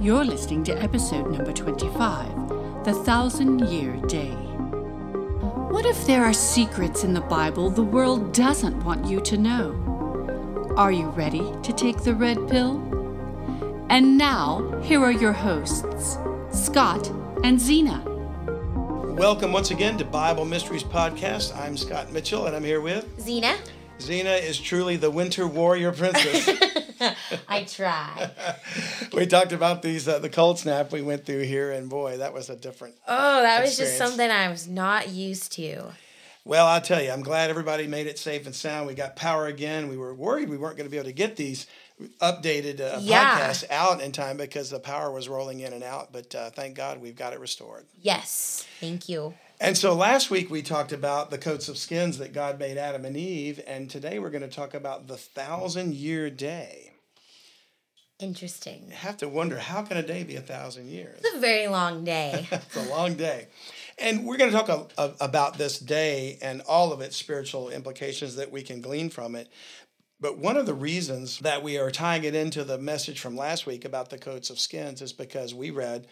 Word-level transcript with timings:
You're 0.00 0.24
listening 0.24 0.64
to 0.64 0.72
episode 0.82 1.30
number 1.30 1.52
25 1.52 2.84
The 2.84 2.94
Thousand 3.04 3.68
Year 3.68 3.96
Day. 4.06 4.34
What 5.70 5.84
if 5.86 6.06
there 6.06 6.24
are 6.24 6.32
secrets 6.32 7.04
in 7.04 7.12
the 7.14 7.20
Bible 7.20 7.70
the 7.70 7.82
world 7.82 8.32
doesn't 8.32 8.82
want 8.84 9.06
you 9.06 9.20
to 9.22 9.36
know? 9.36 9.87
Are 10.78 10.92
you 10.92 11.08
ready 11.08 11.42
to 11.64 11.72
take 11.72 12.04
the 12.04 12.14
red 12.14 12.36
pill? 12.48 12.76
And 13.90 14.16
now, 14.16 14.80
here 14.80 15.00
are 15.00 15.10
your 15.10 15.32
hosts, 15.32 16.18
Scott 16.52 17.10
and 17.42 17.60
Zena. 17.60 18.04
Welcome 19.18 19.52
once 19.52 19.72
again 19.72 19.98
to 19.98 20.04
Bible 20.04 20.44
Mysteries 20.44 20.84
Podcast. 20.84 21.52
I'm 21.56 21.76
Scott 21.76 22.12
Mitchell, 22.12 22.46
and 22.46 22.54
I'm 22.54 22.62
here 22.62 22.80
with 22.80 23.20
Zena. 23.20 23.56
Zena 24.00 24.30
is 24.30 24.56
truly 24.56 24.94
the 24.94 25.10
winter 25.10 25.48
warrior 25.48 25.90
princess. 25.90 26.48
I 27.48 27.64
try. 27.64 28.30
we 29.12 29.26
talked 29.26 29.50
about 29.50 29.82
these 29.82 30.06
uh, 30.06 30.20
the 30.20 30.30
cold 30.30 30.60
snap 30.60 30.92
we 30.92 31.02
went 31.02 31.26
through 31.26 31.42
here, 31.42 31.72
and 31.72 31.90
boy, 31.90 32.18
that 32.18 32.32
was 32.32 32.50
a 32.50 32.56
different. 32.56 32.94
Oh, 33.08 33.42
that 33.42 33.64
experience. 33.64 33.78
was 33.80 33.88
just 33.88 33.98
something 33.98 34.30
I 34.30 34.48
was 34.48 34.68
not 34.68 35.08
used 35.08 35.50
to. 35.54 35.88
Well, 36.48 36.66
I'll 36.66 36.80
tell 36.80 37.02
you, 37.02 37.10
I'm 37.10 37.22
glad 37.22 37.50
everybody 37.50 37.86
made 37.86 38.06
it 38.06 38.18
safe 38.18 38.46
and 38.46 38.54
sound. 38.54 38.86
We 38.86 38.94
got 38.94 39.16
power 39.16 39.48
again. 39.48 39.86
We 39.88 39.98
were 39.98 40.14
worried 40.14 40.48
we 40.48 40.56
weren't 40.56 40.78
going 40.78 40.86
to 40.86 40.90
be 40.90 40.96
able 40.96 41.10
to 41.10 41.12
get 41.12 41.36
these 41.36 41.66
updated 42.22 42.80
uh, 42.80 43.00
yeah. 43.02 43.38
podcasts 43.38 43.64
out 43.70 44.00
in 44.00 44.12
time 44.12 44.38
because 44.38 44.70
the 44.70 44.80
power 44.80 45.10
was 45.12 45.28
rolling 45.28 45.60
in 45.60 45.74
and 45.74 45.84
out. 45.84 46.10
But 46.10 46.34
uh, 46.34 46.48
thank 46.48 46.74
God 46.74 47.02
we've 47.02 47.14
got 47.14 47.34
it 47.34 47.38
restored. 47.38 47.84
Yes, 48.00 48.66
thank 48.80 49.10
you. 49.10 49.34
And 49.60 49.76
so 49.76 49.92
last 49.92 50.30
week 50.30 50.50
we 50.50 50.62
talked 50.62 50.90
about 50.90 51.30
the 51.30 51.36
coats 51.36 51.68
of 51.68 51.76
skins 51.76 52.16
that 52.16 52.32
God 52.32 52.58
made 52.58 52.78
Adam 52.78 53.04
and 53.04 53.14
Eve, 53.14 53.60
and 53.66 53.90
today 53.90 54.18
we're 54.18 54.30
going 54.30 54.40
to 54.40 54.48
talk 54.48 54.72
about 54.72 55.06
the 55.06 55.18
thousand 55.18 55.96
year 55.96 56.30
day. 56.30 56.92
Interesting. 58.20 58.86
You 58.88 58.96
have 58.96 59.18
to 59.18 59.28
wonder 59.28 59.58
how 59.58 59.82
can 59.82 59.98
a 59.98 60.02
day 60.02 60.24
be 60.24 60.36
a 60.36 60.40
thousand 60.40 60.88
years? 60.88 61.20
It's 61.22 61.36
a 61.36 61.40
very 61.40 61.68
long 61.68 62.04
day. 62.04 62.48
it's 62.52 62.76
a 62.76 62.88
long 62.88 63.14
day. 63.14 63.48
And 64.00 64.24
we're 64.24 64.36
going 64.36 64.50
to 64.50 64.56
talk 64.56 64.68
a, 64.68 65.02
a, 65.02 65.14
about 65.20 65.58
this 65.58 65.78
day 65.78 66.38
and 66.40 66.62
all 66.62 66.92
of 66.92 67.00
its 67.00 67.16
spiritual 67.16 67.68
implications 67.68 68.36
that 68.36 68.52
we 68.52 68.62
can 68.62 68.80
glean 68.80 69.10
from 69.10 69.34
it. 69.34 69.48
But 70.20 70.38
one 70.38 70.56
of 70.56 70.66
the 70.66 70.74
reasons 70.74 71.38
that 71.40 71.62
we 71.62 71.78
are 71.78 71.90
tying 71.90 72.24
it 72.24 72.34
into 72.34 72.64
the 72.64 72.78
message 72.78 73.20
from 73.20 73.36
last 73.36 73.66
week 73.66 73.84
about 73.84 74.10
the 74.10 74.18
coats 74.18 74.50
of 74.50 74.58
skins 74.58 75.00
is 75.00 75.12
because 75.12 75.54
we 75.54 75.70
read 75.70 76.06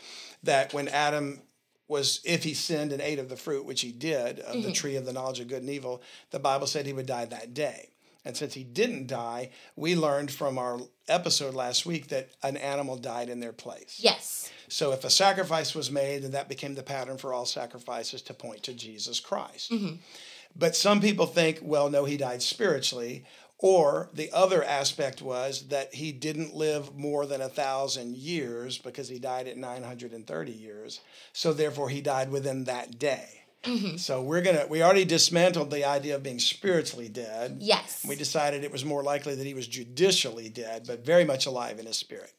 that 0.44 0.72
when 0.72 0.88
Adam 0.88 1.42
was 1.88 2.20
if 2.24 2.44
he 2.44 2.54
sinned 2.54 2.92
and 2.92 3.02
ate 3.02 3.18
of 3.18 3.28
the 3.28 3.36
fruit, 3.36 3.64
which 3.64 3.80
he 3.80 3.92
did, 3.92 4.40
of 4.40 4.56
mm-hmm. 4.56 4.62
the 4.62 4.72
tree 4.72 4.96
of 4.96 5.06
the 5.06 5.12
knowledge 5.12 5.40
of 5.40 5.48
good 5.48 5.62
and 5.62 5.70
evil, 5.70 6.02
the 6.30 6.38
Bible 6.38 6.66
said 6.66 6.86
he 6.86 6.92
would 6.92 7.06
die 7.06 7.24
that 7.24 7.54
day. 7.54 7.90
And 8.24 8.36
since 8.36 8.54
he 8.54 8.64
didn't 8.64 9.06
die, 9.06 9.50
we 9.76 9.94
learned 9.94 10.32
from 10.32 10.58
our 10.58 10.80
episode 11.06 11.54
last 11.54 11.86
week 11.86 12.08
that 12.08 12.28
an 12.42 12.56
animal 12.56 12.96
died 12.96 13.28
in 13.28 13.38
their 13.38 13.52
place. 13.52 14.00
Yes. 14.00 14.50
So 14.68 14.92
if 14.92 15.04
a 15.04 15.10
sacrifice 15.10 15.74
was 15.74 15.90
made, 15.90 16.22
then 16.22 16.32
that 16.32 16.48
became 16.48 16.74
the 16.74 16.82
pattern 16.82 17.18
for 17.18 17.32
all 17.32 17.46
sacrifices 17.46 18.22
to 18.22 18.34
point 18.34 18.62
to 18.64 18.74
Jesus 18.74 19.20
Christ. 19.20 19.70
Mm-hmm. 19.70 19.96
But 20.54 20.74
some 20.74 21.00
people 21.00 21.26
think, 21.26 21.58
well, 21.62 21.90
no, 21.90 22.04
he 22.04 22.16
died 22.16 22.42
spiritually. 22.42 23.24
Or 23.58 24.10
the 24.12 24.30
other 24.32 24.62
aspect 24.62 25.22
was 25.22 25.68
that 25.68 25.94
he 25.94 26.12
didn't 26.12 26.54
live 26.54 26.94
more 26.94 27.24
than 27.24 27.40
a 27.40 27.48
thousand 27.48 28.16
years 28.16 28.76
because 28.76 29.08
he 29.08 29.18
died 29.18 29.48
at 29.48 29.56
930 29.56 30.52
years. 30.52 31.00
So 31.32 31.52
therefore, 31.52 31.88
he 31.88 32.02
died 32.02 32.30
within 32.30 32.64
that 32.64 32.98
day. 32.98 33.44
Mm-hmm. 33.64 33.96
So 33.96 34.22
we're 34.22 34.42
gonna 34.42 34.66
we 34.68 34.82
already 34.82 35.04
dismantled 35.04 35.70
the 35.70 35.84
idea 35.84 36.14
of 36.14 36.22
being 36.22 36.38
spiritually 36.38 37.08
dead. 37.08 37.56
Yes. 37.60 38.04
We 38.06 38.14
decided 38.14 38.62
it 38.62 38.70
was 38.70 38.84
more 38.84 39.02
likely 39.02 39.34
that 39.34 39.46
he 39.46 39.54
was 39.54 39.66
judicially 39.66 40.48
dead, 40.48 40.84
but 40.86 41.04
very 41.04 41.24
much 41.24 41.46
alive 41.46 41.78
in 41.78 41.86
his 41.86 41.96
spirit. 41.96 42.32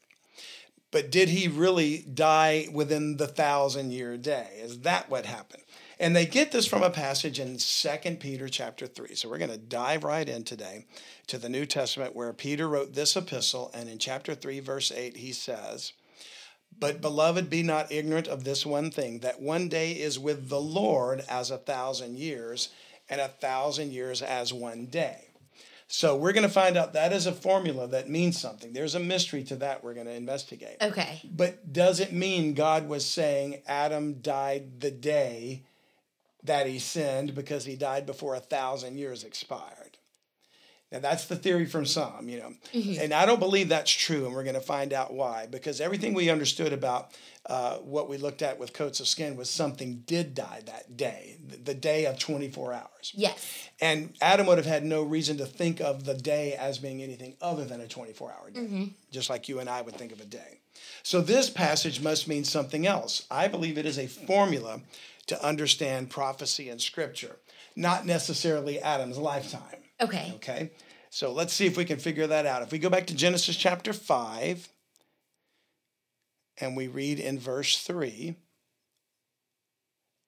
But 0.90 1.10
did 1.10 1.28
he 1.28 1.48
really 1.48 1.98
die 1.98 2.68
within 2.72 3.18
the 3.18 3.26
thousand 3.26 3.90
year 3.92 4.16
day? 4.16 4.48
Is 4.62 4.80
that 4.80 5.10
what 5.10 5.26
happened? 5.26 5.62
And 6.00 6.14
they 6.14 6.26
get 6.26 6.52
this 6.52 6.66
from 6.66 6.82
a 6.82 6.90
passage 6.90 7.40
in 7.40 7.58
2 7.58 8.16
Peter 8.20 8.48
chapter 8.48 8.86
3. 8.86 9.14
So 9.14 9.28
we're 9.28 9.38
going 9.38 9.50
to 9.50 9.58
dive 9.58 10.04
right 10.04 10.28
in 10.28 10.44
today 10.44 10.86
to 11.26 11.38
the 11.38 11.48
New 11.48 11.66
Testament 11.66 12.14
where 12.14 12.32
Peter 12.32 12.68
wrote 12.68 12.94
this 12.94 13.16
epistle. 13.16 13.70
And 13.74 13.88
in 13.88 13.98
chapter 13.98 14.34
3, 14.34 14.60
verse 14.60 14.92
8, 14.92 15.16
he 15.16 15.32
says, 15.32 15.92
But 16.78 17.00
beloved, 17.00 17.50
be 17.50 17.62
not 17.62 17.90
ignorant 17.90 18.28
of 18.28 18.44
this 18.44 18.64
one 18.64 18.90
thing, 18.90 19.18
that 19.20 19.42
one 19.42 19.68
day 19.68 19.92
is 19.92 20.18
with 20.18 20.48
the 20.48 20.60
Lord 20.60 21.22
as 21.28 21.50
a 21.50 21.58
thousand 21.58 22.16
years, 22.16 22.68
and 23.10 23.20
a 23.20 23.28
thousand 23.28 23.92
years 23.92 24.22
as 24.22 24.52
one 24.52 24.86
day. 24.86 25.27
So 25.88 26.16
we're 26.16 26.32
going 26.32 26.46
to 26.46 26.52
find 26.52 26.76
out 26.76 26.92
that 26.92 27.12
is 27.12 27.26
a 27.26 27.32
formula 27.32 27.88
that 27.88 28.10
means 28.10 28.38
something. 28.38 28.74
There's 28.74 28.94
a 28.94 29.00
mystery 29.00 29.42
to 29.44 29.56
that 29.56 29.82
we're 29.82 29.94
going 29.94 30.06
to 30.06 30.14
investigate. 30.14 30.76
Okay. 30.82 31.20
But 31.24 31.72
does 31.72 31.98
it 31.98 32.12
mean 32.12 32.52
God 32.52 32.88
was 32.88 33.06
saying 33.06 33.62
Adam 33.66 34.20
died 34.20 34.80
the 34.80 34.90
day 34.90 35.62
that 36.44 36.66
he 36.66 36.78
sinned 36.78 37.34
because 37.34 37.64
he 37.64 37.76
died 37.76 38.06
before 38.06 38.34
a 38.34 38.40
thousand 38.40 38.96
years 38.96 39.24
expired. 39.24 39.77
Now 40.90 41.00
that's 41.00 41.26
the 41.26 41.36
theory 41.36 41.66
from 41.66 41.84
some, 41.84 42.28
you 42.28 42.38
know, 42.38 42.52
mm-hmm. 42.72 43.00
and 43.02 43.12
I 43.12 43.26
don't 43.26 43.40
believe 43.40 43.68
that's 43.68 43.90
true, 43.90 44.24
and 44.24 44.34
we're 44.34 44.42
going 44.42 44.54
to 44.54 44.60
find 44.60 44.92
out 44.94 45.12
why. 45.12 45.46
Because 45.46 45.80
everything 45.80 46.14
we 46.14 46.30
understood 46.30 46.72
about 46.72 47.12
uh, 47.44 47.76
what 47.76 48.08
we 48.08 48.16
looked 48.16 48.40
at 48.40 48.58
with 48.58 48.72
coats 48.72 48.98
of 48.98 49.06
skin 49.06 49.36
was 49.36 49.50
something 49.50 50.02
did 50.06 50.34
die 50.34 50.62
that 50.64 50.96
day, 50.96 51.36
the 51.64 51.74
day 51.74 52.06
of 52.06 52.18
twenty 52.18 52.48
four 52.48 52.72
hours. 52.72 53.12
Yes. 53.14 53.68
And 53.80 54.14
Adam 54.22 54.46
would 54.46 54.56
have 54.56 54.66
had 54.66 54.82
no 54.82 55.02
reason 55.02 55.36
to 55.38 55.46
think 55.46 55.80
of 55.80 56.04
the 56.04 56.14
day 56.14 56.54
as 56.54 56.78
being 56.78 57.02
anything 57.02 57.36
other 57.42 57.66
than 57.66 57.82
a 57.82 57.86
twenty 57.86 58.14
four 58.14 58.32
hour 58.32 58.50
day, 58.50 58.60
mm-hmm. 58.60 58.84
just 59.10 59.28
like 59.28 59.48
you 59.48 59.60
and 59.60 59.68
I 59.68 59.82
would 59.82 59.94
think 59.94 60.12
of 60.12 60.20
a 60.20 60.24
day. 60.24 60.60
So 61.02 61.20
this 61.20 61.50
passage 61.50 62.00
must 62.00 62.28
mean 62.28 62.44
something 62.44 62.86
else. 62.86 63.26
I 63.30 63.48
believe 63.48 63.76
it 63.76 63.86
is 63.86 63.98
a 63.98 64.06
formula 64.06 64.80
to 65.26 65.44
understand 65.44 66.08
prophecy 66.08 66.70
and 66.70 66.80
scripture, 66.80 67.36
not 67.76 68.06
necessarily 68.06 68.78
Adam's 68.80 69.18
lifetime. 69.18 69.82
Okay. 70.00 70.32
Okay. 70.36 70.70
So 71.10 71.32
let's 71.32 71.52
see 71.52 71.66
if 71.66 71.76
we 71.76 71.84
can 71.84 71.98
figure 71.98 72.26
that 72.26 72.46
out. 72.46 72.62
If 72.62 72.72
we 72.72 72.78
go 72.78 72.90
back 72.90 73.06
to 73.06 73.14
Genesis 73.14 73.56
chapter 73.56 73.92
5 73.92 74.68
and 76.60 76.76
we 76.76 76.88
read 76.88 77.18
in 77.18 77.38
verse 77.38 77.78
3 77.78 78.36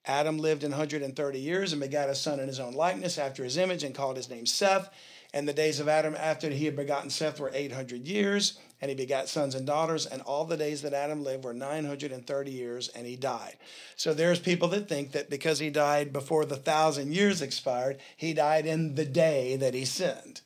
Adam 0.07 0.39
lived 0.39 0.65
in 0.65 0.71
130 0.71 1.39
years 1.39 1.73
and 1.73 1.81
begat 1.81 2.09
a 2.09 2.15
son 2.15 2.41
in 2.41 2.49
his 2.49 2.59
own 2.59 2.73
likeness 2.73 3.19
after 3.19 3.45
his 3.45 3.57
image 3.57 3.85
and 3.85 3.95
called 3.95 4.17
his 4.17 4.31
name 4.31 4.47
Seth. 4.47 4.91
And 5.33 5.47
the 5.47 5.53
days 5.53 5.79
of 5.79 5.89
Adam 5.89 6.17
after 6.19 6.51
he 6.51 6.65
had 6.65 6.75
begotten 6.75 7.11
Seth 7.11 7.39
were 7.39 7.51
800 7.53 8.09
years 8.09 8.59
and 8.81 8.89
he 8.89 8.95
begat 8.95 9.29
sons 9.29 9.55
and 9.55 9.67
daughters, 9.67 10.07
and 10.07 10.23
all 10.23 10.45
the 10.45 10.57
days 10.57 10.83
that 10.83 10.95
Adam 10.95 11.23
lived 11.23 11.45
were 11.45 11.53
930 11.53 12.51
years, 12.51 12.89
and 12.89 13.07
he 13.07 13.17
died. 13.17 13.57
So 13.97 14.15
there's 14.15 14.39
people 14.39 14.69
that 14.69 14.89
think 14.89 15.13
that 15.13 15.31
because 15.31 15.59
he 15.59 15.71
died 15.71 16.13
before 16.13 16.45
the 16.45 16.57
thousand 16.57 17.13
years 17.13 17.43
expired, 17.43 17.99
he 18.17 18.33
died 18.33 18.67
in 18.67 18.95
the 18.95 19.05
day 19.05 19.57
that 19.57 19.75
he 19.75 19.85
sinned. 19.85 20.41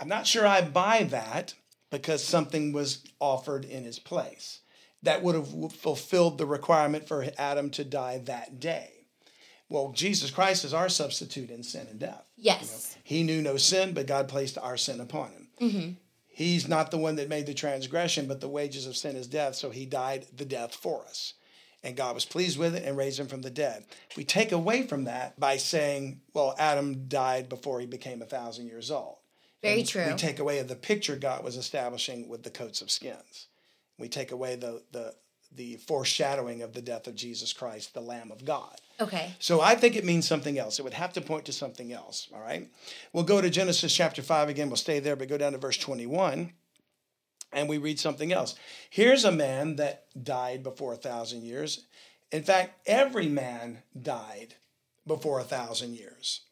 I'm 0.00 0.08
not 0.08 0.26
sure 0.26 0.46
I 0.46 0.62
buy 0.62 1.04
that 1.04 1.54
because 1.90 2.22
something 2.22 2.72
was 2.72 3.04
offered 3.20 3.64
in 3.64 3.84
his 3.84 3.98
place 3.98 4.60
that 5.02 5.22
would 5.22 5.34
have 5.34 5.72
fulfilled 5.72 6.38
the 6.38 6.46
requirement 6.46 7.06
for 7.06 7.26
Adam 7.38 7.70
to 7.70 7.84
die 7.84 8.18
that 8.18 8.60
day. 8.60 8.92
Well, 9.68 9.92
Jesus 9.92 10.30
Christ 10.30 10.64
is 10.64 10.72
our 10.72 10.88
substitute 10.88 11.50
in 11.50 11.62
sin 11.62 11.86
and 11.90 11.98
death. 11.98 12.24
Yes. 12.36 12.62
You 12.62 12.68
know, 12.68 13.02
he 13.04 13.22
knew 13.22 13.42
no 13.42 13.56
sin, 13.56 13.92
but 13.92 14.06
God 14.06 14.28
placed 14.28 14.56
our 14.58 14.76
sin 14.76 15.00
upon 15.00 15.30
him. 15.30 15.48
Mm-hmm. 15.60 15.90
He's 16.38 16.68
not 16.68 16.92
the 16.92 16.98
one 16.98 17.16
that 17.16 17.28
made 17.28 17.46
the 17.46 17.52
transgression, 17.52 18.28
but 18.28 18.40
the 18.40 18.48
wages 18.48 18.86
of 18.86 18.96
sin 18.96 19.16
is 19.16 19.26
death. 19.26 19.56
So 19.56 19.70
he 19.70 19.84
died 19.84 20.26
the 20.32 20.44
death 20.44 20.72
for 20.72 21.04
us. 21.04 21.34
And 21.82 21.96
God 21.96 22.14
was 22.14 22.24
pleased 22.24 22.56
with 22.56 22.76
it 22.76 22.84
and 22.84 22.96
raised 22.96 23.18
him 23.18 23.26
from 23.26 23.42
the 23.42 23.50
dead. 23.50 23.86
We 24.16 24.22
take 24.22 24.52
away 24.52 24.86
from 24.86 25.02
that 25.06 25.40
by 25.40 25.56
saying, 25.56 26.20
well, 26.34 26.54
Adam 26.56 27.08
died 27.08 27.48
before 27.48 27.80
he 27.80 27.86
became 27.86 28.22
a 28.22 28.24
thousand 28.24 28.68
years 28.68 28.88
old. 28.88 29.16
Very 29.62 29.80
And 29.80 29.88
true. 29.88 30.06
We 30.06 30.14
take 30.14 30.38
away 30.38 30.62
the 30.62 30.76
picture 30.76 31.16
God 31.16 31.42
was 31.42 31.56
establishing 31.56 32.28
with 32.28 32.44
the 32.44 32.50
coats 32.50 32.82
of 32.82 32.92
skins. 32.92 33.48
We 33.98 34.08
take 34.08 34.30
away 34.30 34.54
the 34.54 34.84
the 34.92 35.16
the 35.50 35.74
foreshadowing 35.74 36.62
of 36.62 36.72
the 36.72 36.82
death 36.82 37.08
of 37.08 37.16
Jesus 37.16 37.52
Christ, 37.52 37.94
the 37.94 38.00
Lamb 38.00 38.30
of 38.30 38.44
God. 38.44 38.80
Okay. 39.00 39.32
So 39.38 39.60
I 39.60 39.74
think 39.74 39.96
it 39.96 40.04
means 40.04 40.26
something 40.26 40.58
else. 40.58 40.78
It 40.78 40.82
would 40.82 40.94
have 40.94 41.12
to 41.12 41.20
point 41.20 41.44
to 41.44 41.52
something 41.52 41.92
else. 41.92 42.28
All 42.34 42.40
right. 42.40 42.68
We'll 43.12 43.24
go 43.24 43.40
to 43.40 43.48
Genesis 43.48 43.94
chapter 43.94 44.22
5 44.22 44.48
again. 44.48 44.68
We'll 44.68 44.76
stay 44.76 44.98
there, 44.98 45.14
but 45.16 45.28
go 45.28 45.38
down 45.38 45.52
to 45.52 45.58
verse 45.58 45.76
21 45.76 46.52
and 47.52 47.68
we 47.68 47.78
read 47.78 47.98
something 47.98 48.32
else. 48.32 48.54
Here's 48.90 49.24
a 49.24 49.32
man 49.32 49.76
that 49.76 50.04
died 50.20 50.62
before 50.62 50.92
a 50.92 50.96
thousand 50.96 51.42
years. 51.44 51.86
In 52.30 52.42
fact, 52.42 52.80
every 52.86 53.28
man 53.28 53.78
died 54.00 54.54
before 55.06 55.40
a 55.40 55.44
thousand 55.44 55.94
years. 55.94 56.42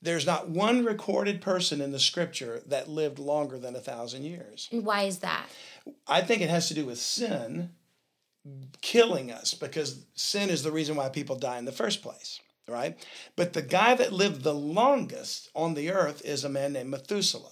There's 0.00 0.26
not 0.26 0.48
one 0.48 0.84
recorded 0.84 1.40
person 1.40 1.80
in 1.80 1.92
the 1.92 1.98
scripture 1.98 2.62
that 2.66 2.88
lived 2.88 3.18
longer 3.18 3.58
than 3.58 3.74
a 3.74 3.80
thousand 3.80 4.24
years. 4.24 4.68
And 4.70 4.84
why 4.84 5.04
is 5.04 5.20
that? 5.20 5.46
I 6.06 6.20
think 6.20 6.42
it 6.42 6.50
has 6.50 6.68
to 6.68 6.74
do 6.74 6.86
with 6.86 6.98
sin 6.98 7.70
killing 8.80 9.30
us 9.30 9.54
because 9.54 10.04
sin 10.14 10.50
is 10.50 10.62
the 10.62 10.72
reason 10.72 10.96
why 10.96 11.08
people 11.08 11.36
die 11.36 11.58
in 11.58 11.64
the 11.64 11.72
first 11.72 12.02
place, 12.02 12.40
right? 12.68 12.96
But 13.36 13.52
the 13.52 13.62
guy 13.62 13.94
that 13.94 14.12
lived 14.12 14.42
the 14.42 14.54
longest 14.54 15.48
on 15.54 15.74
the 15.74 15.90
earth 15.90 16.22
is 16.24 16.44
a 16.44 16.48
man 16.48 16.72
named 16.74 16.90
Methuselah. 16.90 17.50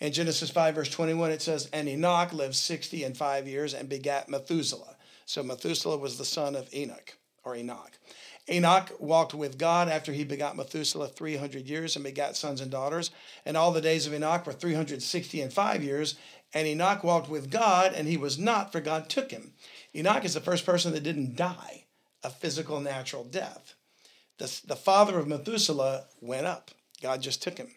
In 0.00 0.12
Genesis 0.12 0.50
5, 0.50 0.74
verse 0.74 0.90
21, 0.90 1.30
it 1.30 1.42
says, 1.42 1.68
And 1.72 1.88
Enoch 1.88 2.32
lived 2.32 2.54
60 2.54 3.04
and 3.04 3.16
five 3.16 3.46
years 3.46 3.74
and 3.74 3.88
begat 3.88 4.28
Methuselah. 4.28 4.96
So 5.26 5.42
Methuselah 5.42 5.98
was 5.98 6.18
the 6.18 6.24
son 6.24 6.56
of 6.56 6.72
Enoch 6.74 7.16
or 7.44 7.54
Enoch. 7.54 7.92
Enoch 8.50 8.92
walked 8.98 9.32
with 9.32 9.56
God 9.56 9.88
after 9.88 10.12
he 10.12 10.24
begot 10.24 10.56
Methuselah 10.56 11.08
300 11.08 11.66
years 11.66 11.96
and 11.96 12.04
begat 12.04 12.36
sons 12.36 12.60
and 12.60 12.70
daughters. 12.70 13.10
And 13.46 13.56
all 13.56 13.72
the 13.72 13.80
days 13.80 14.06
of 14.06 14.12
Enoch 14.12 14.46
were 14.46 14.52
360 14.52 15.40
and 15.40 15.52
five 15.52 15.82
years. 15.82 16.16
And 16.52 16.66
Enoch 16.68 17.02
walked 17.02 17.28
with 17.28 17.50
God, 17.50 17.92
and 17.94 18.06
he 18.06 18.16
was 18.16 18.38
not, 18.38 18.70
for 18.70 18.80
God 18.80 19.08
took 19.08 19.30
him. 19.30 19.54
Enoch 19.94 20.24
is 20.24 20.34
the 20.34 20.40
first 20.40 20.66
person 20.66 20.92
that 20.92 21.02
didn't 21.02 21.36
die 21.36 21.84
a 22.22 22.30
physical, 22.30 22.80
natural 22.80 23.24
death. 23.24 23.74
The, 24.38 24.60
the 24.66 24.76
father 24.76 25.18
of 25.18 25.28
Methuselah 25.28 26.06
went 26.20 26.46
up. 26.46 26.70
God 27.02 27.22
just 27.22 27.42
took 27.42 27.58
him. 27.58 27.68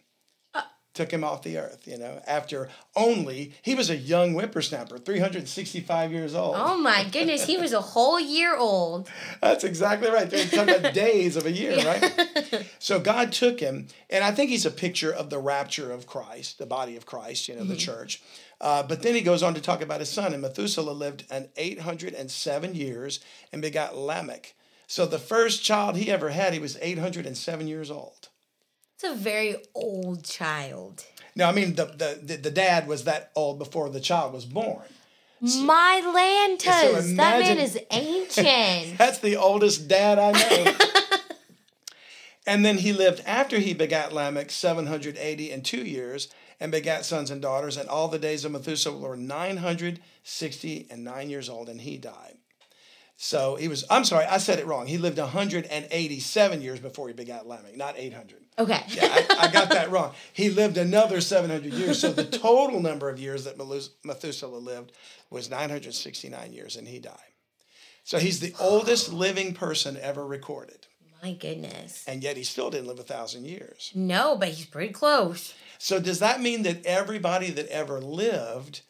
Took 0.98 1.12
him 1.14 1.24
off 1.24 1.44
the 1.44 1.60
earth, 1.60 1.88
you 1.88 1.96
know, 1.96 2.24
after 2.26 2.70
only, 2.96 3.54
he 3.62 3.76
was 3.76 3.92
a 3.92 3.96
young 3.96 4.34
whippersnapper, 4.34 4.98
365 4.98 6.12
years 6.12 6.34
old. 6.34 6.56
Oh 6.58 6.76
my 6.76 7.04
goodness, 7.04 7.46
he 7.46 7.56
was 7.56 7.72
a 7.72 7.82
whole 7.82 8.20
year 8.20 8.58
old. 8.58 9.08
That's 9.42 9.64
exactly 9.64 10.10
right. 10.10 10.28
They're 10.28 10.48
talking 10.48 10.74
about 10.74 10.96
days 10.96 11.36
of 11.36 11.46
a 11.46 11.52
year, 11.52 11.78
right? 11.86 12.66
So 12.80 13.00
God 13.00 13.32
took 13.32 13.60
him, 13.60 13.90
and 14.10 14.24
I 14.24 14.32
think 14.32 14.50
he's 14.50 14.66
a 14.66 14.72
picture 14.72 15.14
of 15.14 15.30
the 15.30 15.38
rapture 15.38 15.92
of 15.92 16.08
Christ, 16.08 16.58
the 16.58 16.66
body 16.66 16.96
of 16.98 17.06
Christ, 17.06 17.48
you 17.48 17.56
know, 17.56 17.64
the 17.64 17.76
church. 17.76 18.20
Uh, 18.60 18.82
but 18.82 19.04
then 19.04 19.14
he 19.14 19.22
goes 19.22 19.44
on 19.44 19.54
to 19.54 19.62
talk 19.62 19.84
about 19.84 20.00
his 20.00 20.10
son, 20.10 20.34
and 20.34 20.42
Methuselah 20.42 20.92
lived 20.94 21.26
an 21.30 21.50
807 21.58 22.74
years 22.74 23.20
and 23.54 23.62
begot 23.62 23.96
Lamech. 23.96 24.56
So 24.88 25.06
the 25.06 25.20
first 25.20 25.64
child 25.64 25.96
he 25.96 26.10
ever 26.10 26.30
had, 26.30 26.54
he 26.54 26.60
was 26.60 26.76
807 26.82 27.68
years 27.68 27.92
old. 27.92 28.17
It's 28.98 29.04
a 29.04 29.14
very 29.14 29.58
old 29.76 30.24
child. 30.24 31.06
No, 31.36 31.46
I 31.46 31.52
mean 31.52 31.76
the, 31.76 31.86
the 31.86 32.36
the 32.36 32.50
dad 32.50 32.88
was 32.88 33.04
that 33.04 33.32
old 33.36 33.60
before 33.60 33.92
the 33.92 34.00
child 34.00 34.34
was 34.34 34.44
born. 34.46 34.82
My 35.40 36.02
Lantas. 36.04 36.66
that 36.66 37.06
imagine- 37.06 37.58
man 37.58 37.60
is 37.60 37.80
ancient. 37.92 38.98
That's 38.98 39.20
the 39.20 39.36
oldest 39.36 39.88
dad 39.88 40.18
I 40.18 40.32
know. 40.32 40.76
and 42.48 42.66
then 42.66 42.80
he 42.80 42.92
lived 42.92 43.22
after 43.28 43.60
he 43.60 43.76
begat 43.76 44.14
Lamech 44.14 44.50
780 44.50 45.52
and 45.52 45.64
two 45.64 45.86
years 45.86 46.28
and 46.60 46.72
begat 46.72 47.06
sons 47.06 47.30
and 47.30 47.40
daughters. 47.40 47.78
And 47.78 47.88
all 47.88 48.08
the 48.08 48.18
days 48.18 48.46
of 48.46 48.52
Methuselah 48.52 48.98
were 48.98 49.16
960 49.16 50.88
and 50.90 51.04
nine 51.04 51.30
years 51.30 51.50
old, 51.50 51.70
and 51.70 51.82
he 51.82 52.00
died. 52.00 52.40
So 53.16 53.58
he 53.58 53.68
was, 53.68 53.86
I'm 53.92 54.06
sorry, 54.06 54.26
I 54.26 54.40
said 54.40 54.58
it 54.58 54.66
wrong. 54.66 54.88
He 54.88 54.98
lived 54.98 55.20
187 55.20 56.62
years 56.64 56.80
before 56.80 57.10
he 57.10 57.14
begat 57.14 57.46
Lamech, 57.46 57.78
not 57.78 57.94
800. 57.96 58.47
Okay. 58.60 58.82
Yeah, 58.90 59.08
I, 59.30 59.48
I 59.48 59.52
got 59.52 59.70
that 59.70 59.92
wrong. 59.92 60.14
He 60.34 60.50
lived 60.50 60.78
another 60.78 61.22
700 61.22 61.72
years. 61.74 62.00
So 62.00 62.12
the 62.12 62.24
total 62.26 62.80
number 62.82 63.10
of 63.10 63.20
years 63.20 63.44
that 63.44 63.58
Methuselah 64.04 64.58
lived 64.58 64.92
was 65.30 65.50
969 65.50 66.54
years, 66.54 66.76
and 66.76 66.88
he 66.88 67.00
died. 67.00 67.14
So 68.04 68.18
he's 68.20 68.40
the 68.40 68.56
oldest 68.60 69.12
living 69.12 69.54
person 69.54 69.98
ever 70.02 70.26
recorded. 70.26 70.88
My 71.22 71.34
goodness. 71.34 72.06
And 72.08 72.24
yet 72.24 72.38
he 72.38 72.44
still 72.44 72.70
didn't 72.70 72.88
live 72.88 73.00
a 73.00 73.04
thousand 73.04 73.46
years. 73.46 73.92
No, 73.94 74.36
but 74.38 74.50
he's 74.50 74.66
pretty 74.66 74.94
close. 74.94 75.54
So 75.78 76.00
does 76.00 76.20
that 76.20 76.42
mean 76.42 76.64
that 76.64 76.86
everybody 76.86 77.50
that 77.52 77.68
ever 77.68 78.00
lived 78.00 78.82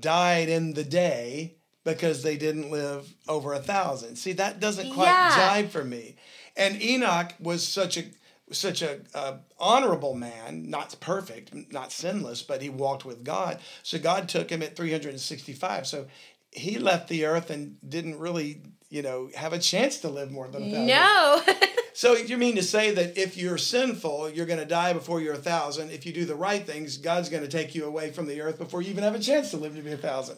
died 0.00 0.48
in 0.48 0.72
the 0.74 0.84
day 0.84 1.54
because 1.84 2.22
they 2.22 2.36
didn't 2.36 2.70
live 2.70 3.14
over 3.28 3.52
a 3.52 3.60
thousand? 3.60 4.16
See, 4.16 4.32
that 4.32 4.58
doesn't 4.58 4.92
quite 4.94 5.04
Yeah. 5.06 5.62
jive 5.62 5.68
for 5.70 5.84
me. 5.84 6.16
And 6.56 6.82
Enoch 6.82 7.34
was 7.38 7.66
such 7.66 7.96
a 7.98 8.04
such 8.52 8.82
a 8.82 9.00
uh, 9.14 9.38
honorable 9.58 10.14
man, 10.14 10.70
not 10.70 10.94
perfect, 11.00 11.72
not 11.72 11.90
sinless, 11.92 12.42
but 12.42 12.62
he 12.62 12.68
walked 12.68 13.04
with 13.04 13.24
God. 13.24 13.58
So 13.82 13.98
God 13.98 14.28
took 14.28 14.50
him 14.50 14.62
at 14.62 14.76
365. 14.76 15.86
So 15.86 16.06
he 16.52 16.78
left 16.78 17.08
the 17.08 17.24
earth 17.26 17.50
and 17.50 17.76
didn't 17.88 18.18
really, 18.18 18.62
you 18.88 19.02
know, 19.02 19.30
have 19.34 19.52
a 19.52 19.58
chance 19.58 19.98
to 20.00 20.08
live 20.08 20.30
more 20.30 20.48
than 20.48 20.64
a 20.64 20.70
thousand. 20.70 20.86
No. 20.86 21.42
So 21.96 22.12
you 22.14 22.36
mean 22.36 22.56
to 22.56 22.62
say 22.62 22.90
that 22.90 23.16
if 23.16 23.38
you're 23.38 23.56
sinful, 23.56 24.28
you're 24.28 24.44
going 24.44 24.58
to 24.58 24.66
die 24.66 24.92
before 24.92 25.22
you're 25.22 25.32
a 25.32 25.38
thousand. 25.38 25.90
If 25.90 26.04
you 26.04 26.12
do 26.12 26.26
the 26.26 26.34
right 26.34 26.62
things, 26.62 26.98
God's 26.98 27.30
going 27.30 27.42
to 27.42 27.48
take 27.48 27.74
you 27.74 27.86
away 27.86 28.12
from 28.12 28.26
the 28.26 28.42
earth 28.42 28.58
before 28.58 28.82
you 28.82 28.90
even 28.90 29.02
have 29.02 29.14
a 29.14 29.18
chance 29.18 29.50
to 29.52 29.56
live 29.56 29.74
to 29.76 29.80
be 29.80 29.92
a 29.92 29.96
thousand. 29.96 30.36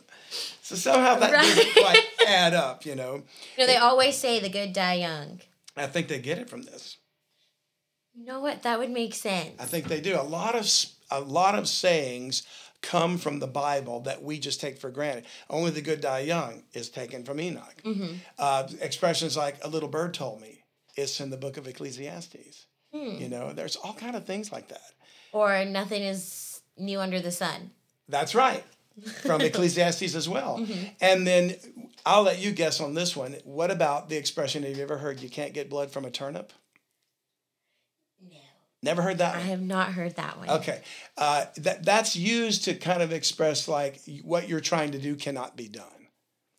So 0.62 0.76
somehow 0.76 1.16
that 1.16 1.32
Right. 1.32 1.42
doesn't 1.42 1.72
quite 1.72 2.04
add 2.28 2.54
up, 2.54 2.86
you 2.86 2.94
know. 2.94 3.24
you 3.56 3.58
know, 3.58 3.66
they 3.66 3.76
always 3.76 4.16
say 4.16 4.38
the 4.38 4.48
good 4.48 4.72
die 4.72 4.94
young. 4.94 5.40
I 5.76 5.88
think 5.88 6.06
they 6.06 6.20
get 6.20 6.38
it 6.38 6.48
from 6.48 6.62
this. 6.62 6.97
You 8.18 8.24
know 8.24 8.40
what? 8.40 8.62
That 8.62 8.80
would 8.80 8.90
make 8.90 9.14
sense. 9.14 9.52
I 9.60 9.64
think 9.64 9.86
they 9.86 10.00
do. 10.00 10.20
A 10.20 10.22
lot 10.22 10.56
of 10.56 10.68
a 11.10 11.20
lot 11.20 11.54
of 11.56 11.68
sayings 11.68 12.42
come 12.82 13.16
from 13.16 13.38
the 13.38 13.46
Bible 13.46 14.00
that 14.00 14.22
we 14.22 14.40
just 14.40 14.60
take 14.60 14.78
for 14.78 14.90
granted. 14.90 15.24
Only 15.48 15.70
the 15.70 15.80
good 15.80 16.00
die 16.00 16.20
young 16.20 16.64
is 16.72 16.90
taken 16.90 17.24
from 17.24 17.40
Enoch. 17.40 17.76
Mm-hmm. 17.84 18.14
Uh, 18.36 18.66
expressions 18.80 19.36
like 19.36 19.64
"a 19.64 19.68
little 19.68 19.88
bird 19.88 20.14
told 20.14 20.40
me" 20.40 20.64
is 20.96 21.20
in 21.20 21.30
the 21.30 21.36
book 21.36 21.56
of 21.58 21.68
Ecclesiastes. 21.68 22.66
Hmm. 22.92 23.16
You 23.18 23.28
know, 23.28 23.52
there's 23.52 23.76
all 23.76 23.94
kind 23.94 24.16
of 24.16 24.24
things 24.24 24.50
like 24.50 24.68
that. 24.68 24.92
Or 25.32 25.64
nothing 25.64 26.02
is 26.02 26.60
new 26.76 27.00
under 27.00 27.20
the 27.20 27.30
sun. 27.30 27.70
That's 28.08 28.34
right. 28.34 28.64
From 29.22 29.40
Ecclesiastes 29.42 30.16
as 30.16 30.28
well. 30.28 30.58
Mm-hmm. 30.58 30.84
And 31.00 31.24
then 31.24 31.54
I'll 32.04 32.24
let 32.24 32.40
you 32.40 32.50
guess 32.50 32.80
on 32.80 32.94
this 32.94 33.14
one. 33.14 33.36
What 33.44 33.70
about 33.70 34.08
the 34.08 34.16
expression 34.16 34.64
have 34.64 34.76
you 34.76 34.82
ever 34.82 34.98
heard 34.98 35.20
you 35.20 35.28
can't 35.28 35.52
get 35.54 35.70
blood 35.70 35.92
from 35.92 36.04
a 36.04 36.10
turnip? 36.10 36.52
Never 38.82 39.02
heard 39.02 39.18
that 39.18 39.34
One. 39.34 39.44
I 39.44 39.46
have 39.48 39.60
not 39.60 39.92
heard 39.92 40.16
that 40.16 40.38
one. 40.38 40.48
Okay. 40.48 40.80
Uh, 41.16 41.46
that, 41.56 41.84
that's 41.84 42.14
used 42.14 42.64
to 42.64 42.74
kind 42.74 43.02
of 43.02 43.12
express 43.12 43.66
like 43.66 44.00
what 44.22 44.48
you're 44.48 44.60
trying 44.60 44.92
to 44.92 44.98
do 44.98 45.16
cannot 45.16 45.56
be 45.56 45.68
done. 45.68 45.84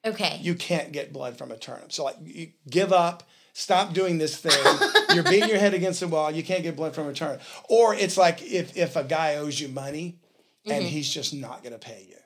Okay. 0.06 0.38
You 0.42 0.56
can't 0.56 0.92
get 0.92 1.14
blood 1.14 1.38
from 1.38 1.52
a 1.52 1.58
turnip. 1.58 1.92
So 1.94 2.04
like 2.04 2.18
you 2.22 2.52
give 2.70 2.92
up, 2.92 3.24
stop 3.54 3.94
doing 3.94 4.18
this 4.18 4.38
thing. 4.38 4.80
you're 5.14 5.24
beating 5.24 5.50
your 5.50 5.60
head 5.60 5.74
against 5.74 6.02
the 6.02 6.08
wall. 6.08 6.30
You 6.32 6.44
can't 6.44 6.64
get 6.64 6.76
blood 6.76 6.94
from 6.94 7.08
a 7.08 7.14
turnip. 7.14 7.42
Or 7.70 7.94
it's 7.96 8.18
like 8.18 8.42
if, 8.42 8.76
if 8.76 8.96
a 8.96 9.04
guy 9.04 9.36
owes 9.36 9.60
you 9.60 9.68
money 9.70 10.20
and 10.66 10.74
Mm-hmm. 10.84 10.86
he's 10.88 11.10
just 11.12 11.34
not 11.34 11.64
going 11.64 11.74
to 11.74 11.80
pay 11.80 12.06
you. 12.10 12.18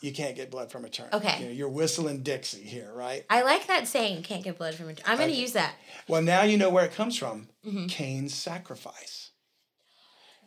You 0.00 0.12
can't 0.12 0.36
get 0.36 0.50
blood 0.50 0.70
from 0.70 0.84
a 0.84 0.88
turnip. 0.88 1.14
Okay. 1.14 1.40
You 1.40 1.46
know, 1.46 1.52
you're 1.52 1.68
whistling 1.68 2.22
Dixie 2.22 2.62
here, 2.62 2.90
right? 2.94 3.24
I 3.30 3.42
like 3.42 3.66
that 3.66 3.88
saying, 3.88 4.22
can't 4.22 4.44
get 4.44 4.58
blood 4.58 4.74
from 4.74 4.88
it. 4.90 5.00
I'm 5.06 5.18
going 5.18 5.30
to 5.30 5.36
use 5.36 5.52
that. 5.52 5.74
Well, 6.08 6.22
now 6.22 6.42
you 6.42 6.56
know 6.58 6.70
where 6.70 6.84
it 6.84 6.92
comes 6.92 7.16
from. 7.16 7.48
Mm-hmm. 7.66 7.86
Cain's 7.86 8.34
sacrifice. 8.34 9.30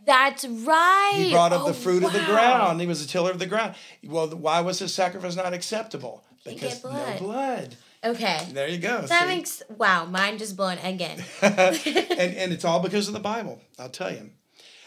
That's 0.06 0.46
right. 0.46 1.14
He 1.18 1.32
brought 1.32 1.52
up 1.52 1.64
Oh, 1.64 1.68
the 1.68 1.74
fruit 1.74 2.04
of 2.04 2.14
the 2.14 2.24
ground. 2.24 2.80
He 2.80 2.88
was 2.88 3.04
a 3.04 3.08
tiller 3.08 3.32
of 3.32 3.40
the 3.40 3.46
ground. 3.46 3.76
Well, 4.04 4.28
why 4.30 4.62
was 4.62 4.80
his 4.80 4.94
sacrifice 4.94 5.36
not 5.36 5.54
acceptable? 5.54 6.24
Can't 6.46 6.60
Because 6.60 6.80
blood. 6.80 7.20
no 7.22 7.28
blood. 7.28 7.76
Okay. 8.04 8.40
There 8.54 8.70
you 8.70 8.78
go. 8.78 9.02
That 9.02 9.24
see? 9.24 9.28
makes, 9.28 9.62
wow, 9.70 10.06
mine 10.06 10.38
just 10.38 10.56
blown 10.56 10.78
again. 10.78 11.22
and 11.42 11.76
and 11.78 12.54
it's 12.54 12.64
all 12.64 12.80
because 12.80 13.08
of 13.10 13.14
the 13.14 13.20
Bible. 13.20 13.60
I'll 13.78 13.90
tell 13.90 14.12
you. 14.12 14.30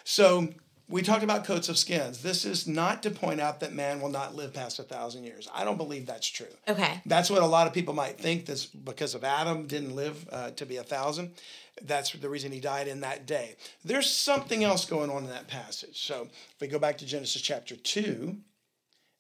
So 0.05 0.49
we 0.89 1.03
talked 1.03 1.23
about 1.23 1.45
coats 1.45 1.69
of 1.69 1.79
skins. 1.79 2.23
This 2.23 2.45
is 2.45 2.67
not 2.67 3.03
to 3.05 3.11
point 3.11 3.41
out 3.41 3.61
that 3.61 3.73
man 3.73 4.01
will 4.01 4.11
not 4.11 4.35
live 4.35 4.53
past 4.53 4.79
a 4.79 4.83
thousand 4.83 5.25
years. 5.25 5.49
I 5.55 5.65
don't 5.65 5.77
believe 5.77 6.07
that's 6.07 6.29
true. 6.29 6.47
Okay. 6.69 7.01
That's 7.07 7.31
what 7.31 7.43
a 7.43 7.47
lot 7.47 7.67
of 7.67 7.73
people 7.73 7.95
might 7.95 8.19
think. 8.19 8.47
This 8.47 8.67
because 8.67 9.15
of 9.15 9.25
Adam 9.25 9.67
didn't 9.67 9.97
live 9.97 10.29
uh, 10.31 10.51
to 10.51 10.67
be 10.67 10.77
a 10.77 10.83
thousand. 10.83 11.33
That's 11.83 12.13
the 12.13 12.29
reason 12.29 12.53
he 12.53 12.61
died 12.61 12.89
in 12.89 13.01
that 13.01 13.27
day. 13.27 13.57
There's 13.85 14.11
something 14.11 14.63
else 14.63 14.85
going 14.85 15.11
on 15.11 15.25
in 15.25 15.31
that 15.31 15.49
passage. 15.49 16.05
So 16.05 16.29
if 16.31 16.61
we 16.61 16.69
go 16.69 16.79
back 16.79 16.99
to 16.99 17.07
Genesis 17.07 17.41
chapter 17.41 17.77
two, 17.77 18.37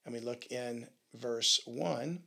and 0.04 0.14
we 0.14 0.20
look 0.20 0.46
in 0.50 0.88
verse 1.14 1.60
one. 1.64 2.22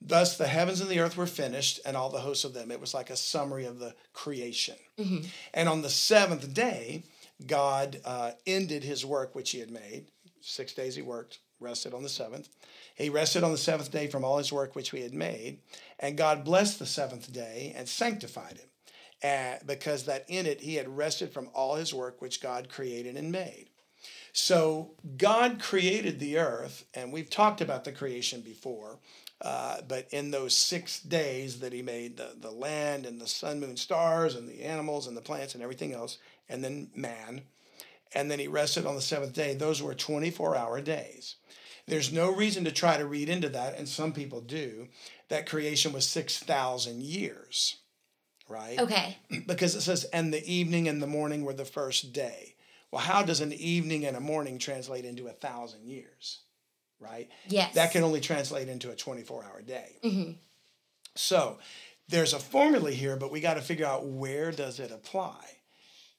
Thus 0.00 0.36
the 0.36 0.46
heavens 0.46 0.80
and 0.80 0.88
the 0.88 1.00
earth 1.00 1.16
were 1.16 1.26
finished, 1.26 1.80
and 1.84 1.96
all 1.96 2.08
the 2.10 2.20
hosts 2.20 2.44
of 2.44 2.54
them. 2.54 2.70
It 2.70 2.80
was 2.80 2.94
like 2.94 3.10
a 3.10 3.16
summary 3.16 3.64
of 3.64 3.78
the 3.80 3.94
creation. 4.12 4.76
And 5.54 5.68
on 5.68 5.82
the 5.82 5.90
seventh 5.90 6.54
day, 6.54 7.02
God 7.46 8.00
uh, 8.04 8.32
ended 8.46 8.84
his 8.84 9.04
work 9.06 9.34
which 9.34 9.50
he 9.50 9.60
had 9.60 9.70
made. 9.70 10.06
Six 10.40 10.72
days 10.72 10.94
he 10.94 11.02
worked, 11.02 11.38
rested 11.60 11.94
on 11.94 12.02
the 12.02 12.08
seventh. 12.08 12.48
He 12.94 13.10
rested 13.10 13.44
on 13.44 13.52
the 13.52 13.58
seventh 13.58 13.90
day 13.90 14.08
from 14.08 14.24
all 14.24 14.38
his 14.38 14.52
work 14.52 14.74
which 14.74 14.90
he 14.90 15.02
had 15.02 15.14
made, 15.14 15.60
and 15.98 16.18
God 16.18 16.44
blessed 16.44 16.78
the 16.78 16.86
seventh 16.86 17.32
day 17.32 17.72
and 17.76 17.88
sanctified 17.88 18.58
it, 18.58 18.70
uh, 19.26 19.64
because 19.64 20.04
that 20.04 20.24
in 20.28 20.46
it 20.46 20.60
he 20.60 20.74
had 20.74 20.96
rested 20.96 21.32
from 21.32 21.48
all 21.54 21.76
his 21.76 21.94
work 21.94 22.20
which 22.20 22.42
God 22.42 22.68
created 22.68 23.16
and 23.16 23.30
made. 23.30 23.68
So 24.32 24.92
God 25.16 25.60
created 25.60 26.18
the 26.18 26.38
earth, 26.38 26.84
and 26.94 27.12
we've 27.12 27.30
talked 27.30 27.60
about 27.60 27.84
the 27.84 27.92
creation 27.92 28.40
before. 28.40 28.98
Uh, 29.40 29.80
but 29.86 30.08
in 30.10 30.32
those 30.32 30.56
six 30.56 31.00
days 31.00 31.60
that 31.60 31.72
he 31.72 31.80
made 31.80 32.16
the, 32.16 32.32
the 32.40 32.50
land 32.50 33.06
and 33.06 33.20
the 33.20 33.26
sun, 33.26 33.60
moon, 33.60 33.76
stars, 33.76 34.34
and 34.34 34.48
the 34.48 34.62
animals 34.62 35.06
and 35.06 35.16
the 35.16 35.20
plants 35.20 35.54
and 35.54 35.62
everything 35.62 35.92
else, 35.92 36.18
and 36.48 36.62
then 36.64 36.90
man, 36.94 37.42
and 38.14 38.30
then 38.30 38.38
he 38.38 38.48
rested 38.48 38.86
on 38.86 38.94
the 38.94 39.02
seventh 39.02 39.34
day, 39.34 39.54
those 39.54 39.82
were 39.82 39.94
24 39.94 40.56
hour 40.56 40.80
days. 40.80 41.36
There's 41.86 42.12
no 42.12 42.30
reason 42.30 42.64
to 42.64 42.72
try 42.72 42.98
to 42.98 43.06
read 43.06 43.28
into 43.28 43.48
that, 43.50 43.76
and 43.78 43.88
some 43.88 44.12
people 44.12 44.40
do, 44.40 44.88
that 45.28 45.48
creation 45.48 45.92
was 45.92 46.06
6,000 46.06 47.02
years, 47.02 47.78
right? 48.48 48.78
Okay. 48.78 49.16
Because 49.46 49.74
it 49.74 49.80
says, 49.80 50.04
and 50.04 50.32
the 50.32 50.46
evening 50.50 50.88
and 50.88 51.02
the 51.02 51.06
morning 51.06 51.44
were 51.44 51.54
the 51.54 51.64
first 51.64 52.12
day. 52.12 52.54
Well, 52.90 53.02
how 53.02 53.22
does 53.22 53.40
an 53.40 53.52
evening 53.52 54.04
and 54.04 54.16
a 54.16 54.20
morning 54.20 54.58
translate 54.58 55.04
into 55.04 55.28
a 55.28 55.32
thousand 55.32 55.86
years? 55.86 56.40
Right? 57.00 57.28
Yes. 57.46 57.74
That 57.74 57.92
can 57.92 58.02
only 58.02 58.20
translate 58.20 58.68
into 58.68 58.90
a 58.90 58.96
24 58.96 59.44
hour 59.44 59.62
day. 59.62 59.98
Mm-hmm. 60.02 60.32
So 61.14 61.58
there's 62.08 62.32
a 62.32 62.38
formula 62.38 62.90
here, 62.90 63.16
but 63.16 63.30
we 63.30 63.40
got 63.40 63.54
to 63.54 63.60
figure 63.60 63.86
out 63.86 64.06
where 64.06 64.50
does 64.50 64.80
it 64.80 64.90
apply? 64.90 65.57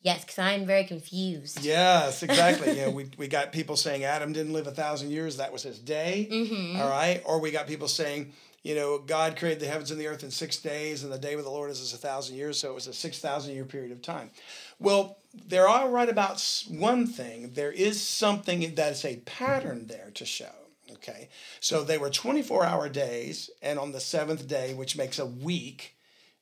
Yes, 0.01 0.24
because 0.24 0.39
I'm 0.39 0.65
very 0.65 0.86
confused. 0.86 1.63
Yes, 1.63 2.24
exactly. 2.24 2.79
you 2.79 2.82
know, 2.86 2.91
we, 2.91 3.10
we 3.18 3.27
got 3.27 3.51
people 3.51 3.75
saying 3.75 4.03
Adam 4.03 4.32
didn't 4.32 4.53
live 4.53 4.68
a 4.68 4.72
thousand 4.72 5.12
years, 5.12 5.38
that 5.38 5.51
was 5.51 5.63
his 5.63 5.79
day. 5.79 6.27
Mm-hmm. 6.32 6.82
all 6.82 6.89
right. 6.89 7.22
Or 7.25 7.39
we 7.39 7.51
got 7.51 7.68
people 7.68 7.88
saying, 7.88 8.32
you 8.63 8.75
know, 8.75 9.00
God 9.00 9.38
created 9.38 9.62
the 9.62 9.68
heavens 9.68 9.91
and 9.91 10.00
the 10.00 10.08
earth 10.08 10.24
in 10.24 10.32
six 10.32 10.58
days, 10.58 11.03
and 11.03 11.12
the 11.12 11.18
day 11.18 11.36
with 11.36 11.46
the 11.46 11.51
Lord 11.51 11.72
is 11.72 11.94
a 11.94 11.98
thousand 11.98 12.36
years, 12.36 12.60
so 12.60 12.72
it 12.72 12.75
was 12.75 12.88
a 12.88 12.94
6,000 12.94 13.53
year 13.53 13.65
period 13.65 13.91
of 13.91 14.01
time. 14.01 14.32
Well, 14.79 15.18
they're 15.48 15.68
all 15.68 15.89
right 15.89 16.10
about 16.10 16.41
one 16.70 17.08
thing. 17.08 17.51
There 17.53 17.72
is 17.72 18.01
something 18.01 18.75
that's 18.75 19.06
a 19.06 19.18
pattern 19.18 19.88
there 19.88 20.12
to 20.15 20.25
show. 20.25 20.51
Okay. 20.91 21.29
So 21.60 21.84
they 21.84 21.98
were 21.98 22.10
24 22.10 22.65
hour 22.65 22.89
days, 22.89 23.50
and 23.62 23.79
on 23.79 23.91
the 23.91 24.00
seventh 24.00 24.48
day, 24.48 24.74
which 24.74 24.98
makes 24.98 25.20
a 25.20 25.25
week, 25.25 25.96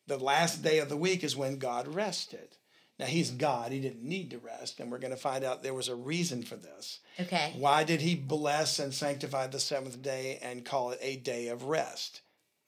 the 0.08 0.18
last 0.18 0.64
day 0.64 0.80
of 0.80 0.90
the 0.90 0.98
week 0.98 1.24
is 1.24 1.36
when 1.36 1.58
God 1.58 1.88
rested. 1.88 2.57
Now, 3.00 3.06
he's 3.06 3.30
God, 3.30 3.72
he 3.72 3.80
didn't 3.80 4.04
need 4.04 4.32
to 4.32 4.40
rest, 4.40 4.80
and 4.80 4.92
we're 4.92 4.98
going 4.98 5.12
to 5.12 5.18
find 5.18 5.44
out 5.44 5.62
there 5.62 5.74
was 5.74 5.88
a 5.88 5.96
reason 5.96 6.42
for 6.42 6.56
this. 6.56 7.00
Okay. 7.20 7.54
Why 7.58 7.84
did 7.84 8.02
he 8.02 8.16
bless 8.16 8.80
and 8.80 8.92
sanctify 8.92 9.48
the 9.48 9.60
seventh 9.60 10.02
day 10.02 10.40
and 10.42 10.66
call 10.66 10.92
it 10.92 11.00
a 11.02 11.18
day 11.18 11.50
of 11.50 11.66
rest? 11.66 12.22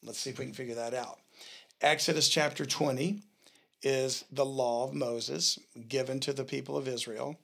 Let's 0.04 0.20
see 0.20 0.30
if 0.30 0.38
we 0.38 0.46
can 0.46 0.54
figure 0.54 0.76
that 0.76 0.94
out. 0.94 1.18
Exodus 1.82 2.30
chapter 2.30 2.66
20 2.66 3.24
is 3.82 4.24
the 4.32 4.46
law 4.46 4.86
of 4.88 4.94
Moses 4.94 5.58
given 5.88 6.20
to 6.20 6.34
the 6.34 6.44
people 6.44 6.78
of 6.78 6.88
Israel. 6.88 7.38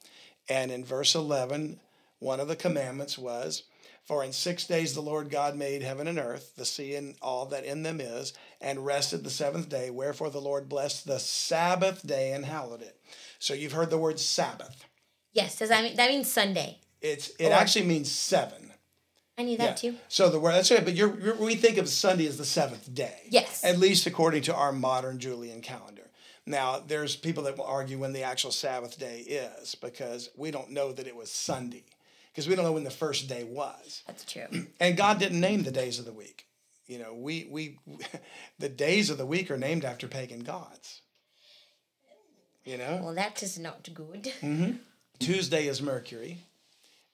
And 0.48 0.70
in 0.70 0.84
verse 0.84 1.14
11, 1.14 1.80
one 2.18 2.38
of 2.38 2.48
the 2.48 2.56
commandments 2.56 3.18
was, 3.18 3.64
For 4.06 4.22
in 4.22 4.32
six 4.32 4.66
days 4.66 4.94
the 4.94 5.00
Lord 5.00 5.30
God 5.30 5.56
made 5.56 5.82
heaven 5.82 6.06
and 6.06 6.18
earth, 6.18 6.52
the 6.56 6.64
sea 6.64 6.94
and 6.94 7.16
all 7.20 7.44
that 7.46 7.64
in 7.64 7.82
them 7.82 8.00
is, 8.00 8.32
and 8.60 8.86
rested 8.86 9.24
the 9.24 9.30
seventh 9.30 9.68
day. 9.68 9.90
Wherefore 9.90 10.30
the 10.30 10.40
Lord 10.40 10.68
blessed 10.68 11.06
the 11.06 11.18
Sabbath 11.18 12.06
day 12.06 12.32
and 12.32 12.44
hallowed 12.44 12.82
it. 12.82 13.00
So 13.40 13.52
you've 13.52 13.72
heard 13.72 13.90
the 13.90 13.98
word 13.98 14.20
Sabbath. 14.20 14.84
Yes. 15.32 15.58
Does 15.58 15.70
that 15.70 15.82
mean 15.82 15.96
that 15.96 16.08
means 16.08 16.30
Sunday? 16.30 16.78
It's 17.00 17.30
it 17.40 17.50
actually 17.50 17.86
means 17.86 18.10
seven. 18.10 18.70
I 19.36 19.42
knew 19.42 19.58
that 19.58 19.76
too. 19.76 19.96
So 20.08 20.30
the 20.30 20.40
word 20.40 20.52
that's 20.52 20.70
right, 20.70 20.84
but 20.84 20.94
you're, 20.94 21.18
you're, 21.20 21.34
we 21.34 21.56
think 21.56 21.76
of 21.76 21.88
Sunday 21.88 22.26
as 22.26 22.38
the 22.38 22.44
seventh 22.44 22.94
day. 22.94 23.22
Yes. 23.28 23.64
At 23.64 23.78
least 23.78 24.06
according 24.06 24.42
to 24.42 24.54
our 24.54 24.72
modern 24.72 25.18
Julian 25.18 25.60
calendar. 25.60 26.08
Now, 26.46 26.78
there's 26.78 27.16
people 27.16 27.42
that 27.42 27.58
will 27.58 27.64
argue 27.64 27.98
when 27.98 28.12
the 28.12 28.22
actual 28.22 28.52
Sabbath 28.52 28.98
day 28.98 29.18
is 29.18 29.74
because 29.74 30.30
we 30.36 30.52
don't 30.52 30.70
know 30.70 30.92
that 30.92 31.08
it 31.08 31.16
was 31.16 31.30
Sunday 31.30 31.84
because 32.36 32.48
we 32.48 32.54
don't 32.54 32.66
know 32.66 32.72
when 32.72 32.84
the 32.84 32.90
first 32.90 33.30
day 33.30 33.44
was. 33.44 34.02
That's 34.06 34.24
true. 34.24 34.46
And 34.78 34.94
God 34.94 35.18
didn't 35.18 35.40
name 35.40 35.62
the 35.62 35.70
days 35.70 35.98
of 35.98 36.04
the 36.04 36.12
week. 36.12 36.46
You 36.86 36.98
know, 36.98 37.14
we 37.14 37.48
we 37.50 37.78
the 38.58 38.68
days 38.68 39.08
of 39.08 39.16
the 39.16 39.24
week 39.24 39.50
are 39.50 39.56
named 39.56 39.86
after 39.86 40.06
pagan 40.06 40.40
gods. 40.40 41.00
You 42.64 42.76
know? 42.76 43.00
well, 43.02 43.14
that 43.14 43.42
is 43.42 43.58
not 43.58 43.88
good. 43.94 44.32
Tuesday 45.18 45.66
is 45.66 45.80
Mercury. 45.80 46.38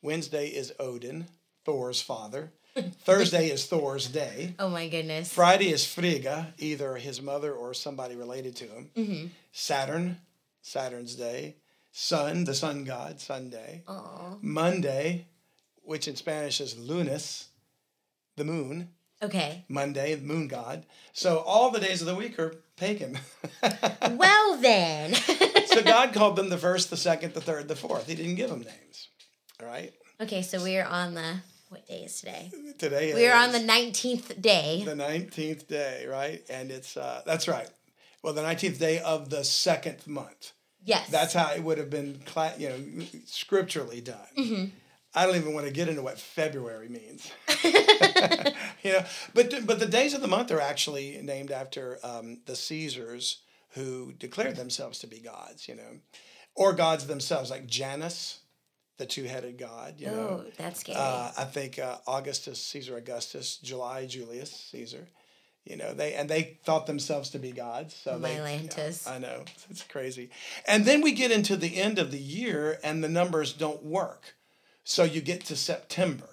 Wednesday 0.00 0.48
is 0.48 0.72
Odin, 0.80 1.26
Thor's 1.64 2.00
father. 2.00 2.52
Thursday 3.04 3.48
is 3.50 3.66
Thor's 3.66 4.08
day. 4.08 4.54
Oh 4.58 4.70
my 4.70 4.88
goodness. 4.88 5.32
Friday 5.32 5.70
is 5.70 5.86
Frigga, 5.86 6.54
either 6.58 6.96
his 6.96 7.20
mother 7.20 7.52
or 7.52 7.74
somebody 7.74 8.16
related 8.16 8.56
to 8.56 8.64
him. 8.64 8.90
Mm-hmm. 8.96 9.26
Saturn, 9.52 10.16
Saturn's 10.62 11.14
day. 11.14 11.56
Sun, 11.92 12.44
the 12.44 12.54
sun 12.54 12.84
god, 12.84 13.20
Sunday. 13.20 13.82
Aw. 13.86 14.36
Monday, 14.40 15.26
which 15.82 16.08
in 16.08 16.16
Spanish 16.16 16.60
is 16.60 16.78
lunes, 16.78 17.48
the 18.36 18.44
moon. 18.44 18.88
Okay. 19.22 19.64
Monday, 19.68 20.14
the 20.14 20.26
moon 20.26 20.48
god. 20.48 20.84
So 21.12 21.38
all 21.40 21.70
the 21.70 21.78
days 21.78 22.00
of 22.00 22.08
the 22.08 22.14
week 22.14 22.38
are 22.38 22.54
pagan. 22.76 23.18
Well 24.10 24.56
then. 24.56 25.14
so 25.66 25.82
God 25.82 26.12
called 26.14 26.36
them 26.36 26.48
the 26.48 26.58
first, 26.58 26.90
the 26.90 26.96
second, 26.96 27.34
the 27.34 27.40
third, 27.40 27.68
the 27.68 27.76
fourth. 27.76 28.06
He 28.08 28.14
didn't 28.14 28.34
give 28.36 28.50
them 28.50 28.60
names. 28.60 29.08
All 29.60 29.66
right. 29.66 29.92
okay, 30.20 30.42
so 30.42 30.62
we 30.62 30.76
are 30.78 30.86
on 30.86 31.14
the 31.14 31.36
what 31.68 31.86
day 31.86 32.02
is 32.02 32.18
today? 32.20 32.50
Today 32.78 33.14
We 33.14 33.26
are 33.28 33.36
on 33.36 33.52
the 33.52 33.60
nineteenth 33.60 34.40
day. 34.40 34.82
the 34.84 34.94
nineteenth 34.94 35.66
day, 35.68 36.06
right? 36.08 36.42
And 36.50 36.70
it's 36.70 36.96
uh, 36.96 37.22
that's 37.24 37.48
right. 37.48 37.68
Well, 38.22 38.32
the 38.34 38.42
nineteenth 38.42 38.78
day 38.78 38.98
of 39.00 39.30
the 39.30 39.44
second 39.44 40.06
month. 40.06 40.52
Yes. 40.84 41.08
That's 41.10 41.32
how 41.32 41.52
it 41.52 41.62
would 41.62 41.78
have 41.78 41.90
been, 41.90 42.20
cla- 42.26 42.54
you 42.58 42.68
know, 42.68 43.04
scripturally 43.24 44.00
done. 44.00 44.72
I 45.14 45.26
don't 45.26 45.36
even 45.36 45.52
want 45.54 45.66
to 45.66 45.72
get 45.72 45.88
into 45.88 46.02
what 46.02 46.18
February 46.18 46.88
means. 46.88 47.30
you 48.82 48.92
know, 48.92 49.04
but 49.34 49.66
but 49.66 49.78
the 49.78 49.86
days 49.86 50.14
of 50.14 50.22
the 50.22 50.28
month 50.28 50.50
are 50.50 50.60
actually 50.60 51.20
named 51.22 51.50
after 51.50 51.98
um, 52.02 52.40
the 52.46 52.56
Caesars 52.56 53.42
who 53.74 54.12
declared 54.12 54.56
themselves 54.56 54.98
to 55.00 55.06
be 55.06 55.18
gods. 55.20 55.68
You 55.68 55.76
know, 55.76 55.98
or 56.54 56.72
gods 56.72 57.06
themselves, 57.06 57.50
like 57.50 57.66
Janus, 57.66 58.40
the 58.98 59.06
two-headed 59.06 59.58
god. 59.58 59.94
You 59.98 60.06
know, 60.06 60.42
oh, 60.46 60.50
that's 60.56 60.80
scary. 60.80 60.98
uh, 60.98 61.30
I 61.36 61.44
think 61.44 61.78
uh, 61.78 61.98
Augustus 62.06 62.60
Caesar 62.66 62.96
Augustus, 62.96 63.58
July 63.58 64.06
Julius 64.06 64.50
Caesar. 64.70 65.06
You 65.64 65.76
know, 65.76 65.94
they 65.94 66.14
and 66.14 66.28
they 66.28 66.58
thought 66.64 66.86
themselves 66.86 67.30
to 67.30 67.38
be 67.38 67.52
gods. 67.52 67.94
So 67.94 68.18
they. 68.18 68.36
I 69.06 69.18
know 69.18 69.44
it's 69.70 69.84
crazy. 69.84 70.30
And 70.66 70.84
then 70.84 71.00
we 71.02 71.12
get 71.12 71.30
into 71.30 71.56
the 71.56 71.76
end 71.76 71.98
of 71.98 72.10
the 72.10 72.18
year, 72.18 72.78
and 72.82 73.02
the 73.02 73.08
numbers 73.08 73.52
don't 73.52 73.84
work. 73.84 74.34
So 74.84 75.04
you 75.04 75.20
get 75.20 75.44
to 75.46 75.56
September. 75.56 76.28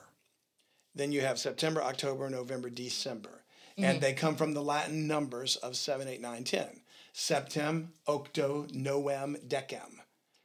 Then 0.95 1.11
you 1.11 1.21
have 1.21 1.37
September, 1.37 1.83
October, 1.83 2.29
November, 2.29 2.69
December, 2.69 3.43
and 3.77 3.85
mm-hmm. 3.85 3.99
they 3.99 4.13
come 4.13 4.35
from 4.35 4.53
the 4.53 4.63
Latin 4.63 5.07
numbers 5.07 5.55
of 5.57 5.75
seven, 5.75 6.07
eight, 6.07 6.21
nine, 6.21 6.43
ten. 6.43 6.81
Septem, 7.13 7.93
octo, 8.07 8.65
noem, 8.73 9.47
decem. 9.47 9.99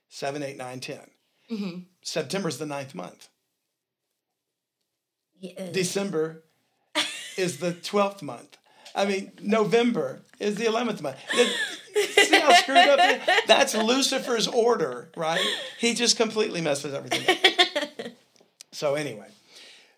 Seven, 0.08 0.42
eight, 0.42 0.58
nine, 0.58 0.80
ten. 0.80 1.10
Mm-hmm. 1.50 1.78
September's 2.02 2.58
the 2.58 2.66
ninth 2.66 2.94
month. 2.94 3.28
Yeah, 5.40 5.70
December 5.72 6.44
is 7.36 7.58
the 7.58 7.72
12th 7.72 8.22
month. 8.22 8.56
I 8.94 9.06
mean, 9.06 9.32
November 9.42 10.22
is 10.38 10.56
the 10.56 10.64
11th 10.64 11.00
month. 11.02 11.16
See 12.14 12.38
how 12.38 12.52
screwed 12.54 12.76
up 12.76 12.98
it 13.00 13.28
is? 13.28 13.46
That's 13.46 13.74
Lucifer's 13.74 14.48
order, 14.48 15.10
right? 15.16 15.44
He 15.78 15.94
just 15.94 16.16
completely 16.16 16.60
messes 16.60 16.94
everything 16.94 17.28
up. 17.28 18.12
so, 18.72 18.94
anyway, 18.94 19.28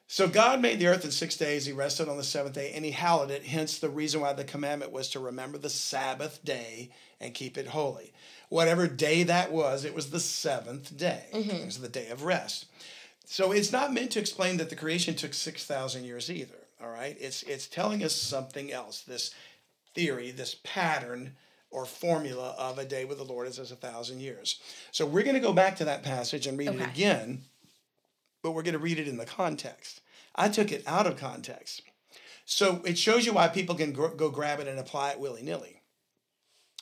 so 0.09 0.29
God 0.29 0.61
made 0.61 0.79
the 0.79 0.87
earth 0.87 1.05
in 1.05 1.11
six 1.11 1.37
days. 1.37 1.67
He 1.67 1.73
rested 1.73 2.09
on 2.09 2.17
the 2.17 2.25
seventh 2.25 2.55
day 2.55 2.73
and 2.75 2.85
he 2.85 2.93
hallowed 2.93 3.31
it. 3.31 3.45
Hence, 3.45 3.79
the 3.79 3.89
reason 3.89 4.21
why 4.21 4.33
the 4.33 4.45
commandment 4.45 4.93
was 4.93 5.09
to 5.11 5.21
remember 5.21 5.59
the 5.59 5.71
Sabbath 5.71 6.45
day 6.45 6.91
and 7.21 7.35
keep 7.35 7.59
it 7.59 7.69
holy. 7.69 8.13
Whatever 8.49 8.87
day 8.87 9.25
that 9.25 9.51
was, 9.51 9.85
it 9.85 9.95
was 9.95 10.11
the 10.11 10.21
seventh 10.21 10.97
day. 10.97 11.25
Mm-hmm. 11.33 11.51
It 11.51 11.67
was 11.67 11.81
the 11.81 11.89
day 11.89 12.09
of 12.09 12.23
rest. 12.23 12.67
So 13.25 13.51
it's 13.51 13.73
not 13.73 13.93
meant 13.93 14.13
to 14.13 14.21
explain 14.21 14.59
that 14.59 14.71
the 14.71 14.77
creation 14.77 15.17
took 15.17 15.35
6,000 15.35 16.05
years 16.05 16.31
either, 16.31 16.66
all 16.83 16.91
right? 16.91 17.17
It's, 17.21 17.43
it's 17.45 17.67
telling 17.67 18.03
us 18.03 18.15
something 18.15 18.73
else. 18.73 19.03
This 19.03 19.35
theory, 19.95 20.31
this 20.31 20.57
pattern 20.63 21.37
or 21.71 21.85
formula 21.85 22.55
of 22.59 22.79
a 22.79 22.85
day 22.85 23.05
with 23.05 23.19
the 23.19 23.25
Lord 23.25 23.49
is 23.49 23.59
as 23.59 23.73
a 23.73 23.77
thousand 23.77 24.21
years. 24.21 24.61
So 24.93 25.05
we're 25.05 25.23
going 25.23 25.35
to 25.35 25.41
go 25.41 25.53
back 25.53 25.77
to 25.77 25.85
that 25.87 26.03
passage 26.03 26.47
and 26.47 26.59
read 26.59 26.69
it 26.69 26.81
again, 26.81 27.43
but 28.43 28.53
we're 28.53 28.63
going 28.63 28.75
to 28.75 28.79
read 28.79 28.99
it 28.99 29.09
in 29.09 29.17
the 29.17 29.27
context. 29.27 30.01
I 30.35 30.49
took 30.49 30.71
it 30.71 30.85
out 30.87 31.07
of 31.07 31.17
context. 31.17 31.83
So 32.45 32.81
it 32.85 32.97
shows 32.97 33.27
you 33.27 33.33
why 33.33 33.49
people 33.49 33.75
can 33.75 33.93
go 33.93 34.31
grab 34.31 34.61
it 34.61 34.69
and 34.69 34.79
apply 34.79 35.11
it 35.11 35.21
willy 35.21 35.43
nilly. 35.43 35.76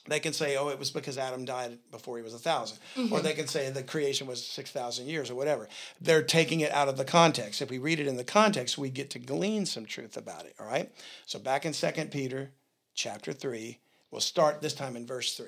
They 0.06 0.20
can 0.20 0.32
say, 0.32 0.56
oh, 0.56 0.68
it 0.68 0.78
was 0.78 0.90
because 0.90 1.16
Adam 1.16 1.44
died 1.44 1.78
before 1.90 2.18
he 2.18 2.22
was 2.22 2.34
a 2.34 2.36
1000 2.36 2.78
Or 2.96 3.00
mm-hmm. 3.00 3.22
they 3.22 3.32
can 3.32 3.46
say 3.46 3.70
the 3.70 3.82
creation 3.82 4.26
was 4.26 4.44
6,000 4.44 5.06
years 5.06 5.30
or 5.30 5.34
whatever. 5.34 5.68
They're 6.00 6.22
taking 6.22 6.60
it 6.60 6.72
out 6.72 6.88
of 6.88 6.98
the 6.98 7.04
context. 7.04 7.62
If 7.62 7.70
we 7.70 7.78
read 7.78 8.00
it 8.00 8.06
in 8.06 8.16
the 8.16 8.24
context, 8.24 8.76
we 8.76 8.90
get 8.90 9.10
to 9.10 9.18
glean 9.18 9.64
some 9.64 9.86
truth 9.86 10.16
about 10.16 10.44
it, 10.44 10.54
all 10.60 10.66
right? 10.66 10.92
So 11.26 11.38
back 11.38 11.64
in 11.64 11.72
2 11.72 11.90
Peter 12.10 12.50
chapter 12.94 13.32
3, 13.32 13.78
we'll 14.10 14.20
start 14.20 14.60
this 14.60 14.74
time 14.74 14.94
in 14.94 15.06
verse 15.06 15.34
3. 15.36 15.46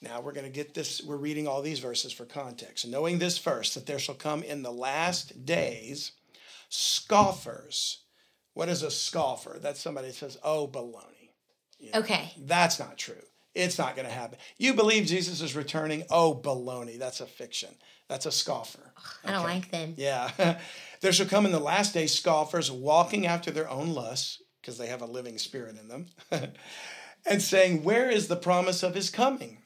Now 0.00 0.20
we're 0.20 0.32
going 0.32 0.46
to 0.46 0.52
get 0.52 0.74
this, 0.74 1.02
we're 1.02 1.16
reading 1.16 1.46
all 1.46 1.62
these 1.62 1.80
verses 1.80 2.12
for 2.12 2.24
context. 2.24 2.86
Knowing 2.88 3.18
this 3.18 3.38
first, 3.38 3.74
that 3.74 3.86
there 3.86 3.98
shall 3.98 4.14
come 4.14 4.42
in 4.42 4.62
the 4.62 4.72
last 4.72 5.44
days 5.44 6.12
scoffers. 6.68 8.00
What 8.54 8.68
is 8.68 8.82
a 8.82 8.90
scoffer? 8.90 9.58
That's 9.60 9.80
somebody 9.80 10.08
that 10.08 10.14
says, 10.14 10.38
oh, 10.42 10.66
baloney. 10.66 11.30
Okay. 11.94 12.32
That's 12.36 12.78
not 12.78 12.98
true. 12.98 13.14
It's 13.54 13.78
not 13.78 13.96
going 13.96 14.06
to 14.06 14.14
happen. 14.14 14.38
You 14.56 14.74
believe 14.74 15.06
Jesus 15.06 15.40
is 15.40 15.56
returning? 15.56 16.04
Oh, 16.10 16.34
baloney. 16.34 16.98
That's 16.98 17.20
a 17.20 17.26
fiction. 17.26 17.70
That's 18.08 18.26
a 18.26 18.32
scoffer. 18.32 18.92
I 19.24 19.32
don't 19.32 19.42
like 19.42 19.70
them. 19.70 19.94
Yeah. 19.96 20.30
there 21.00 21.12
shall 21.12 21.26
come 21.26 21.44
in 21.44 21.52
the 21.52 21.58
last 21.58 21.94
days 21.94 22.14
scoffers 22.14 22.70
walking 22.70 23.26
after 23.26 23.50
their 23.50 23.68
own 23.68 23.94
lusts, 23.94 24.42
because 24.60 24.78
they 24.78 24.86
have 24.86 25.02
a 25.02 25.06
living 25.06 25.38
spirit 25.38 25.76
in 25.78 25.88
them, 25.88 26.06
and 27.26 27.42
saying, 27.42 27.84
Where 27.84 28.10
is 28.10 28.28
the 28.28 28.36
promise 28.36 28.82
of 28.82 28.94
his 28.94 29.10
coming? 29.10 29.58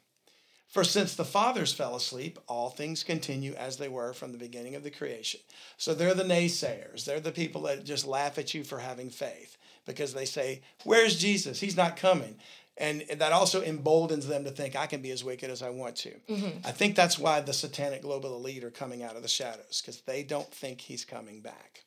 For 0.73 0.85
since 0.85 1.15
the 1.15 1.27
fathers 1.27 1.75
fell 1.75 1.95
asleep, 1.95 2.39
all 2.49 2.71
things 2.71 3.05
continue 3.05 3.53
as 3.53 3.77
they 3.77 3.89
were 3.89 4.15
from 4.15 4.33
the 4.33 4.39
beginning 4.39 4.75
of 4.75 4.83
the 4.83 4.91
creation. 4.91 5.41
So 5.77 5.93
they're 5.93 6.15
the 6.15 6.23
naysayers. 6.23 7.05
They're 7.05 7.21
the 7.21 7.31
people 7.31 7.61
that 7.63 7.85
just 7.85 8.07
laugh 8.07 8.39
at 8.39 8.55
you 8.55 8.65
for 8.65 8.79
having 8.79 9.11
faith 9.11 9.59
because 9.85 10.15
they 10.15 10.25
say, 10.25 10.63
Where's 10.85 11.19
Jesus? 11.19 11.61
He's 11.61 11.77
not 11.77 11.97
coming. 11.97 12.37
And 12.79 13.05
that 13.17 13.33
also 13.33 13.61
emboldens 13.61 14.27
them 14.27 14.45
to 14.45 14.51
think 14.51 14.75
I 14.75 14.87
can 14.87 15.03
be 15.03 15.11
as 15.11 15.23
wicked 15.23 15.51
as 15.51 15.63
I 15.63 15.69
want 15.69 15.97
to. 15.97 16.11
Mm-hmm. 16.29 16.67
I 16.67 16.73
think 16.73 16.97
that's 16.97 17.19
why 17.19 17.41
the 17.41 17.53
satanic 17.53 18.03
global 18.03 18.35
elite 18.35 18.65
are 18.65 18.71
coming 18.71 19.03
out 19.03 19.15
of 19.15 19.23
the 19.23 19.29
shadows 19.29 19.83
because 19.83 20.01
they 20.03 20.23
don't 20.23 20.51
think 20.53 20.81
he's 20.81 21.05
coming 21.05 21.41
back. 21.41 21.85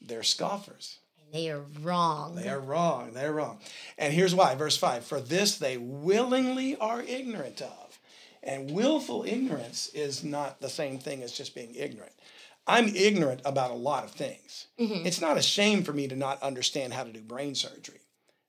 They're 0.00 0.24
scoffers. 0.24 0.98
They 1.32 1.50
are 1.50 1.62
wrong. 1.80 2.34
They 2.34 2.48
are 2.48 2.60
wrong. 2.60 3.12
They're 3.12 3.32
wrong. 3.32 3.58
And 3.98 4.12
here's 4.12 4.34
why. 4.34 4.54
Verse 4.54 4.76
5 4.76 5.04
For 5.04 5.20
this 5.20 5.58
they 5.58 5.76
willingly 5.76 6.76
are 6.76 7.02
ignorant 7.02 7.62
of. 7.62 7.98
And 8.42 8.70
willful 8.70 9.24
ignorance 9.24 9.90
is 9.92 10.22
not 10.22 10.60
the 10.60 10.68
same 10.68 10.98
thing 10.98 11.22
as 11.22 11.32
just 11.32 11.54
being 11.54 11.74
ignorant. 11.74 12.12
I'm 12.66 12.88
ignorant 12.94 13.42
about 13.44 13.70
a 13.70 13.74
lot 13.74 14.04
of 14.04 14.12
things. 14.12 14.66
Mm-hmm. 14.78 15.06
It's 15.06 15.20
not 15.20 15.36
a 15.36 15.42
shame 15.42 15.82
for 15.82 15.92
me 15.92 16.08
to 16.08 16.16
not 16.16 16.42
understand 16.42 16.92
how 16.92 17.04
to 17.04 17.12
do 17.12 17.20
brain 17.20 17.54
surgery. 17.54 18.00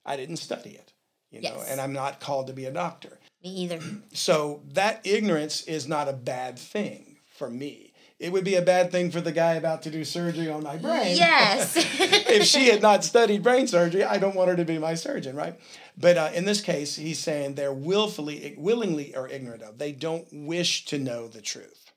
I 0.05 0.15
didn't 0.15 0.37
study 0.37 0.71
it, 0.71 0.93
you 1.29 1.41
know, 1.41 1.55
Yes. 1.57 1.69
and 1.69 1.81
I'm 1.81 1.93
not 1.93 2.19
called 2.19 2.47
to 2.47 2.53
be 2.53 2.65
a 2.65 2.71
doctor. 2.71 3.19
Me 3.43 3.49
either. 3.49 3.79
So 4.13 4.63
that 4.73 5.05
ignorance 5.05 5.61
is 5.63 5.87
not 5.87 6.07
a 6.07 6.13
bad 6.13 6.57
thing 6.57 7.17
for 7.37 7.49
me. 7.49 7.93
It 8.19 8.31
would 8.31 8.43
be 8.43 8.55
a 8.55 8.63
bad 8.63 8.91
thing 8.91 9.11
for 9.11 9.21
the 9.21 9.31
guy 9.31 9.53
about 9.53 9.83
to 9.83 9.91
do 9.91 10.03
surgery 10.03 10.49
on 10.49 10.63
my 10.63 10.77
brain 10.77 11.15
Yes. 11.15 11.75
if 11.99 12.45
she 12.45 12.65
had 12.67 12.81
not 12.81 13.03
studied 13.03 13.43
brain 13.43 13.67
surgery, 13.67 14.03
I 14.03 14.17
don't 14.17 14.35
want 14.35 14.49
her 14.49 14.55
to 14.55 14.65
be 14.65 14.79
my 14.79 14.95
surgeon, 14.95 15.35
right? 15.35 15.59
But 15.95 16.17
uh, 16.17 16.31
in 16.33 16.45
this 16.45 16.61
case, 16.61 16.95
he's 16.95 17.19
saying 17.19 17.53
they're 17.53 17.71
willfully, 17.71 18.55
willingly 18.57 19.15
are 19.15 19.27
ignorant 19.27 19.61
of. 19.61 19.77
They 19.77 19.91
don't 19.91 20.27
wish 20.31 20.85
to 20.85 20.97
know 20.97 21.27
the 21.27 21.41
truth. 21.41 21.91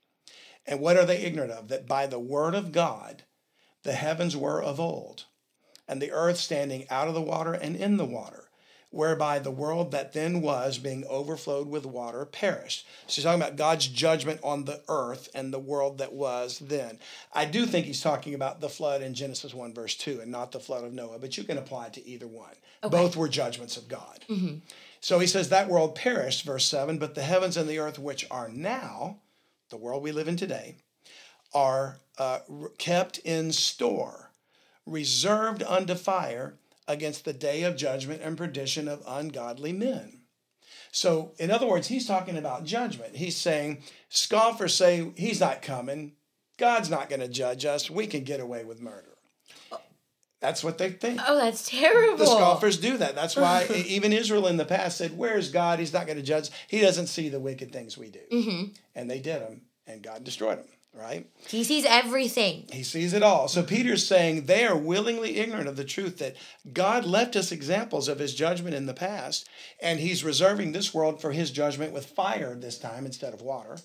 And 0.66 0.78
what 0.80 0.98
are 0.98 1.06
they 1.06 1.22
ignorant 1.22 1.52
of? 1.52 1.68
That 1.68 1.88
by 1.88 2.06
the 2.06 2.20
word 2.20 2.54
of 2.54 2.70
God, 2.70 3.24
the 3.82 3.92
heavens 3.94 4.36
were 4.36 4.62
of 4.62 4.78
old, 4.78 5.24
and 5.88 6.02
the 6.02 6.12
earth 6.12 6.36
standing 6.36 6.84
out 6.90 7.08
of 7.08 7.14
the 7.14 7.22
water 7.22 7.54
and 7.54 7.74
in 7.74 7.96
the 7.96 8.04
water, 8.04 8.49
whereby 8.90 9.38
the 9.38 9.50
world 9.50 9.92
that 9.92 10.12
then 10.12 10.40
was, 10.42 10.78
being 10.78 11.04
overflowed 11.08 11.68
with 11.68 11.86
water, 11.86 12.24
perished. 12.24 12.86
So 13.06 13.14
he's 13.16 13.24
talking 13.24 13.40
about 13.40 13.56
God's 13.56 13.86
judgment 13.86 14.40
on 14.42 14.64
the 14.64 14.82
earth 14.88 15.28
and 15.32 15.52
the 15.52 15.60
world 15.60 15.98
that 15.98 16.12
was 16.12 16.58
then. 16.58 16.98
I 17.32 17.44
do 17.44 17.66
think 17.66 17.86
he's 17.86 18.00
talking 18.02 18.34
about 18.34 18.60
the 18.60 18.68
flood 18.68 19.00
in 19.00 19.14
Genesis 19.14 19.54
1, 19.54 19.72
verse 19.74 19.94
2, 19.94 20.20
and 20.20 20.32
not 20.32 20.50
the 20.50 20.58
flood 20.60 20.84
of 20.84 20.92
Noah, 20.92 21.20
but 21.20 21.36
you 21.38 21.44
can 21.44 21.56
apply 21.56 21.86
it 21.86 21.92
to 21.94 22.06
either 22.06 22.26
one. 22.26 22.54
Both 22.82 23.16
were 23.16 23.28
judgments 23.28 23.76
of 23.76 23.88
God. 23.88 24.24
So 25.00 25.18
he 25.18 25.26
says 25.26 25.48
that 25.48 25.68
world 25.68 25.94
perished, 25.94 26.44
verse 26.44 26.64
7, 26.66 26.98
but 26.98 27.14
the 27.14 27.22
heavens 27.22 27.56
and 27.56 27.68
the 27.68 27.78
earth, 27.78 27.98
which 27.98 28.26
are 28.30 28.48
now, 28.48 29.18
the 29.70 29.76
world 29.76 30.02
we 30.02 30.12
live 30.12 30.28
in 30.28 30.36
today, 30.36 30.76
are 31.54 31.98
uh, 32.18 32.40
kept 32.78 33.18
in 33.18 33.52
store, 33.52 34.30
reserved 34.84 35.62
unto 35.62 35.94
fire 35.94 36.54
against 36.88 37.24
the 37.24 37.32
day 37.32 37.62
of 37.62 37.76
judgment 37.76 38.22
and 38.22 38.36
perdition 38.36 38.88
of 38.88 39.02
ungodly 39.06 39.72
men. 39.72 40.20
So, 40.92 41.32
in 41.38 41.50
other 41.50 41.66
words, 41.66 41.86
he's 41.86 42.06
talking 42.06 42.36
about 42.36 42.64
judgment. 42.64 43.16
He's 43.16 43.36
saying, 43.36 43.82
scoffers 44.08 44.74
say, 44.74 45.12
he's 45.16 45.40
not 45.40 45.62
coming. 45.62 46.12
God's 46.58 46.90
not 46.90 47.08
going 47.08 47.20
to 47.20 47.28
judge 47.28 47.64
us. 47.64 47.88
We 47.88 48.06
can 48.06 48.24
get 48.24 48.40
away 48.40 48.64
with 48.64 48.80
murder. 48.80 49.06
That's 50.40 50.64
what 50.64 50.78
they 50.78 50.90
think. 50.90 51.20
oh, 51.26 51.36
that's 51.36 51.68
terrible. 51.68 52.16
The 52.16 52.26
scoffers 52.26 52.78
do 52.78 52.96
that. 52.96 53.14
That's 53.14 53.36
why 53.36 53.66
even 53.86 54.12
Israel 54.12 54.46
in 54.46 54.56
the 54.56 54.64
past 54.64 54.96
said, 54.96 55.16
Where's 55.16 55.50
God? 55.50 55.78
He's 55.78 55.92
not 55.92 56.06
going 56.06 56.16
to 56.16 56.24
judge. 56.24 56.50
He 56.66 56.80
doesn't 56.80 57.08
see 57.08 57.28
the 57.28 57.40
wicked 57.40 57.72
things 57.72 57.98
we 57.98 58.10
do. 58.10 58.20
Mm-hmm. 58.32 58.72
And 58.94 59.10
they 59.10 59.20
did 59.20 59.42
them, 59.42 59.62
and 59.86 60.02
God 60.02 60.24
destroyed 60.24 60.58
them, 60.58 60.68
right? 60.94 61.28
He 61.48 61.64
sees 61.64 61.84
everything. 61.84 62.66
He 62.72 62.82
sees 62.82 63.12
it 63.12 63.22
all. 63.22 63.48
So 63.48 63.62
Peter's 63.62 64.06
saying 64.06 64.46
they 64.46 64.66
are 64.66 64.76
willingly 64.76 65.36
ignorant 65.36 65.68
of 65.68 65.76
the 65.76 65.84
truth 65.84 66.18
that 66.18 66.36
God 66.72 67.04
left 67.04 67.36
us 67.36 67.52
examples 67.52 68.08
of 68.08 68.18
his 68.18 68.34
judgment 68.34 68.74
in 68.74 68.86
the 68.86 68.94
past, 68.94 69.48
and 69.80 70.00
he's 70.00 70.24
reserving 70.24 70.72
this 70.72 70.92
world 70.92 71.20
for 71.20 71.32
his 71.32 71.50
judgment 71.50 71.92
with 71.92 72.06
fire 72.06 72.54
this 72.54 72.78
time 72.78 73.06
instead 73.06 73.34
of 73.34 73.42
water. 73.42 73.78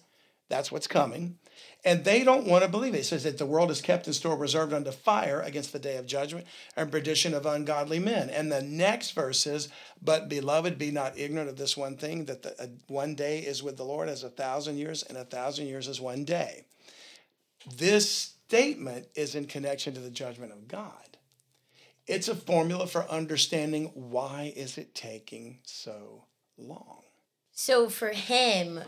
That's 0.49 0.71
what's 0.71 0.87
coming. 0.87 1.37
And 1.83 2.03
they 2.03 2.23
don't 2.23 2.47
want 2.47 2.63
to 2.63 2.69
believe 2.69 2.93
it. 2.95 2.99
It 2.99 3.05
says 3.05 3.23
that 3.23 3.37
the 3.37 3.45
world 3.45 3.71
is 3.71 3.81
kept 3.81 4.07
in 4.07 4.13
store, 4.13 4.35
reserved 4.35 4.73
unto 4.73 4.91
fire 4.91 5.41
against 5.41 5.71
the 5.71 5.79
day 5.79 5.97
of 5.97 6.05
judgment 6.05 6.47
and 6.75 6.91
perdition 6.91 7.33
of 7.33 7.45
ungodly 7.45 7.99
men. 7.99 8.29
And 8.29 8.51
the 8.51 8.61
next 8.61 9.11
verse 9.11 9.47
is, 9.47 9.69
But 10.01 10.27
beloved, 10.27 10.77
be 10.77 10.91
not 10.91 11.17
ignorant 11.17 11.49
of 11.49 11.57
this 11.57 11.77
one 11.77 11.95
thing, 11.95 12.25
that 12.25 12.43
the, 12.43 12.61
uh, 12.61 12.67
one 12.87 13.15
day 13.15 13.39
is 13.39 13.63
with 13.63 13.77
the 13.77 13.85
Lord 13.85 14.09
as 14.09 14.23
a 14.23 14.29
thousand 14.29 14.77
years, 14.77 15.03
and 15.03 15.17
a 15.17 15.25
thousand 15.25 15.67
years 15.67 15.87
is 15.87 16.01
one 16.01 16.25
day. 16.25 16.65
This 17.78 18.10
statement 18.47 19.08
is 19.15 19.36
in 19.36 19.45
connection 19.45 19.93
to 19.93 19.99
the 19.99 20.10
judgment 20.10 20.51
of 20.51 20.67
God. 20.67 21.17
It's 22.08 22.28
a 22.28 22.36
formula 22.36 22.86
for 22.86 23.10
understanding 23.10 23.91
why 23.95 24.54
is 24.56 24.78
it 24.78 24.93
taking 24.93 25.60
so 25.63 26.25
long. 26.58 27.01
So 27.51 27.89
for 27.89 28.10
him, 28.10 28.82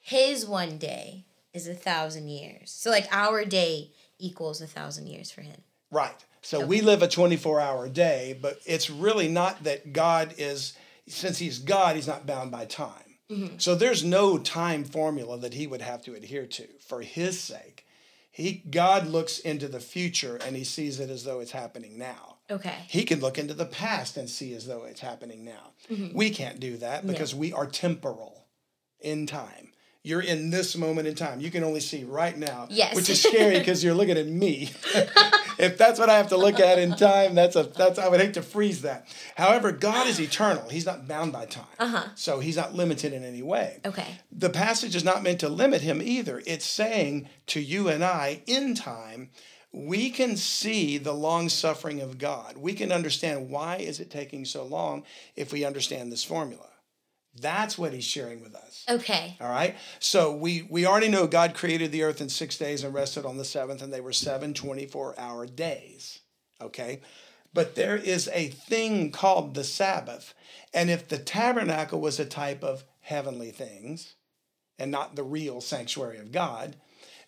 his 0.00 0.46
one 0.46 0.78
day 0.78 1.24
is 1.52 1.66
a 1.66 1.74
thousand 1.74 2.28
years. 2.28 2.70
So 2.70 2.90
like 2.90 3.08
our 3.10 3.44
day 3.44 3.90
equals 4.18 4.60
a 4.60 4.66
thousand 4.66 5.08
years 5.08 5.30
for 5.30 5.40
him. 5.40 5.62
Right. 5.90 6.24
So 6.42 6.66
we 6.66 6.80
live 6.80 7.02
a 7.02 7.08
24 7.08 7.60
hour 7.60 7.88
day, 7.88 8.36
but 8.40 8.58
it's 8.66 8.90
really 8.90 9.28
not 9.28 9.62
that 9.64 9.92
God 9.92 10.34
is, 10.38 10.76
since 11.06 11.38
He's 11.38 11.60
God, 11.60 11.94
He's 11.94 12.08
not 12.08 12.26
bound 12.26 12.50
by 12.50 12.64
time. 12.64 12.90
Mm-hmm. 13.30 13.58
So 13.58 13.74
there's 13.74 14.02
no 14.02 14.38
time 14.38 14.84
formula 14.84 15.38
that 15.38 15.54
He 15.54 15.68
would 15.68 15.82
have 15.82 16.02
to 16.02 16.14
adhere 16.14 16.46
to 16.46 16.66
for 16.80 17.00
His 17.00 17.38
sake. 17.38 17.86
He, 18.32 18.62
God 18.70 19.06
looks 19.06 19.38
into 19.38 19.68
the 19.68 19.78
future 19.78 20.38
and 20.44 20.56
He 20.56 20.64
sees 20.64 20.98
it 20.98 21.10
as 21.10 21.22
though 21.24 21.40
it's 21.40 21.52
happening 21.52 21.98
now. 21.98 22.38
Okay. 22.50 22.74
He 22.88 23.04
can 23.04 23.20
look 23.20 23.38
into 23.38 23.54
the 23.54 23.64
past 23.66 24.16
and 24.16 24.28
see 24.28 24.54
as 24.54 24.66
though 24.66 24.84
it's 24.84 25.00
happening 25.00 25.44
now. 25.44 25.72
Mm-hmm. 25.90 26.16
We 26.16 26.30
can't 26.30 26.58
do 26.58 26.76
that 26.78 27.06
because 27.06 27.34
we 27.34 27.52
are 27.52 27.66
temporal 27.66 28.46
in 29.00 29.26
time. 29.26 29.68
You're 30.02 30.20
in 30.22 30.50
this 30.50 30.76
moment 30.76 31.06
in 31.06 31.14
time. 31.14 31.40
You 31.40 31.50
can 31.50 31.62
only 31.62 31.78
see 31.80 32.02
right 32.04 32.36
now, 32.36 32.66
Yes. 32.70 32.96
which 32.96 33.08
is 33.08 33.22
scary 33.22 33.58
because 33.58 33.84
you're 33.84 33.94
looking 33.94 34.16
at 34.18 34.26
me. 34.26 34.70
if 35.62 35.78
that's 35.78 35.98
what 35.98 36.10
I 36.10 36.16
have 36.16 36.28
to 36.28 36.36
look 36.36 36.58
at 36.58 36.78
in 36.78 36.94
time, 36.96 37.34
that's 37.34 37.56
a 37.56 37.62
that's 37.62 37.98
I 37.98 38.08
would 38.08 38.20
hate 38.20 38.34
to 38.34 38.42
freeze 38.42 38.82
that. 38.82 39.06
However, 39.36 39.70
God 39.70 40.06
is 40.08 40.20
eternal. 40.20 40.68
He's 40.68 40.86
not 40.86 41.06
bound 41.06 41.32
by 41.32 41.46
time. 41.46 41.64
Uh-huh. 41.78 42.08
So 42.16 42.40
he's 42.40 42.56
not 42.56 42.74
limited 42.74 43.12
in 43.12 43.24
any 43.24 43.42
way. 43.42 43.80
Okay. 43.84 44.18
The 44.30 44.50
passage 44.50 44.96
is 44.96 45.04
not 45.04 45.22
meant 45.22 45.40
to 45.40 45.48
limit 45.48 45.82
him 45.82 46.02
either. 46.02 46.42
It's 46.46 46.66
saying 46.66 47.28
to 47.46 47.60
you 47.60 47.88
and 47.88 48.02
I 48.02 48.42
in 48.46 48.74
time, 48.74 49.30
we 49.72 50.10
can 50.10 50.36
see 50.36 50.98
the 50.98 51.14
long 51.14 51.48
suffering 51.48 52.00
of 52.00 52.18
God. 52.18 52.56
We 52.56 52.74
can 52.74 52.92
understand 52.92 53.48
why 53.48 53.76
is 53.76 54.00
it 54.00 54.10
taking 54.10 54.44
so 54.44 54.64
long 54.64 55.04
if 55.36 55.52
we 55.52 55.64
understand 55.64 56.12
this 56.12 56.24
formula. 56.24 56.66
That's 57.40 57.78
what 57.78 57.92
he's 57.92 58.04
sharing 58.04 58.42
with 58.42 58.54
us. 58.54 58.84
Okay. 58.88 59.36
All 59.40 59.48
right. 59.48 59.76
So 60.00 60.32
we 60.34 60.66
we 60.68 60.84
already 60.84 61.08
know 61.08 61.26
God 61.26 61.54
created 61.54 61.90
the 61.90 62.02
earth 62.02 62.20
in 62.20 62.28
6 62.28 62.58
days 62.58 62.84
and 62.84 62.92
rested 62.92 63.24
on 63.24 63.38
the 63.38 63.42
7th 63.42 63.82
and 63.82 63.92
they 63.92 64.00
were 64.00 64.12
seven 64.12 64.52
24-hour 64.52 65.46
days. 65.46 66.20
Okay? 66.60 67.00
But 67.54 67.74
there 67.74 67.96
is 67.96 68.28
a 68.32 68.48
thing 68.48 69.10
called 69.10 69.54
the 69.54 69.64
Sabbath. 69.64 70.34
And 70.74 70.90
if 70.90 71.08
the 71.08 71.18
tabernacle 71.18 72.00
was 72.00 72.20
a 72.20 72.24
type 72.24 72.62
of 72.62 72.84
heavenly 73.00 73.50
things 73.50 74.14
and 74.78 74.90
not 74.90 75.16
the 75.16 75.22
real 75.22 75.60
sanctuary 75.60 76.18
of 76.18 76.32
God, 76.32 76.76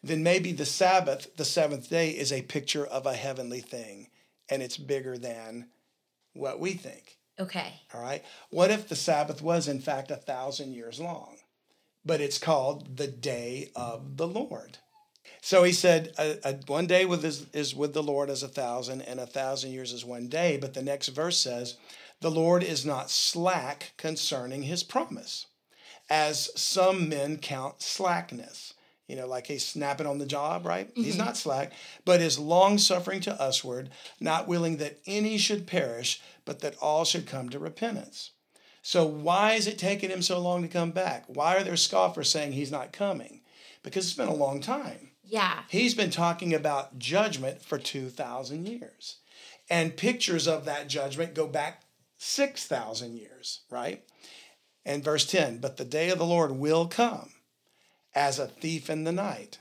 then 0.03 0.23
maybe 0.23 0.53
the 0.53 0.67
Sabbath, 0.67 1.35
the 1.37 1.45
seventh 1.45 1.89
day, 1.89 2.11
is 2.11 2.31
a 2.33 2.43
picture 2.43 2.87
of 2.87 3.07
a 3.07 3.15
heavenly 3.15 3.61
thing 3.61 4.09
and 4.51 4.63
it's 4.63 4.77
bigger 4.77 5.17
than 5.17 5.69
what 6.35 6.61
we 6.61 6.73
think. 6.73 7.17
Okay. 7.39 7.81
All 7.93 8.01
right. 8.01 8.23
What 8.51 8.71
if 8.71 8.89
the 8.89 8.97
Sabbath 8.97 9.43
was, 9.43 9.67
in 9.67 9.81
fact, 9.81 10.11
a 10.11 10.17
thousand 10.17 10.75
years 10.75 11.01
long, 11.01 11.37
but 12.05 12.21
it's 12.21 12.39
called 12.39 12.97
the 12.97 13.09
day 13.09 13.71
of 13.75 14.17
the 14.17 14.27
Lord? 14.27 14.79
So 15.41 15.63
he 15.63 15.73
said, 15.73 16.15
one 16.67 16.87
day 16.87 17.07
with 17.07 17.23
his, 17.23 17.47
is 17.53 17.75
with 17.75 17.93
the 17.93 18.03
Lord 18.03 18.31
as 18.31 18.43
a 18.43 18.49
thousand, 18.49 19.03
and 19.03 19.19
a 19.19 19.27
thousand 19.27 19.73
years 19.73 19.93
is 19.93 20.05
one 20.05 20.29
day. 20.29 20.59
But 20.59 20.75
the 20.75 20.83
next 20.83 21.09
verse 21.09 21.39
says, 21.39 21.77
the 22.21 22.31
Lord 22.31 22.63
is 22.63 22.87
not 22.87 23.11
slack 23.11 23.93
concerning 23.97 24.63
his 24.63 24.83
promise, 24.83 25.47
as 26.09 26.51
some 26.55 27.09
men 27.09 27.39
count 27.39 27.83
slackness. 27.83 28.74
You 29.07 29.17
know, 29.17 29.27
like 29.27 29.47
he's 29.47 29.67
snapping 29.67 30.07
on 30.07 30.19
the 30.19 30.27
job, 30.27 30.65
right? 30.65 30.89
Mm-hmm. 30.91 31.03
He's 31.03 31.19
not 31.19 31.37
slack, 31.37 31.73
but 32.05 32.23
is 32.23 32.39
long 32.39 32.79
suffering 32.79 33.21
to 33.23 33.37
usward, 33.39 33.91
not 34.19 34.49
willing 34.49 34.79
that 34.79 34.99
any 35.07 35.37
should 35.37 35.67
perish, 35.67 36.23
but 36.45 36.61
that 36.61 36.77
all 36.81 37.05
should 37.05 37.27
come 37.27 37.51
to 37.51 37.59
repentance. 37.59 38.31
So, 38.83 39.07
why 39.07 39.53
is 39.53 39.67
it 39.67 39.79
taking 39.79 40.11
him 40.11 40.23
so 40.23 40.39
long 40.39 40.63
to 40.63 40.69
come 40.69 40.91
back? 40.91 41.25
Why 41.27 41.57
are 41.57 41.65
there 41.65 41.77
scoffers 41.77 42.31
saying 42.31 42.53
he's 42.53 42.73
not 42.73 42.93
coming? 42.93 43.41
Because 43.83 44.07
it's 44.07 44.17
been 44.17 44.29
a 44.29 44.35
long 44.35 44.61
time. 44.61 45.11
Yeah. 45.23 45.61
He's 45.69 45.95
been 45.95 46.11
talking 46.11 46.55
about 46.55 46.99
judgment 46.99 47.63
for 47.63 47.79
2,000 47.79 48.67
years. 48.67 49.17
And 49.71 49.97
pictures 49.97 50.47
of 50.47 50.65
that 50.67 50.89
judgment 50.89 51.35
go 51.35 51.47
back 51.47 51.83
6,000 52.19 53.17
years, 53.17 53.61
right? 53.71 54.03
And 54.85 55.03
verse 55.03 55.27
10 55.27 55.59
But 55.59 55.77
the 55.77 55.85
day 55.85 56.11
of 56.11 56.19
the 56.19 56.27
Lord 56.27 56.53
will 56.53 56.87
come 56.87 57.31
as 58.15 58.39
a 58.39 58.47
thief 58.47 58.89
in 58.89 59.05
the 59.05 59.13
night, 59.13 59.59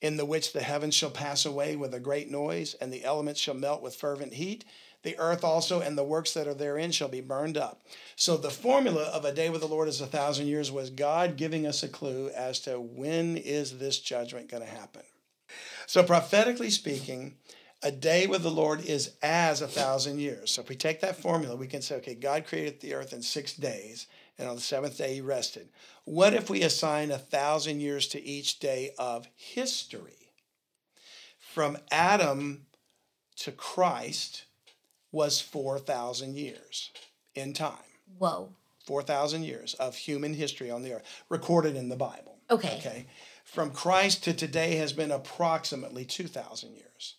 in 0.00 0.16
the 0.16 0.24
which 0.24 0.52
the 0.52 0.62
heavens 0.62 0.94
shall 0.94 1.10
pass 1.10 1.44
away 1.44 1.76
with 1.76 1.94
a 1.94 2.00
great 2.00 2.30
noise, 2.30 2.74
and 2.74 2.92
the 2.92 3.04
elements 3.04 3.40
shall 3.40 3.54
melt 3.54 3.82
with 3.82 3.94
fervent 3.94 4.34
heat. 4.34 4.64
The 5.02 5.18
earth 5.18 5.44
also 5.44 5.80
and 5.80 5.96
the 5.96 6.04
works 6.04 6.34
that 6.34 6.48
are 6.48 6.54
therein 6.54 6.90
shall 6.90 7.08
be 7.08 7.20
burned 7.20 7.56
up. 7.56 7.82
So, 8.16 8.36
the 8.36 8.50
formula 8.50 9.04
of 9.04 9.24
a 9.24 9.32
day 9.32 9.48
with 9.48 9.60
the 9.60 9.68
Lord 9.68 9.88
is 9.88 10.00
a 10.00 10.06
thousand 10.06 10.48
years 10.48 10.72
was 10.72 10.90
God 10.90 11.36
giving 11.36 11.66
us 11.66 11.82
a 11.82 11.88
clue 11.88 12.30
as 12.30 12.60
to 12.60 12.80
when 12.80 13.36
is 13.36 13.78
this 13.78 14.00
judgment 14.00 14.50
going 14.50 14.62
to 14.62 14.68
happen. 14.68 15.02
So, 15.86 16.02
prophetically 16.02 16.70
speaking, 16.70 17.36
a 17.82 17.92
day 17.92 18.26
with 18.26 18.42
the 18.42 18.50
Lord 18.50 18.84
is 18.84 19.12
as 19.22 19.62
a 19.62 19.68
thousand 19.68 20.18
years. 20.18 20.50
So, 20.50 20.62
if 20.62 20.68
we 20.68 20.76
take 20.76 21.00
that 21.00 21.16
formula, 21.16 21.54
we 21.54 21.68
can 21.68 21.80
say, 21.80 21.96
okay, 21.96 22.14
God 22.14 22.46
created 22.46 22.80
the 22.80 22.94
earth 22.94 23.12
in 23.12 23.22
six 23.22 23.54
days, 23.54 24.08
and 24.38 24.48
on 24.48 24.54
the 24.54 24.62
seventh 24.62 24.98
day 24.98 25.14
he 25.14 25.20
rested. 25.20 25.68
What 26.04 26.34
if 26.34 26.48
we 26.48 26.62
assign 26.62 27.10
a 27.10 27.18
thousand 27.18 27.80
years 27.80 28.06
to 28.08 28.22
each 28.22 28.58
day 28.58 28.92
of 28.98 29.28
history? 29.34 30.32
From 31.38 31.78
Adam 31.90 32.66
to 33.36 33.52
Christ, 33.52 34.44
was 35.12 35.40
4,000 35.40 36.36
years 36.36 36.90
in 37.34 37.52
time. 37.52 37.76
Whoa. 38.18 38.50
4,000 38.84 39.42
years 39.42 39.74
of 39.74 39.96
human 39.96 40.34
history 40.34 40.70
on 40.70 40.82
the 40.82 40.94
earth, 40.94 41.24
recorded 41.28 41.76
in 41.76 41.88
the 41.88 41.96
Bible. 41.96 42.38
Okay. 42.50 42.76
Okay. 42.78 43.06
From 43.44 43.70
Christ 43.70 44.24
to 44.24 44.32
today 44.32 44.76
has 44.76 44.92
been 44.92 45.10
approximately 45.10 46.04
2,000 46.04 46.74
years. 46.74 47.16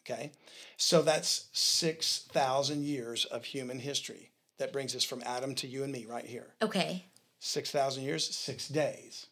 Okay. 0.00 0.32
So 0.76 1.02
that's 1.02 1.46
6,000 1.52 2.84
years 2.84 3.24
of 3.26 3.44
human 3.44 3.78
history. 3.78 4.31
That 4.62 4.72
brings 4.72 4.94
us 4.94 5.02
from 5.02 5.24
Adam 5.26 5.56
to 5.56 5.66
you 5.66 5.82
and 5.82 5.92
me 5.92 6.06
right 6.08 6.24
here. 6.24 6.46
Okay. 6.62 7.06
6,000 7.40 8.04
years, 8.04 8.32
six 8.32 8.68
days. 8.68 9.26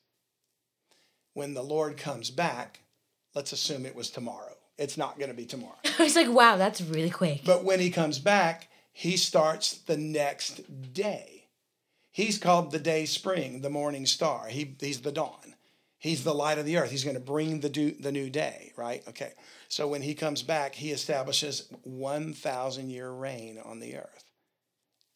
When 1.35 1.55
the 1.55 1.63
Lord 1.63 1.97
comes 1.97 2.33
back, 2.33 2.81
let's 3.37 3.53
assume 3.53 3.87
it 3.87 3.95
was 3.95 4.11
tomorrow. 4.11 4.57
It's 4.77 4.99
not 4.99 5.21
going 5.21 5.31
to 5.31 5.37
be 5.37 5.47
tomorrow. 5.47 5.79
I 6.01 6.03
was 6.03 6.17
like, 6.17 6.29
wow, 6.29 6.57
that's 6.57 6.81
really 6.81 7.11
quick. 7.11 7.43
But 7.45 7.63
when 7.63 7.79
he 7.79 7.91
comes 7.91 8.19
back, 8.19 8.71
he 8.93 9.17
starts 9.17 9.75
the 9.75 9.97
next 9.97 10.93
day. 10.93 11.47
He's 12.11 12.37
called 12.37 12.73
the 12.73 12.81
day 12.81 13.07
spring, 13.07 13.61
the 13.61 13.71
morning 13.71 14.07
star. 14.07 14.49
He, 14.49 14.75
he's 14.81 15.03
the 15.03 15.13
dawn. 15.13 15.55
He's 15.97 16.25
the 16.25 16.35
light 16.35 16.59
of 16.59 16.67
the 16.67 16.77
earth. 16.77 16.91
He's 16.91 17.05
going 17.05 17.15
to 17.15 17.21
bring 17.21 17.61
the, 17.61 17.69
do, 17.69 17.93
the 17.93 18.11
new 18.11 18.31
day, 18.31 18.73
right? 18.77 19.07
Okay. 19.07 19.35
So 19.69 19.87
when 19.87 20.03
he 20.03 20.15
comes 20.15 20.43
back, 20.43 20.75
he 20.75 20.91
establishes 20.91 21.69
1,000 21.85 22.91
year 22.91 23.13
reign 23.13 23.61
on 23.65 23.79
the 23.79 23.97
earth. 23.97 24.25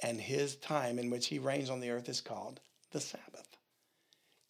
And 0.05 0.21
his 0.21 0.57
time 0.57 0.99
in 0.99 1.09
which 1.09 1.29
he 1.29 1.39
reigns 1.39 1.71
on 1.71 1.81
the 1.81 1.89
earth 1.89 2.11
is 2.11 2.21
called 2.21 2.61
the 2.93 3.01
Sabbath. 3.01 3.57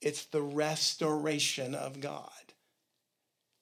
It's 0.00 0.24
the 0.24 0.42
restoration 0.42 1.76
of 1.76 2.00
God. 2.00 2.28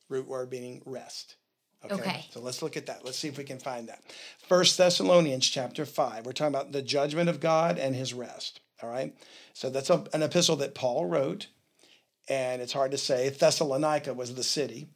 Root 0.09 0.27
word 0.27 0.51
meaning 0.51 0.81
rest. 0.87 1.37
Okay? 1.85 1.95
okay. 1.95 2.27
So 2.31 2.41
let's 2.41 2.63
look 2.63 2.79
at 2.79 2.87
that. 2.87 3.05
Let's 3.05 3.19
see 3.19 3.29
if 3.29 3.37
we 3.37 3.45
can 3.45 3.59
find 3.59 3.91
that. 3.91 4.01
First 4.49 4.79
Thessalonians 4.79 5.47
chapter 5.47 5.85
5. 5.85 6.25
We're 6.25 6.33
talking 6.33 6.55
about 6.55 6.73
the 6.73 6.81
judgment 6.81 7.29
of 7.29 7.41
God 7.41 7.79
and 7.79 7.95
his 7.95 8.15
rest. 8.15 8.61
All 8.83 8.89
right. 8.89 9.15
So 9.53 9.69
that's 9.69 9.91
a, 9.91 10.03
an 10.15 10.23
epistle 10.23 10.57
that 10.57 10.75
Paul 10.75 11.05
wrote. 11.05 11.49
And 12.27 12.63
it's 12.63 12.73
hard 12.73 12.93
to 12.93 12.99
say. 12.99 13.29
Thessalonica 13.29 14.15
was 14.15 14.35
the 14.35 14.45
city. 14.45 14.89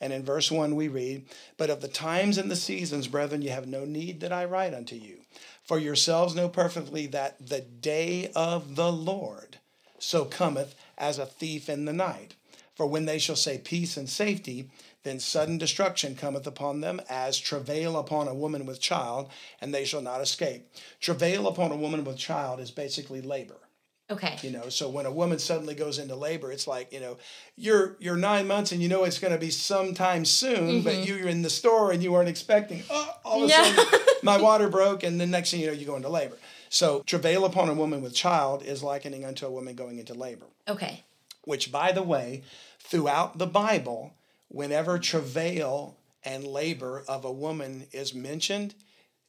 And 0.00 0.12
in 0.12 0.22
verse 0.24 0.50
1, 0.50 0.76
we 0.76 0.88
read, 0.88 1.26
But 1.56 1.70
of 1.70 1.80
the 1.80 1.88
times 1.88 2.36
and 2.36 2.50
the 2.50 2.56
seasons, 2.56 3.08
brethren, 3.08 3.42
you 3.42 3.50
have 3.50 3.66
no 3.66 3.84
need 3.84 4.20
that 4.20 4.32
I 4.32 4.44
write 4.44 4.74
unto 4.74 4.96
you. 4.96 5.20
For 5.64 5.78
yourselves 5.78 6.34
know 6.34 6.48
perfectly 6.48 7.06
that 7.08 7.46
the 7.46 7.62
day 7.62 8.30
of 8.36 8.76
the 8.76 8.92
Lord 8.92 9.58
so 9.98 10.26
cometh 10.26 10.74
as 10.98 11.18
a 11.18 11.24
thief 11.24 11.70
in 11.70 11.86
the 11.86 11.92
night. 11.92 12.34
For 12.74 12.86
when 12.86 13.06
they 13.06 13.18
shall 13.18 13.36
say 13.36 13.56
peace 13.58 13.96
and 13.96 14.08
safety, 14.08 14.68
then 15.04 15.20
sudden 15.20 15.56
destruction 15.56 16.16
cometh 16.16 16.46
upon 16.46 16.80
them 16.80 17.00
as 17.08 17.38
travail 17.38 17.96
upon 17.96 18.28
a 18.28 18.34
woman 18.34 18.66
with 18.66 18.80
child, 18.80 19.30
and 19.60 19.72
they 19.72 19.84
shall 19.84 20.02
not 20.02 20.20
escape. 20.20 20.68
Travail 21.00 21.46
upon 21.46 21.72
a 21.72 21.76
woman 21.76 22.04
with 22.04 22.18
child 22.18 22.60
is 22.60 22.70
basically 22.70 23.22
labor. 23.22 23.60
Okay. 24.10 24.36
You 24.42 24.50
know, 24.50 24.68
so 24.68 24.90
when 24.90 25.06
a 25.06 25.10
woman 25.10 25.38
suddenly 25.38 25.74
goes 25.74 25.98
into 25.98 26.14
labor, 26.14 26.52
it's 26.52 26.66
like, 26.66 26.92
you 26.92 27.00
know, 27.00 27.16
you're 27.56 27.96
you're 27.98 28.16
nine 28.16 28.46
months 28.46 28.70
and 28.70 28.82
you 28.82 28.88
know 28.88 29.04
it's 29.04 29.18
gonna 29.18 29.38
be 29.38 29.50
sometime 29.50 30.26
soon, 30.26 30.68
mm-hmm. 30.68 30.84
but 30.84 31.06
you're 31.06 31.26
in 31.26 31.40
the 31.40 31.48
store 31.48 31.90
and 31.90 32.02
you 32.02 32.12
weren't 32.12 32.28
expecting, 32.28 32.82
oh, 32.90 33.16
all 33.24 33.44
of 33.44 33.50
a 33.50 33.52
sudden 33.52 34.00
my 34.22 34.36
water 34.36 34.68
broke, 34.68 35.02
and 35.02 35.18
the 35.18 35.26
next 35.26 35.50
thing 35.50 35.60
you 35.60 35.68
know, 35.68 35.72
you 35.72 35.86
go 35.86 35.96
into 35.96 36.10
labor. 36.10 36.36
So 36.68 37.02
travail 37.06 37.46
upon 37.46 37.70
a 37.70 37.74
woman 37.74 38.02
with 38.02 38.14
child 38.14 38.62
is 38.62 38.82
likening 38.82 39.24
unto 39.24 39.46
a 39.46 39.50
woman 39.50 39.74
going 39.74 39.98
into 39.98 40.12
labor. 40.12 40.46
Okay. 40.68 41.04
Which 41.44 41.72
by 41.72 41.92
the 41.92 42.02
way, 42.02 42.42
throughout 42.80 43.38
the 43.38 43.46
Bible, 43.46 44.12
whenever 44.48 44.98
travail 44.98 45.96
and 46.22 46.46
labor 46.46 47.04
of 47.08 47.24
a 47.24 47.32
woman 47.32 47.86
is 47.92 48.14
mentioned, 48.14 48.74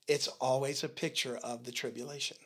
it's 0.07 0.27
always 0.27 0.83
a 0.83 0.89
picture 0.89 1.37
of 1.37 1.63
the 1.63 1.71
tribulation. 1.71 2.37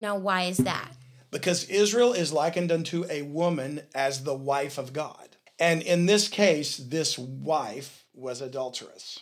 Now, 0.00 0.16
why 0.16 0.42
is 0.42 0.58
that? 0.58 0.92
Because 1.30 1.68
Israel 1.68 2.12
is 2.12 2.32
likened 2.32 2.72
unto 2.72 3.04
a 3.10 3.22
woman 3.22 3.82
as 3.94 4.24
the 4.24 4.34
wife 4.34 4.78
of 4.78 4.92
God. 4.92 5.36
And 5.58 5.82
in 5.82 6.06
this 6.06 6.28
case, 6.28 6.76
this 6.76 7.18
wife 7.18 8.04
was 8.14 8.40
adulterous. 8.40 9.20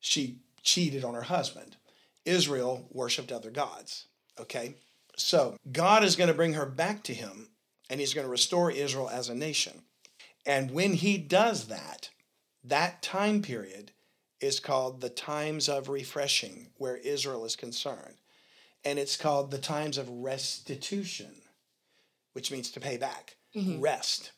She 0.00 0.40
cheated 0.62 1.04
on 1.04 1.14
her 1.14 1.22
husband. 1.22 1.76
Israel 2.24 2.88
worshiped 2.90 3.32
other 3.32 3.50
gods. 3.50 4.06
Okay? 4.38 4.74
So 5.16 5.56
God 5.72 6.04
is 6.04 6.16
going 6.16 6.28
to 6.28 6.34
bring 6.34 6.54
her 6.54 6.66
back 6.66 7.02
to 7.04 7.14
him 7.14 7.48
and 7.88 8.00
he's 8.00 8.14
going 8.14 8.26
to 8.26 8.30
restore 8.30 8.70
Israel 8.70 9.08
as 9.08 9.28
a 9.28 9.34
nation. 9.34 9.82
And 10.44 10.70
when 10.70 10.94
he 10.94 11.18
does 11.18 11.68
that, 11.68 12.10
that 12.64 13.02
time 13.02 13.42
period 13.42 13.92
is 14.40 14.60
called 14.60 15.00
the 15.00 15.08
times 15.08 15.68
of 15.68 15.88
refreshing, 15.88 16.68
where 16.76 16.96
Israel 16.96 17.44
is 17.44 17.56
concerned. 17.56 18.16
And 18.86 19.00
it's 19.00 19.16
called 19.16 19.50
the 19.50 19.58
times 19.58 19.98
of 19.98 20.08
restitution, 20.08 21.34
which 22.34 22.52
means 22.52 22.70
to 22.70 22.80
pay 22.80 22.96
back, 22.96 23.34
mm-hmm. 23.54 23.80
rest. 23.80 24.30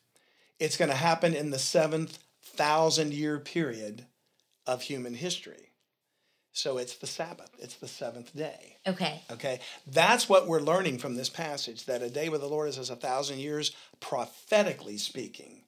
It's 0.59 0.79
going 0.79 0.91
to 0.91 0.97
happen 0.97 1.35
in 1.35 1.51
the 1.51 1.59
seventh 1.59 2.19
thousand 2.43 3.13
year 3.13 3.39
period 3.39 4.07
of 4.67 4.81
human 4.81 5.13
history. 5.13 5.73
So 6.53 6.79
it's 6.79 6.97
the 6.97 7.07
Sabbath, 7.07 7.51
it's 7.61 7.77
the 7.77 7.87
seventh 7.87 8.35
day. 8.35 8.79
Okay. 8.87 9.21
Okay. 9.31 9.61
That's 9.87 10.31
what 10.31 10.49
we're 10.49 10.61
learning 10.61 10.99
from 10.99 11.15
this 11.15 11.29
passage 11.29 11.85
that 11.85 12.03
a 12.03 12.09
day 12.09 12.31
with 12.31 12.41
the 12.41 12.49
Lord 12.49 12.71
is 12.71 12.79
as 12.79 12.89
a 12.89 12.97
thousand 12.97 13.41
years, 13.41 13.77
prophetically 14.01 14.97
speaking 14.97 15.61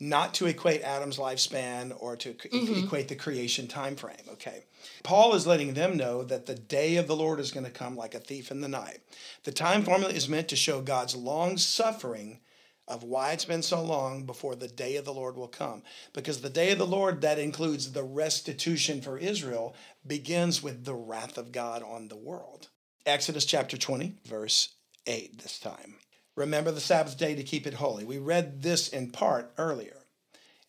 not 0.00 0.34
to 0.34 0.46
equate 0.46 0.82
Adam's 0.82 1.18
lifespan 1.18 1.94
or 1.98 2.16
to 2.16 2.34
mm-hmm. 2.34 2.84
equate 2.84 3.08
the 3.08 3.14
creation 3.14 3.68
time 3.68 3.96
frame. 3.96 4.16
Okay. 4.32 4.64
Paul 5.02 5.34
is 5.34 5.46
letting 5.46 5.74
them 5.74 5.96
know 5.96 6.24
that 6.24 6.46
the 6.46 6.54
day 6.54 6.96
of 6.96 7.06
the 7.06 7.16
Lord 7.16 7.40
is 7.40 7.52
going 7.52 7.64
to 7.64 7.70
come 7.70 7.96
like 7.96 8.14
a 8.14 8.20
thief 8.20 8.50
in 8.50 8.60
the 8.60 8.68
night. 8.68 8.98
The 9.44 9.52
time 9.52 9.82
formula 9.82 10.12
is 10.12 10.28
meant 10.28 10.48
to 10.48 10.56
show 10.56 10.80
God's 10.80 11.14
long 11.14 11.56
suffering 11.56 12.40
of 12.86 13.02
why 13.02 13.32
it's 13.32 13.46
been 13.46 13.62
so 13.62 13.82
long 13.82 14.26
before 14.26 14.54
the 14.54 14.68
day 14.68 14.96
of 14.96 15.04
the 15.04 15.14
Lord 15.14 15.36
will 15.36 15.48
come. 15.48 15.82
Because 16.12 16.40
the 16.40 16.50
day 16.50 16.70
of 16.70 16.78
the 16.78 16.86
Lord, 16.86 17.22
that 17.22 17.38
includes 17.38 17.92
the 17.92 18.02
restitution 18.02 19.00
for 19.00 19.16
Israel, 19.16 19.74
begins 20.06 20.62
with 20.62 20.84
the 20.84 20.94
wrath 20.94 21.38
of 21.38 21.52
God 21.52 21.82
on 21.82 22.08
the 22.08 22.16
world. 22.16 22.68
Exodus 23.06 23.46
chapter 23.46 23.76
20, 23.76 24.16
verse 24.26 24.74
8 25.06 25.42
this 25.42 25.58
time. 25.58 25.96
Remember 26.36 26.70
the 26.70 26.80
Sabbath 26.80 27.16
day 27.16 27.34
to 27.34 27.42
keep 27.42 27.66
it 27.66 27.74
holy. 27.74 28.04
We 28.04 28.18
read 28.18 28.62
this 28.62 28.88
in 28.88 29.10
part 29.10 29.52
earlier. 29.56 29.98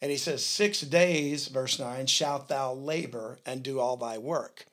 And 0.01 0.11
he 0.11 0.17
says, 0.17 0.45
Six 0.45 0.81
days, 0.81 1.47
verse 1.47 1.79
9, 1.79 2.05
shalt 2.07 2.47
thou 2.47 2.73
labor 2.73 3.39
and 3.45 3.63
do 3.63 3.79
all 3.79 3.97
thy 3.97 4.17
work. 4.17 4.67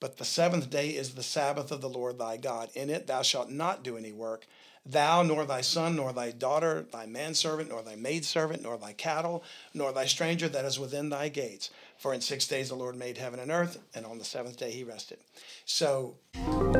But 0.00 0.18
the 0.18 0.24
seventh 0.24 0.68
day 0.68 0.90
is 0.90 1.14
the 1.14 1.22
Sabbath 1.22 1.70
of 1.70 1.80
the 1.80 1.88
Lord 1.88 2.18
thy 2.18 2.36
God. 2.36 2.68
In 2.74 2.90
it 2.90 3.06
thou 3.06 3.22
shalt 3.22 3.48
not 3.48 3.82
do 3.82 3.96
any 3.96 4.12
work, 4.12 4.46
thou, 4.86 5.22
nor 5.22 5.44
thy 5.44 5.60
son, 5.60 5.96
nor 5.96 6.12
thy 6.12 6.30
daughter, 6.30 6.86
thy 6.92 7.06
manservant, 7.06 7.70
nor 7.70 7.82
thy 7.82 7.96
maidservant, 7.96 8.62
nor 8.62 8.76
thy 8.76 8.92
cattle, 8.92 9.42
nor 9.72 9.92
thy 9.92 10.04
stranger 10.04 10.48
that 10.48 10.64
is 10.64 10.78
within 10.78 11.08
thy 11.08 11.28
gates. 11.28 11.70
For 11.96 12.12
in 12.12 12.20
six 12.20 12.46
days 12.46 12.68
the 12.68 12.74
Lord 12.74 12.96
made 12.96 13.16
heaven 13.16 13.40
and 13.40 13.50
earth, 13.50 13.78
and 13.94 14.04
on 14.04 14.18
the 14.18 14.24
seventh 14.24 14.58
day 14.58 14.70
he 14.70 14.84
rested. 14.84 15.18
So, 15.64 16.16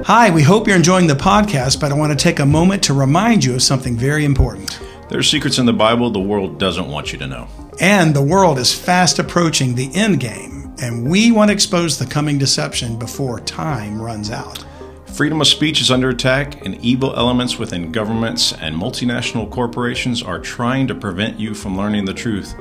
hi, 0.04 0.30
we 0.30 0.42
hope 0.42 0.66
you're 0.66 0.76
enjoying 0.76 1.06
the 1.06 1.14
podcast, 1.14 1.80
but 1.80 1.92
I 1.92 1.94
want 1.94 2.18
to 2.18 2.22
take 2.22 2.40
a 2.40 2.46
moment 2.46 2.82
to 2.84 2.94
remind 2.94 3.44
you 3.44 3.54
of 3.54 3.62
something 3.62 3.96
very 3.96 4.24
important. 4.24 4.78
There's 5.08 5.30
secrets 5.30 5.58
in 5.58 5.66
the 5.66 5.72
Bible 5.72 6.10
the 6.10 6.20
world 6.20 6.58
doesn't 6.58 6.88
want 6.88 7.12
you 7.12 7.18
to 7.18 7.26
know. 7.26 7.48
And 7.80 8.14
the 8.14 8.22
world 8.22 8.58
is 8.58 8.72
fast 8.72 9.18
approaching 9.18 9.74
the 9.74 9.94
end 9.94 10.20
game, 10.20 10.74
and 10.82 11.08
we 11.08 11.30
want 11.32 11.48
to 11.48 11.52
expose 11.52 11.98
the 11.98 12.06
coming 12.06 12.36
deception 12.38 12.98
before 12.98 13.40
time 13.40 14.00
runs 14.00 14.30
out. 14.30 14.64
Freedom 15.14 15.40
of 15.40 15.46
speech 15.46 15.80
is 15.80 15.92
under 15.92 16.08
attack, 16.08 16.66
and 16.66 16.84
evil 16.84 17.14
elements 17.14 17.56
within 17.56 17.92
governments 17.92 18.52
and 18.52 18.74
multinational 18.74 19.48
corporations 19.48 20.24
are 20.24 20.40
trying 20.40 20.88
to 20.88 20.94
prevent 20.96 21.38
you 21.38 21.54
from 21.54 21.76
learning 21.76 22.04
the 22.04 22.12
truth. 22.12 22.56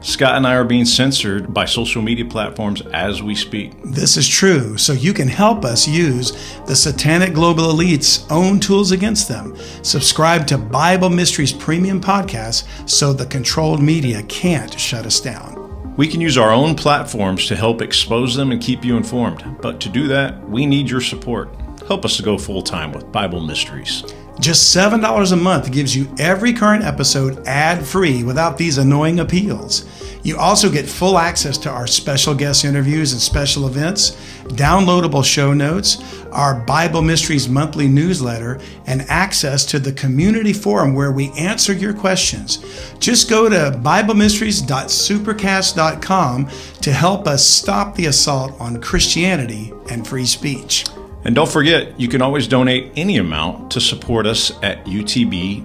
Scott 0.00 0.36
and 0.36 0.46
I 0.46 0.54
are 0.54 0.64
being 0.64 0.86
censored 0.86 1.52
by 1.52 1.66
social 1.66 2.00
media 2.00 2.24
platforms 2.24 2.80
as 2.94 3.22
we 3.22 3.34
speak. 3.34 3.74
This 3.84 4.16
is 4.16 4.26
true, 4.26 4.78
so 4.78 4.94
you 4.94 5.12
can 5.12 5.28
help 5.28 5.66
us 5.66 5.86
use 5.86 6.32
the 6.64 6.74
satanic 6.74 7.34
global 7.34 7.68
elite's 7.68 8.26
own 8.30 8.58
tools 8.58 8.90
against 8.90 9.28
them. 9.28 9.54
Subscribe 9.82 10.46
to 10.46 10.56
Bible 10.56 11.10
Mysteries 11.10 11.52
Premium 11.52 12.00
Podcast 12.00 12.88
so 12.88 13.12
the 13.12 13.26
controlled 13.26 13.82
media 13.82 14.22
can't 14.22 14.80
shut 14.80 15.04
us 15.04 15.20
down. 15.20 15.94
We 15.98 16.08
can 16.08 16.22
use 16.22 16.38
our 16.38 16.52
own 16.52 16.74
platforms 16.74 17.46
to 17.48 17.56
help 17.56 17.82
expose 17.82 18.34
them 18.34 18.50
and 18.50 18.62
keep 18.62 18.82
you 18.82 18.96
informed, 18.96 19.58
but 19.60 19.78
to 19.80 19.90
do 19.90 20.08
that, 20.08 20.48
we 20.48 20.64
need 20.64 20.88
your 20.88 21.02
support. 21.02 21.57
Help 21.88 22.04
us 22.04 22.16
to 22.18 22.22
go 22.22 22.36
full 22.36 22.60
time 22.60 22.92
with 22.92 23.10
Bible 23.10 23.40
Mysteries. 23.40 24.04
Just 24.40 24.76
$7 24.76 25.32
a 25.32 25.36
month 25.36 25.72
gives 25.72 25.96
you 25.96 26.14
every 26.18 26.52
current 26.52 26.84
episode 26.84 27.42
ad 27.46 27.82
free 27.84 28.22
without 28.22 28.58
these 28.58 28.76
annoying 28.76 29.20
appeals. 29.20 29.86
You 30.22 30.36
also 30.36 30.70
get 30.70 30.86
full 30.86 31.16
access 31.16 31.56
to 31.58 31.70
our 31.70 31.86
special 31.86 32.34
guest 32.34 32.66
interviews 32.66 33.12
and 33.12 33.22
special 33.22 33.66
events, 33.66 34.10
downloadable 34.48 35.24
show 35.24 35.54
notes, 35.54 36.04
our 36.30 36.60
Bible 36.60 37.00
Mysteries 37.00 37.48
monthly 37.48 37.88
newsletter, 37.88 38.60
and 38.86 39.00
access 39.08 39.64
to 39.64 39.78
the 39.78 39.94
community 39.94 40.52
forum 40.52 40.92
where 40.92 41.12
we 41.12 41.30
answer 41.38 41.72
your 41.72 41.94
questions. 41.94 42.58
Just 42.98 43.30
go 43.30 43.48
to 43.48 43.80
BibleMysteries.supercast.com 43.82 46.50
to 46.82 46.92
help 46.92 47.26
us 47.26 47.46
stop 47.46 47.94
the 47.94 48.04
assault 48.06 48.52
on 48.60 48.82
Christianity 48.82 49.72
and 49.90 50.06
free 50.06 50.26
speech. 50.26 50.84
And 51.28 51.34
don't 51.34 51.52
forget, 51.52 52.00
you 52.00 52.08
can 52.08 52.22
always 52.22 52.48
donate 52.48 52.90
any 52.96 53.18
amount 53.18 53.70
to 53.72 53.82
support 53.82 54.26
us 54.26 54.50
at 54.62 54.82
utbnow.com. 54.86 55.60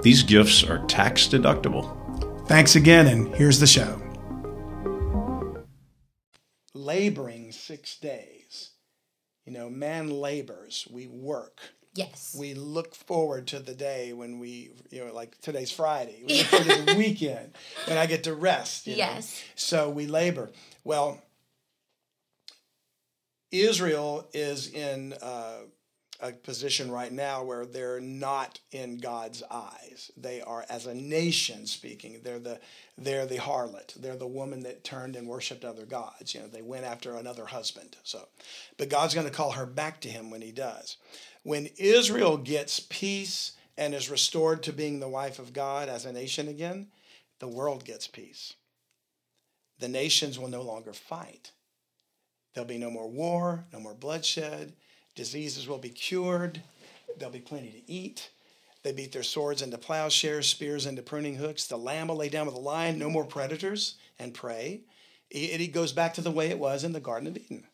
These 0.00 0.22
gifts 0.22 0.62
are 0.62 0.86
tax 0.86 1.26
deductible. 1.26 2.46
Thanks 2.46 2.76
again, 2.76 3.08
and 3.08 3.34
here's 3.34 3.58
the 3.58 3.66
show. 3.66 4.00
Laboring 6.72 7.50
six 7.50 7.98
days. 7.98 8.70
You 9.44 9.52
know, 9.52 9.68
man 9.68 10.08
labors, 10.08 10.86
we 10.88 11.08
work. 11.08 11.58
Yes. 11.94 12.36
We 12.38 12.54
look 12.54 12.94
forward 12.94 13.48
to 13.48 13.58
the 13.58 13.74
day 13.74 14.12
when 14.12 14.38
we, 14.38 14.70
you 14.90 15.04
know, 15.04 15.12
like 15.12 15.36
today's 15.40 15.72
Friday. 15.72 16.22
We 16.28 16.34
look 16.38 16.46
forward 16.46 16.68
to 16.68 16.82
the 16.84 16.94
weekend 16.94 17.56
when 17.88 17.98
I 17.98 18.06
get 18.06 18.22
to 18.22 18.34
rest. 18.34 18.86
you 18.86 18.92
know. 18.92 18.98
Yes. 18.98 19.42
So 19.56 19.90
we 19.90 20.06
labor. 20.06 20.52
Well, 20.84 21.20
Israel 23.50 24.28
is 24.32 24.68
in 24.72 25.14
uh, 25.22 25.58
a 26.20 26.32
position 26.32 26.90
right 26.90 27.12
now 27.12 27.42
where 27.42 27.66
they're 27.66 28.00
not 28.00 28.58
in 28.72 28.98
God's 28.98 29.42
eyes. 29.50 30.10
They 30.16 30.40
are, 30.40 30.64
as 30.68 30.86
a 30.86 30.94
nation 30.94 31.66
speaking, 31.66 32.20
they're 32.22 32.38
the 32.38 32.60
they're 32.96 33.26
the 33.26 33.36
harlot. 33.36 33.94
They're 33.94 34.16
the 34.16 34.26
woman 34.26 34.62
that 34.62 34.84
turned 34.84 35.16
and 35.16 35.28
worshipped 35.28 35.64
other 35.64 35.84
gods. 35.84 36.34
You 36.34 36.40
know, 36.40 36.48
they 36.48 36.62
went 36.62 36.84
after 36.84 37.14
another 37.14 37.46
husband. 37.46 37.96
So, 38.02 38.26
but 38.78 38.88
God's 38.88 39.14
going 39.14 39.26
to 39.26 39.32
call 39.32 39.52
her 39.52 39.66
back 39.66 40.00
to 40.02 40.08
Him 40.08 40.30
when 40.30 40.42
He 40.42 40.52
does. 40.52 40.96
When 41.42 41.68
Israel 41.76 42.38
gets 42.38 42.80
peace 42.80 43.52
and 43.76 43.94
is 43.94 44.10
restored 44.10 44.62
to 44.64 44.72
being 44.72 45.00
the 45.00 45.08
wife 45.08 45.38
of 45.38 45.52
God 45.52 45.88
as 45.88 46.06
a 46.06 46.12
nation 46.12 46.48
again, 46.48 46.88
the 47.38 47.48
world 47.48 47.84
gets 47.84 48.06
peace. 48.06 48.54
The 49.78 49.88
nations 49.88 50.38
will 50.38 50.48
no 50.48 50.62
longer 50.62 50.94
fight. 50.94 51.52
There'll 52.56 52.66
be 52.66 52.78
no 52.78 52.90
more 52.90 53.06
war, 53.06 53.66
no 53.70 53.78
more 53.80 53.92
bloodshed. 53.92 54.72
Diseases 55.14 55.68
will 55.68 55.76
be 55.76 55.90
cured. 55.90 56.62
There'll 57.18 57.30
be 57.30 57.38
plenty 57.38 57.68
to 57.68 57.92
eat. 57.92 58.30
They 58.82 58.92
beat 58.92 59.12
their 59.12 59.22
swords 59.22 59.60
into 59.60 59.76
plowshares, 59.76 60.48
spears 60.48 60.86
into 60.86 61.02
pruning 61.02 61.34
hooks. 61.34 61.66
The 61.66 61.76
lamb 61.76 62.08
will 62.08 62.16
lay 62.16 62.30
down 62.30 62.46
with 62.46 62.54
the 62.54 62.60
lion. 62.62 62.98
No 62.98 63.10
more 63.10 63.26
predators 63.26 63.96
and 64.18 64.32
prey. 64.32 64.84
It, 65.28 65.60
it 65.60 65.74
goes 65.74 65.92
back 65.92 66.14
to 66.14 66.22
the 66.22 66.30
way 66.30 66.48
it 66.48 66.58
was 66.58 66.82
in 66.82 66.94
the 66.94 67.00
Garden 67.00 67.28
of 67.28 67.36
Eden. 67.36 67.64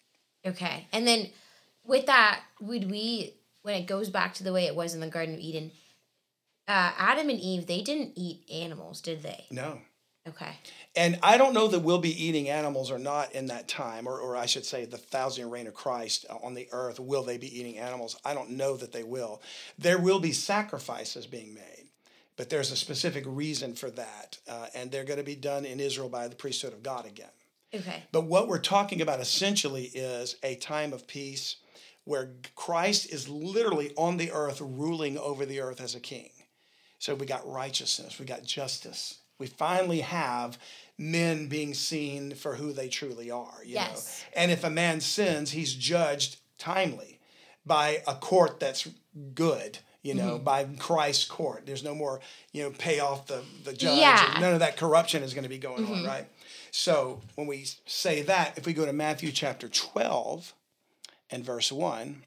Okay. 0.45 0.89
And 0.91 1.07
then 1.07 1.31
with 1.85 2.07
that, 2.07 2.41
would 2.61 2.91
we, 2.91 3.37
when 3.63 3.77
it 3.77 3.87
goes 3.87 4.11
back 4.11 4.35
to 4.35 4.43
the 4.43 4.53
way 4.53 4.65
it 4.65 4.75
was 4.75 4.95
in 4.95 5.01
the 5.01 5.07
Garden 5.07 5.35
of 5.37 5.41
Eden, 5.41 5.71
uh, 6.67 6.91
Adam 6.99 7.29
and 7.29 7.39
Eve, 7.39 7.69
they 7.69 7.83
didn't 7.83 8.15
eat 8.17 8.51
animals, 8.53 9.01
did 9.01 9.23
they? 9.23 9.47
No. 9.49 9.79
Okay. 10.29 10.57
And 10.95 11.19
I 11.23 11.37
don't 11.37 11.55
know 11.55 11.67
that 11.69 11.81
we'll 11.81 11.99
be 11.99 12.25
eating 12.25 12.49
animals 12.49 12.91
or 12.91 12.99
not 12.99 13.33
in 13.33 13.47
that 13.47 13.67
time, 13.67 14.07
or, 14.07 14.19
or 14.19 14.37
I 14.37 14.47
should 14.47 14.65
say, 14.65 14.85
the 14.85 14.99
thousand 14.99 15.43
year 15.43 15.53
reign 15.53 15.67
of 15.67 15.75
Christ 15.75 16.27
on 16.43 16.55
the 16.55 16.69
earth. 16.71 17.01
Will 17.01 17.25
they 17.25 17.39
be 17.39 17.59
eating 17.59 17.79
animals? 17.79 18.17
I 18.25 18.35
don't 18.35 18.51
know 18.51 18.77
that 18.77 18.93
they 18.93 19.03
will. 19.03 19.43
There 19.79 19.99
will 19.99 20.21
be 20.21 20.33
sacrifices 20.33 21.27
being 21.27 21.55
made, 21.55 21.89
but 22.37 22.51
there's 22.51 22.71
a 22.71 22.77
specific 22.77 23.25
reason 23.27 23.75
for 23.75 23.91
that. 23.91 24.39
Uh, 24.49 24.67
and 24.75 24.91
they're 24.91 25.05
going 25.05 25.19
to 25.19 25.25
be 25.25 25.35
done 25.35 25.65
in 25.65 25.81
Israel 25.81 26.09
by 26.09 26.29
the 26.29 26.37
priesthood 26.37 26.73
of 26.73 26.85
God 26.85 27.05
again. 27.05 27.27
Okay. 27.75 28.05
But 28.13 28.25
what 28.25 28.47
we're 28.47 28.59
talking 28.59 29.01
about 29.01 29.19
essentially 29.19 29.85
is 29.85 30.37
a 30.43 30.55
time 30.57 30.93
of 30.93 31.09
peace 31.09 31.57
where 32.05 32.31
Christ 32.55 33.13
is 33.13 33.29
literally 33.29 33.93
on 33.97 34.19
the 34.19 34.31
earth, 34.31 34.61
ruling 34.61 35.19
over 35.19 35.47
the 35.47 35.61
earth 35.61 35.81
as 35.81 35.95
a 35.95 36.01
king. 36.01 36.31
So 36.99 37.15
we 37.15 37.27
got 37.27 37.49
righteousness, 37.51 38.21
we 38.21 38.27
got 38.27 38.45
justice. 38.45 39.19
We 39.39 39.47
finally 39.47 40.01
have 40.01 40.59
men 40.99 41.49
being 41.49 41.75
seen 41.75 42.35
for 42.35 42.55
who 42.55 42.73
they 42.73 42.89
truly 42.89 43.31
are. 43.31 43.59
You 43.65 43.75
Yes. 43.75 44.25
know? 44.35 44.43
And 44.43 44.51
if 44.51 44.65
a 44.65 44.71
man 44.71 45.01
sins, 45.01 45.51
he's 45.51 45.75
judged 45.75 46.39
timely 46.59 47.19
by 47.67 48.03
a 48.07 48.15
court 48.15 48.61
that's 48.61 48.89
good. 49.35 49.79
You 50.03 50.15
know, 50.15 50.35
mm-hmm. 50.35 50.45
by 50.45 50.65
Christ's 50.81 51.27
court. 51.27 51.65
There's 51.65 51.85
no 51.85 51.95
more, 51.95 52.19
you 52.51 52.65
know, 52.65 52.71
pay 52.71 52.99
off 52.99 53.29
the, 53.29 53.41
the 53.63 53.73
judge. 53.73 53.99
Yeah. 53.99 54.37
None 54.41 54.53
of 54.53 54.59
that 54.59 54.77
corruption 54.77 55.23
is 55.23 55.33
going 55.33 55.45
to 55.45 55.49
be 55.49 55.59
going 55.59 55.85
on, 55.85 55.93
mm-hmm. 55.93 56.07
right? 56.07 56.27
So 56.73 57.21
when 57.37 57.47
we 57.47 57.67
say 57.87 58.23
that, 58.23 58.59
if 58.59 58.67
we 58.67 58.73
go 58.73 58.85
to 58.85 58.93
Matthew 58.93 59.31
chapter 59.31 59.69
12 59.69 60.55
and 61.31 61.45
verse 61.45 61.71
1, 61.71 62.25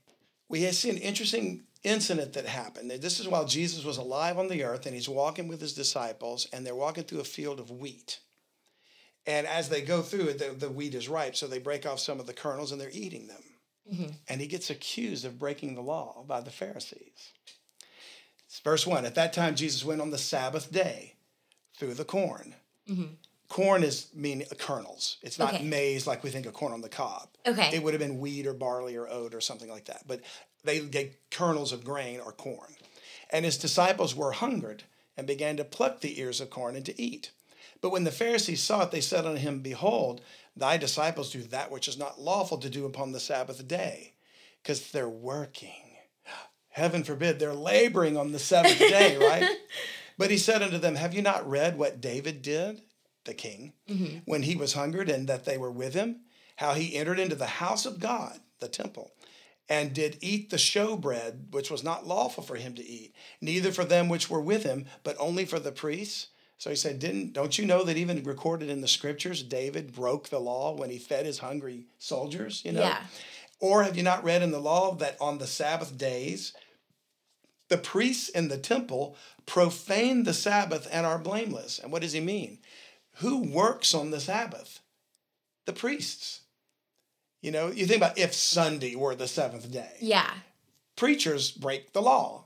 we 0.47 0.71
see 0.71 0.89
an 0.89 0.97
interesting 0.97 1.63
incident 1.85 2.33
that 2.33 2.45
happened. 2.45 2.91
This 2.91 3.19
is 3.19 3.27
while 3.27 3.45
Jesus 3.45 3.85
was 3.85 3.97
alive 3.97 4.37
on 4.37 4.47
the 4.47 4.63
earth 4.63 4.85
and 4.85 4.95
he's 4.95 5.07
walking 5.07 5.47
with 5.47 5.61
his 5.61 5.73
disciples 5.73 6.47
and 6.51 6.65
they're 6.65 6.75
walking 6.75 7.03
through 7.03 7.21
a 7.21 7.25
field 7.25 7.59
of 7.59 7.69
wheat. 7.71 8.19
And 9.27 9.47
as 9.47 9.69
they 9.69 9.81
go 9.81 10.01
through 10.01 10.27
it, 10.29 10.39
the, 10.39 10.67
the 10.67 10.69
wheat 10.69 10.93
is 10.93 11.09
ripe, 11.09 11.35
so 11.35 11.47
they 11.47 11.59
break 11.59 11.85
off 11.85 11.99
some 11.99 12.19
of 12.19 12.27
the 12.27 12.33
kernels 12.33 12.71
and 12.71 12.79
they're 12.79 12.89
eating 12.91 13.27
them. 13.27 13.43
Mm-hmm. 13.91 14.11
And 14.27 14.41
he 14.41 14.47
gets 14.47 14.69
accused 14.69 15.25
of 15.25 15.39
breaking 15.39 15.75
the 15.75 15.81
law 15.81 16.23
by 16.27 16.41
the 16.41 16.51
Pharisees. 16.51 17.31
It's 18.47 18.59
verse 18.59 18.85
1 18.85 19.05
At 19.05 19.15
that 19.15 19.33
time, 19.33 19.55
Jesus 19.55 19.83
went 19.85 20.01
on 20.01 20.11
the 20.11 20.17
Sabbath 20.17 20.71
day 20.71 21.15
through 21.77 21.95
the 21.95 22.05
corn. 22.05 22.55
Mm-hmm. 22.89 23.13
Corn 23.47 23.83
is 23.83 24.07
mean 24.15 24.43
kernels. 24.57 25.17
It's 25.21 25.37
not 25.37 25.53
Okay. 25.53 25.63
maize 25.63 26.07
like 26.07 26.23
we 26.23 26.29
think 26.31 26.45
of 26.45 26.53
corn 26.53 26.73
on 26.73 26.81
the 26.81 26.89
cob. 26.89 27.29
Okay. 27.45 27.69
It 27.75 27.83
would 27.83 27.93
have 27.93 28.01
been 28.01 28.19
wheat 28.19 28.47
or 28.47 28.53
barley 28.53 28.95
or 28.95 29.07
oat 29.07 29.33
or 29.35 29.41
something 29.41 29.69
like 29.69 29.85
that. 29.85 30.03
But 30.07 30.21
they 30.65 30.79
get 30.79 31.29
kernels 31.31 31.71
of 31.71 31.83
grain 31.83 32.19
or 32.19 32.31
corn. 32.31 32.75
And 33.29 33.45
his 33.45 33.57
disciples 33.57 34.15
were 34.15 34.33
hungered 34.33 34.83
and 35.17 35.25
began 35.25 35.57
to 35.57 35.63
pluck 35.63 36.01
the 36.01 36.19
ears 36.19 36.41
of 36.41 36.49
corn 36.49 36.75
and 36.75 36.85
to 36.85 37.01
eat. 37.01 37.31
But 37.81 37.91
when 37.91 38.03
the 38.03 38.11
Pharisees 38.11 38.63
saw 38.63 38.83
it, 38.83 38.91
they 38.91 39.01
said 39.01 39.25
unto 39.25 39.39
him, 39.39 39.59
Behold, 39.59 40.21
thy 40.55 40.77
disciples 40.77 41.31
do 41.31 41.41
that 41.43 41.71
which 41.71 41.87
is 41.87 41.97
not 41.97 42.19
lawful 42.19 42.57
to 42.59 42.69
do 42.69 42.85
upon 42.85 43.11
the 43.11 43.19
Sabbath 43.19 43.67
day, 43.67 44.13
because 44.61 44.91
they're 44.91 45.09
working. 45.09 45.97
Heaven 46.69 47.03
forbid, 47.03 47.39
they're 47.39 47.53
laboring 47.53 48.17
on 48.17 48.31
the 48.31 48.39
seventh 48.39 48.79
day, 48.79 49.17
right? 49.21 49.49
But 50.17 50.29
he 50.29 50.37
said 50.37 50.61
unto 50.61 50.77
them, 50.77 50.95
Have 50.95 51.13
you 51.13 51.21
not 51.21 51.49
read 51.49 51.77
what 51.77 52.01
David 52.01 52.41
did, 52.41 52.81
the 53.23 53.33
king, 53.33 53.73
mm-hmm. 53.89 54.17
when 54.25 54.43
he 54.43 54.55
was 54.55 54.73
hungered 54.73 55.09
and 55.09 55.27
that 55.29 55.45
they 55.45 55.57
were 55.57 55.71
with 55.71 55.93
him? 55.93 56.21
How 56.57 56.73
he 56.73 56.95
entered 56.95 57.19
into 57.19 57.35
the 57.35 57.45
house 57.45 57.85
of 57.85 57.99
God, 57.99 58.39
the 58.59 58.67
temple, 58.67 59.11
and 59.67 59.93
did 59.93 60.17
eat 60.21 60.49
the 60.49 60.57
showbread, 60.57 61.51
which 61.51 61.71
was 61.71 61.83
not 61.83 62.07
lawful 62.07 62.43
for 62.43 62.55
him 62.55 62.75
to 62.75 62.85
eat, 62.85 63.15
neither 63.41 63.71
for 63.71 63.83
them 63.83 64.09
which 64.09 64.29
were 64.29 64.41
with 64.41 64.63
him, 64.63 64.85
but 65.03 65.15
only 65.19 65.45
for 65.45 65.59
the 65.59 65.71
priests. 65.71 66.27
So 66.57 66.69
he 66.69 66.75
said, 66.75 66.99
Didn't 66.99 67.33
don't 67.33 67.57
you 67.57 67.65
know 67.65 67.83
that 67.83 67.97
even 67.97 68.23
recorded 68.23 68.69
in 68.69 68.81
the 68.81 68.87
scriptures, 68.87 69.43
David 69.43 69.93
broke 69.93 70.29
the 70.29 70.39
law 70.39 70.75
when 70.75 70.89
he 70.89 70.97
fed 70.97 71.25
his 71.25 71.39
hungry 71.39 71.87
soldiers? 71.97 72.61
You 72.63 72.73
know? 72.73 72.81
Yeah. 72.81 73.01
Or 73.59 73.83
have 73.83 73.97
you 73.97 74.03
not 74.03 74.23
read 74.23 74.41
in 74.41 74.51
the 74.51 74.59
law 74.59 74.93
that 74.95 75.17
on 75.19 75.37
the 75.37 75.47
Sabbath 75.47 75.97
days, 75.97 76.53
the 77.69 77.77
priests 77.77 78.29
in 78.29 78.47
the 78.47 78.57
temple 78.57 79.15
profane 79.45 80.23
the 80.23 80.33
Sabbath 80.33 80.87
and 80.91 81.05
are 81.05 81.17
blameless? 81.17 81.79
And 81.79 81.91
what 81.91 82.01
does 82.01 82.13
he 82.13 82.19
mean? 82.19 82.59
Who 83.17 83.41
works 83.43 83.93
on 83.93 84.11
the 84.11 84.19
Sabbath? 84.19 84.81
The 85.65 85.73
priests. 85.73 86.41
You 87.45 87.51
know, 87.51 87.67
you 87.71 87.85
think 87.85 87.97
about 87.97 88.17
if 88.17 88.33
Sunday 88.33 88.95
were 88.95 89.13
the 89.13 89.27
seventh 89.27 89.71
day. 89.71 89.91
Yeah. 90.01 90.29
Preachers 90.95 91.51
break 91.51 91.93
the 91.93 92.01
law 92.01 92.45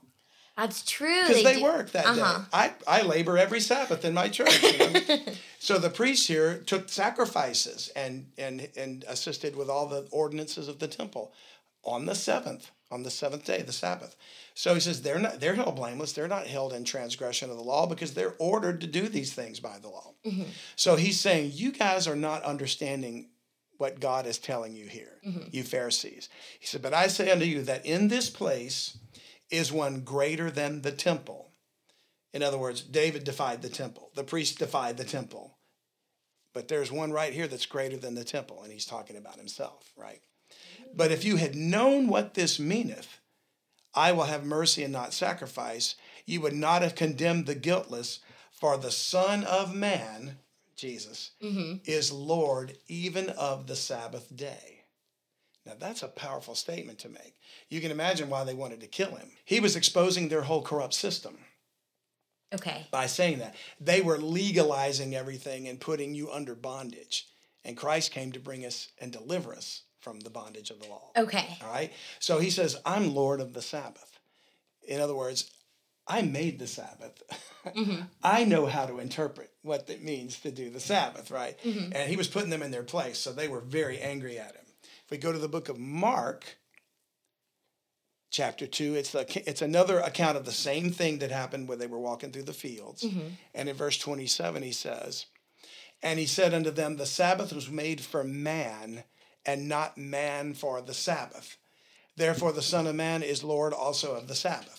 That's 0.57 0.83
true. 0.83 1.21
because 1.25 1.43
they, 1.43 1.55
do- 1.55 1.63
work 1.63 1.91
that 1.91 2.05
Uh-huh. 2.05 2.39
day. 2.39 2.45
I, 2.51 2.73
I 2.85 3.01
labor 3.03 3.37
every 3.37 3.61
Sabbath 3.61 4.03
in 4.03 4.13
my 4.13 4.27
church. 4.27 4.61
you 4.61 4.77
know? 4.77 4.99
so 5.59 5.77
the 5.77 5.89
priests 5.89 6.27
here 6.27 6.57
took 6.65 6.89
sacrifices 6.89 7.89
and, 7.95 8.25
and, 8.37 8.67
and 8.75 9.05
assisted 9.07 9.55
with 9.55 9.69
all 9.69 9.85
the 9.87 10.07
ordinances 10.11 10.67
of 10.67 10.79
the 10.79 10.87
temple 10.89 11.31
on 11.85 12.05
the 12.05 12.15
seventh, 12.15 12.71
on 12.91 13.03
the 13.03 13.09
seventh 13.11 13.45
day, 13.45 13.61
the 13.61 13.71
Sabbath. 13.71 14.17
So 14.53 14.73
he 14.73 14.81
says 14.81 15.01
they're 15.01 15.19
not 15.19 15.39
they're 15.39 15.55
held 15.55 15.77
blameless. 15.77 16.11
They're 16.11 16.27
not 16.27 16.45
held 16.47 16.73
in 16.73 16.83
transgression 16.83 17.49
of 17.49 17.55
the 17.55 17.63
law 17.63 17.85
because 17.85 18.13
they're 18.13 18.35
ordered 18.39 18.81
to 18.81 18.87
do 18.87 19.07
these 19.07 19.31
things 19.33 19.61
by 19.61 19.77
the 19.79 19.87
law. 19.87 20.13
So 20.75 20.97
he's 20.97 21.17
saying 21.17 21.51
you 21.53 21.71
guys 21.71 22.05
are 22.09 22.15
not 22.17 22.43
understanding 22.43 23.29
what 23.79 24.01
God 24.01 24.27
is 24.27 24.37
telling 24.37 24.75
you 24.75 24.85
here, 24.85 25.19
mm-hmm. 25.25 25.47
you 25.51 25.63
Pharisees. 25.63 26.27
He 26.59 26.67
said, 26.67 26.81
But 26.81 26.93
I 26.93 27.07
say 27.07 27.31
unto 27.31 27.45
you 27.45 27.63
that 27.63 27.85
in 27.85 28.09
this 28.09 28.29
place 28.29 28.97
is 29.49 29.71
one 29.71 30.01
greater 30.01 30.51
than 30.51 30.81
the 30.81 30.91
temple. 30.91 31.51
In 32.33 32.43
other 32.43 32.57
words, 32.57 32.81
David 32.81 33.23
defied 33.23 33.61
the 33.61 33.69
temple, 33.69 34.11
the 34.15 34.23
priests 34.23 34.57
defied 34.57 34.97
the 34.97 35.05
temple. 35.05 35.55
But 36.53 36.67
there's 36.67 36.91
one 36.91 37.11
right 37.11 37.31
here 37.31 37.47
that's 37.47 37.65
greater 37.65 37.95
than 37.95 38.15
the 38.15 38.23
temple, 38.23 38.63
and 38.63 38.71
he's 38.73 38.85
talking 38.85 39.15
about 39.15 39.37
himself, 39.37 39.93
right? 39.95 40.21
But 40.93 41.11
if 41.11 41.23
you 41.23 41.37
had 41.37 41.55
known 41.55 42.07
what 42.07 42.33
this 42.33 42.59
meaneth, 42.59 43.19
I 43.95 44.11
will 44.11 44.23
have 44.23 44.45
mercy 44.45 44.83
and 44.83 44.91
not 44.91 45.13
sacrifice, 45.13 45.95
you 46.25 46.41
would 46.41 46.53
not 46.53 46.81
have 46.81 46.95
condemned 46.95 47.45
the 47.45 47.55
guiltless, 47.55 48.19
for 48.51 48.77
the 48.77 48.91
Son 48.91 49.45
of 49.45 49.73
Man, 49.73 50.37
Jesus, 50.79 51.31
mm-hmm. 51.43 51.77
is 51.85 52.11
Lord 52.11 52.77
even 52.87 53.29
of 53.29 53.67
the 53.67 53.75
Sabbath 53.75 54.35
day. 54.35 54.83
Now, 55.65 55.73
that's 55.77 56.03
a 56.03 56.07
powerful 56.07 56.55
statement 56.55 56.99
to 56.99 57.09
make. 57.09 57.35
You 57.69 57.81
can 57.81 57.91
imagine 57.91 58.29
why 58.29 58.43
they 58.43 58.53
wanted 58.53 58.79
to 58.81 58.87
kill 58.87 59.15
him. 59.15 59.29
He 59.45 59.59
was 59.59 59.75
exposing 59.75 60.29
their 60.29 60.41
whole 60.41 60.63
corrupt 60.63 60.93
system 60.93 61.37
Okay. 62.53 62.87
by 62.91 63.05
saying 63.05 63.39
that. 63.39 63.55
They 63.79 64.01
were 64.01 64.17
legalizing 64.17 65.15
everything 65.15 65.67
and 65.67 65.79
putting 65.79 66.15
you 66.15 66.31
under 66.31 66.55
bondage. 66.55 67.27
And 67.63 67.77
Christ 67.77 68.11
came 68.11 68.31
to 68.31 68.39
bring 68.39 68.65
us 68.65 68.87
and 68.99 69.11
deliver 69.11 69.53
us 69.53 69.83
from 69.99 70.21
the 70.21 70.29
bondage 70.29 70.71
of 70.71 70.79
the 70.79 70.87
law. 70.87 71.11
Okay. 71.15 71.57
All 71.61 71.71
right? 71.71 71.91
So 72.19 72.39
he 72.39 72.49
says, 72.49 72.77
I'm 72.85 73.13
Lord 73.13 73.41
of 73.41 73.53
the 73.53 73.61
Sabbath. 73.61 74.19
In 74.87 75.01
other 75.01 75.15
words, 75.15 75.51
I 76.09 76.23
made 76.23 76.57
the 76.57 76.67
Sabbath. 76.67 77.21
Mm-hmm. 77.65 78.01
I 78.23 78.43
know 78.43 78.65
how 78.65 78.87
to 78.87 78.99
interpret 78.99 79.51
what 79.61 79.89
it 79.89 80.03
means 80.03 80.39
to 80.39 80.51
do 80.51 80.71
the 80.71 80.79
Sabbath, 80.79 81.29
right? 81.29 81.57
Mm-hmm. 81.63 81.93
And 81.93 82.09
he 82.09 82.17
was 82.17 82.27
putting 82.27 82.49
them 82.49 82.63
in 82.63 82.71
their 82.71 82.83
place. 82.83 83.19
So 83.19 83.31
they 83.31 83.47
were 83.47 83.61
very 83.61 83.99
angry 83.99 84.39
at 84.39 84.55
him. 84.55 84.65
If 85.05 85.11
we 85.11 85.17
go 85.17 85.31
to 85.31 85.37
the 85.37 85.47
book 85.47 85.69
of 85.69 85.77
Mark, 85.77 86.57
chapter 88.31 88.65
2, 88.65 88.95
it's, 88.95 89.11
the, 89.11 89.49
it's 89.49 89.61
another 89.61 89.99
account 89.99 90.37
of 90.37 90.45
the 90.45 90.51
same 90.51 90.89
thing 90.89 91.19
that 91.19 91.31
happened 91.31 91.67
when 91.67 91.77
they 91.77 91.87
were 91.87 91.99
walking 91.99 92.31
through 92.31 92.43
the 92.43 92.53
fields. 92.53 93.03
Mm-hmm. 93.03 93.27
And 93.53 93.69
in 93.69 93.75
verse 93.75 93.97
27, 93.97 94.63
he 94.63 94.71
says, 94.71 95.27
And 96.01 96.17
he 96.17 96.25
said 96.25 96.53
unto 96.55 96.71
them, 96.71 96.97
The 96.97 97.05
Sabbath 97.05 97.53
was 97.53 97.69
made 97.69 98.01
for 98.01 98.23
man, 98.23 99.03
and 99.45 99.69
not 99.69 99.97
man 99.97 100.55
for 100.55 100.81
the 100.81 100.93
Sabbath. 100.93 101.57
Therefore, 102.15 102.51
the 102.51 102.61
Son 102.61 102.85
of 102.85 102.95
Man 102.95 103.23
is 103.23 103.43
Lord 103.43 103.73
also 103.73 104.15
of 104.15 104.27
the 104.27 104.35
Sabbath. 104.35 104.78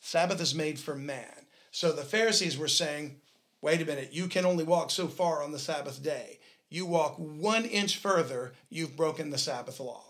Sabbath 0.00 0.40
is 0.40 0.54
made 0.54 0.78
for 0.78 0.94
man. 0.94 1.46
So 1.70 1.92
the 1.92 2.02
Pharisees 2.02 2.56
were 2.56 2.68
saying, 2.68 3.20
wait 3.60 3.82
a 3.82 3.84
minute, 3.84 4.10
you 4.12 4.28
can 4.28 4.44
only 4.44 4.64
walk 4.64 4.90
so 4.90 5.08
far 5.08 5.42
on 5.42 5.52
the 5.52 5.58
Sabbath 5.58 6.02
day. 6.02 6.38
You 6.70 6.86
walk 6.86 7.16
one 7.16 7.64
inch 7.64 7.96
further, 7.96 8.52
you've 8.68 8.96
broken 8.96 9.30
the 9.30 9.38
Sabbath 9.38 9.80
law. 9.80 10.04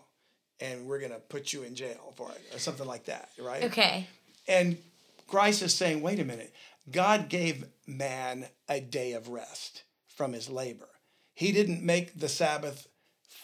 And 0.61 0.87
we're 0.87 0.99
going 0.99 1.13
to 1.13 1.21
put 1.21 1.53
you 1.53 1.63
in 1.63 1.77
jail 1.77 2.13
for 2.17 2.31
it, 2.33 2.43
or 2.53 2.59
something 2.59 2.87
like 2.87 3.05
that, 3.05 3.29
right? 3.41 3.65
Okay. 3.65 4.09
And 4.49 4.79
Christ 5.29 5.63
is 5.63 5.73
saying, 5.73 6.01
wait 6.01 6.19
a 6.19 6.25
minute, 6.25 6.53
God 6.91 7.29
gave 7.29 7.67
man 7.87 8.47
a 8.69 8.81
day 8.81 9.13
of 9.13 9.29
rest 9.29 9.85
from 10.09 10.33
his 10.33 10.51
labor. 10.51 10.89
He 11.35 11.53
didn't 11.53 11.85
make 11.85 12.19
the 12.19 12.29
Sabbath 12.29 12.89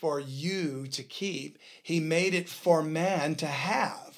for 0.00 0.18
you 0.18 0.86
to 0.88 1.02
keep, 1.02 1.58
He 1.82 2.00
made 2.00 2.34
it 2.34 2.48
for 2.48 2.82
man 2.82 3.36
to 3.36 3.46
have. 3.46 4.13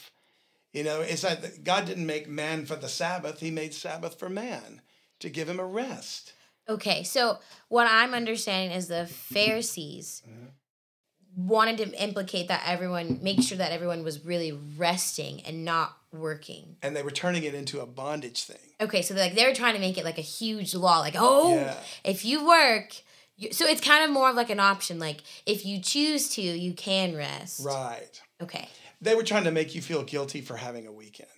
You 0.77 0.85
know, 0.85 1.01
it's 1.01 1.25
like 1.25 1.65
God 1.65 1.87
didn't 1.87 2.05
make 2.05 2.29
man 2.29 2.67
for 2.67 2.77
the 2.77 2.89
Sabbath, 2.89 3.41
He 3.41 3.51
made 3.51 3.73
Sabbath 3.73 4.19
for 4.19 4.29
man 4.29 4.83
to 5.21 5.31
give 5.31 5.49
him 5.49 5.59
a 5.59 5.65
rest. 5.65 6.35
Okay. 6.69 7.03
So 7.03 7.39
what 7.69 7.87
I'm 7.91 8.13
understanding 8.13 8.77
is 8.77 8.89
the 8.89 9.07
Pharisees 9.07 10.23
wanted 11.35 11.79
to 11.79 12.03
implicate 12.03 12.49
that 12.49 12.63
everyone 12.67 13.21
make 13.23 13.43
sure 13.43 13.57
that 13.57 13.73
everyone 13.73 14.05
was 14.05 14.23
really 14.25 14.53
resting 14.77 15.41
and 15.47 15.65
not 15.65 15.97
working. 16.13 16.77
And 16.83 16.95
they 16.95 17.03
were 17.03 17.11
turning 17.11 17.45
it 17.45 17.55
into 17.55 17.81
a 17.81 17.87
bondage 17.87 18.45
thing. 18.45 18.57
Okay, 18.79 19.01
so 19.01 19.15
like 19.15 19.35
they 19.35 19.47
were 19.47 19.55
trying 19.55 19.75
to 19.75 19.81
make 19.81 19.97
it 19.97 20.05
like 20.05 20.19
a 20.19 20.23
huge 20.23 20.75
law, 20.75 20.99
like 20.99 21.15
oh, 21.17 21.55
Yeah. 21.55 21.75
if 22.05 22.23
you 22.27 22.47
work, 22.47 22.97
you, 23.39 23.51
so 23.51 23.65
it's 23.67 23.81
kind 23.81 24.05
of 24.05 24.11
more 24.11 24.29
of 24.29 24.37
like 24.37 24.51
an 24.51 24.61
option. 24.61 24.99
Like 24.99 25.23
if 25.47 25.65
you 25.65 25.81
choose 25.81 26.29
to, 26.35 26.43
you 26.43 26.75
can 26.75 27.17
rest. 27.17 27.65
Right. 27.65 28.21
Okay. 28.43 28.69
They 29.01 29.15
were 29.15 29.23
trying 29.23 29.45
to 29.45 29.51
make 29.51 29.75
you 29.75 29.83
feel 29.83 30.03
guilty 30.03 30.41
for 30.41 30.57
having 30.57 30.87
a 30.87 30.93
weekend. 30.93 31.29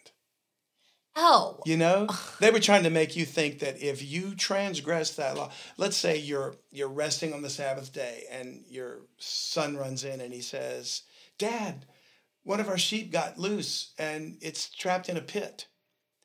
Oh. 1.16 1.58
You 1.66 1.76
know, 1.76 2.06
they 2.40 2.50
were 2.50 2.60
trying 2.60 2.84
to 2.84 2.90
make 2.90 3.16
you 3.16 3.24
think 3.24 3.58
that 3.58 3.82
if 3.82 4.08
you 4.08 4.34
transgress 4.36 5.16
that 5.16 5.36
law, 5.36 5.50
let's 5.76 5.96
say 5.96 6.16
you're 6.16 6.54
you're 6.70 6.88
resting 6.88 7.32
on 7.32 7.42
the 7.42 7.50
Sabbath 7.50 7.92
day 7.92 8.24
and 8.30 8.64
your 8.68 9.00
son 9.18 9.76
runs 9.76 10.04
in 10.04 10.20
and 10.20 10.32
he 10.32 10.40
says, 10.40 11.02
"Dad, 11.36 11.86
one 12.44 12.60
of 12.60 12.68
our 12.68 12.78
sheep 12.78 13.10
got 13.10 13.38
loose 13.38 13.92
and 13.98 14.38
it's 14.40 14.70
trapped 14.70 15.08
in 15.08 15.16
a 15.16 15.20
pit. 15.20 15.66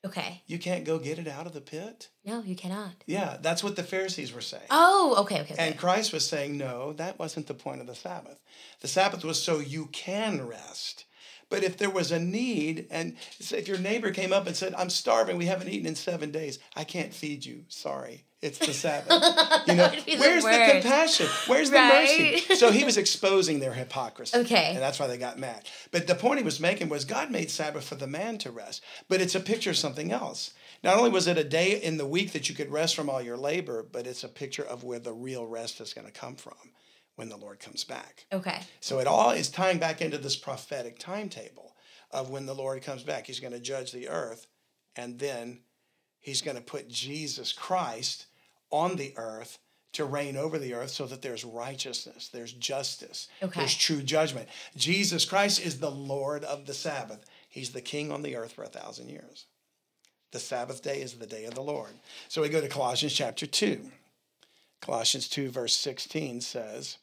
Okay. 0.05 0.41
You 0.47 0.59
can't 0.59 0.83
go 0.83 0.99
get 0.99 1.19
it 1.19 1.27
out 1.27 1.47
of 1.47 1.53
the 1.53 1.61
pit?" 1.61 2.09
No, 2.25 2.41
you 2.41 2.55
cannot. 2.55 3.03
Yeah, 3.05 3.37
that's 3.41 3.63
what 3.63 3.75
the 3.75 3.83
Pharisees 3.83 4.33
were 4.33 4.41
saying. 4.41 4.67
Oh. 4.69 5.15
Okay. 5.19 5.41
Okay. 5.41 5.53
okay. 5.53 5.67
And 5.67 5.77
Christ 5.77 6.13
was 6.13 6.27
saying, 6.27 6.57
no, 6.57 6.93
that 6.93 7.19
wasn't 7.19 7.47
the 7.47 7.53
point 7.53 7.81
of 7.81 7.87
the 7.87 7.95
Sabbath. 7.95 8.39
The 8.81 8.87
Sabbath 8.87 9.23
was 9.23 9.41
so 9.41 9.59
you 9.59 9.87
can 9.87 10.45
rest. 10.47 11.05
But 11.53 11.63
if 11.63 11.77
there 11.77 11.91
was 11.91 12.11
a 12.11 12.17
need, 12.17 12.87
and 12.89 13.15
if 13.39 13.67
your 13.67 13.77
neighbor 13.77 14.09
came 14.09 14.33
up 14.33 14.47
and 14.47 14.55
said, 14.55 14.73
I'm 14.73 14.89
starving, 14.89 15.37
we 15.37 15.45
haven't 15.45 15.69
eaten 15.69 15.85
in 15.85 15.93
seven 15.93 16.31
days, 16.31 16.57
I 16.75 16.83
can't 16.83 17.13
feed 17.13 17.45
you. 17.45 17.65
Sorry. 17.67 18.25
It's 18.41 18.57
the 18.57 18.73
Sabbath. 18.73 19.11
You 19.67 19.75
know, 19.75 19.87
the 19.87 20.17
where's 20.17 20.43
the, 20.43 20.49
worst. 20.49 20.71
compassion? 20.71 21.27
Where's 21.45 21.69
the 21.69 21.77
mercy? 21.77 22.55
So 22.55 22.71
he 22.71 22.83
was 22.83 22.97
exposing 23.03 23.59
their 23.59 23.73
hypocrisy. 23.73 24.35
Okay. 24.39 24.71
And 24.71 24.79
that's 24.79 24.99
why 24.99 25.05
they 25.05 25.19
got 25.19 25.37
mad. 25.37 25.69
But 25.91 26.07
the 26.07 26.15
point 26.15 26.39
he 26.39 26.43
was 26.43 26.59
making 26.59 26.89
was 26.89 27.05
God 27.05 27.29
made 27.29 27.51
Sabbath 27.51 27.83
for 27.83 27.95
the 27.95 28.07
man 28.07 28.39
to 28.39 28.49
rest, 28.49 28.83
but 29.07 29.21
it's 29.21 29.35
a 29.35 29.39
picture 29.39 29.69
of 29.69 29.77
something 29.77 30.11
else. 30.11 30.53
Not 30.83 30.97
only 30.97 31.11
was 31.11 31.27
it 31.27 31.37
a 31.37 31.43
day 31.43 31.79
in 31.79 31.97
the 31.97 32.07
week 32.07 32.31
that 32.31 32.49
you 32.49 32.55
could 32.55 32.71
rest 32.71 32.95
from 32.95 33.11
all 33.11 33.21
your 33.21 33.37
labor, 33.37 33.85
but 33.89 34.07
it's 34.07 34.23
a 34.23 34.27
picture 34.27 34.65
of 34.65 34.83
where 34.83 34.99
the 34.99 35.13
real 35.13 35.45
rest 35.45 35.79
is 35.79 35.93
going 35.93 36.07
to 36.07 36.11
come 36.11 36.35
from 36.35 36.57
when 37.15 37.29
the 37.29 37.37
Lord 37.37 37.59
comes 37.59 37.83
back. 37.83 38.25
okay. 38.31 38.61
So 38.79 38.99
it 38.99 39.07
all 39.07 39.31
is 39.31 39.49
tying 39.49 39.77
back 39.79 40.01
into 40.01 40.17
this 40.17 40.35
prophetic 40.35 40.97
timetable 40.99 41.75
of 42.11 42.29
when 42.29 42.45
the 42.45 42.55
Lord 42.55 42.81
comes 42.83 43.03
back. 43.03 43.27
He's 43.27 43.39
going 43.39 43.53
to 43.53 43.59
judge 43.59 43.91
the 43.91 44.09
earth, 44.09 44.47
and 44.95 45.19
then 45.19 45.59
he's 46.19 46.41
going 46.41 46.57
to 46.57 46.63
put 46.63 46.87
Jesus 46.89 47.51
Christ 47.53 48.25
on 48.71 48.95
the 48.95 49.13
earth 49.17 49.59
to 49.93 50.05
reign 50.05 50.35
over 50.35 50.57
the 50.57 50.73
earth 50.73 50.89
so 50.89 51.05
that 51.05 51.21
there's 51.21 51.45
righteousness, 51.45 52.29
there's 52.33 52.53
justice, 52.53 53.27
Okay. 53.43 53.59
there's 53.59 53.75
true 53.75 54.01
judgment. 54.01 54.49
Jesus 54.75 55.23
Christ 55.23 55.63
is 55.63 55.79
the 55.79 55.91
Lord 55.91 56.43
of 56.43 56.65
the 56.65 56.73
Sabbath. 56.73 57.23
He's 57.47 57.73
the 57.73 57.81
king 57.81 58.11
on 58.11 58.23
the 58.23 58.35
earth 58.35 58.53
for 58.53 58.63
a 58.63 58.67
thousand 58.69 59.09
years. 59.09 59.45
The 60.31 60.39
Sabbath 60.39 60.81
day 60.81 60.99
is 61.03 61.13
the 61.13 61.27
day 61.27 61.45
of 61.45 61.53
the 61.53 61.61
Lord. 61.61 61.91
So 62.27 62.41
we 62.41 62.49
go 62.49 62.59
to 62.59 62.67
Colossians 62.67 63.13
chapter 63.13 63.45
2. 63.45 63.91
Colossians 64.81 65.27
2, 65.29 65.49
verse 65.49 65.75
16 65.75 66.41
says, 66.41 66.97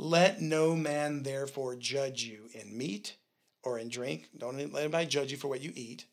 Let 0.00 0.40
no 0.40 0.74
man 0.74 1.24
therefore 1.24 1.76
judge 1.76 2.22
you 2.22 2.48
in 2.54 2.78
meat 2.78 3.16
or 3.62 3.78
in 3.78 3.90
drink. 3.90 4.30
Don't 4.34 4.56
let 4.56 4.82
anybody 4.84 5.06
judge 5.06 5.30
you 5.30 5.36
for 5.36 5.48
what 5.48 5.60
you 5.60 5.74
eat, 5.76 6.06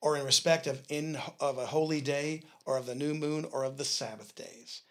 or 0.00 0.16
in 0.16 0.24
respect 0.24 0.68
of, 0.68 0.82
in, 0.88 1.18
of 1.40 1.58
a 1.58 1.66
holy 1.66 2.00
day, 2.00 2.44
or 2.64 2.76
of 2.76 2.86
the 2.86 2.94
new 2.94 3.12
moon, 3.12 3.44
or 3.50 3.64
of 3.64 3.76
the 3.76 3.84
Sabbath 3.84 4.36
days, 4.36 4.82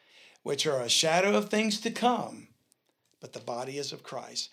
which 0.42 0.68
are 0.68 0.82
a 0.82 0.90
shadow 0.90 1.38
of 1.38 1.48
things 1.48 1.80
to 1.80 1.90
come, 1.90 2.50
but 3.22 3.32
the 3.32 3.40
body 3.40 3.78
is 3.78 3.94
of 3.94 4.04
Christ. 4.04 4.50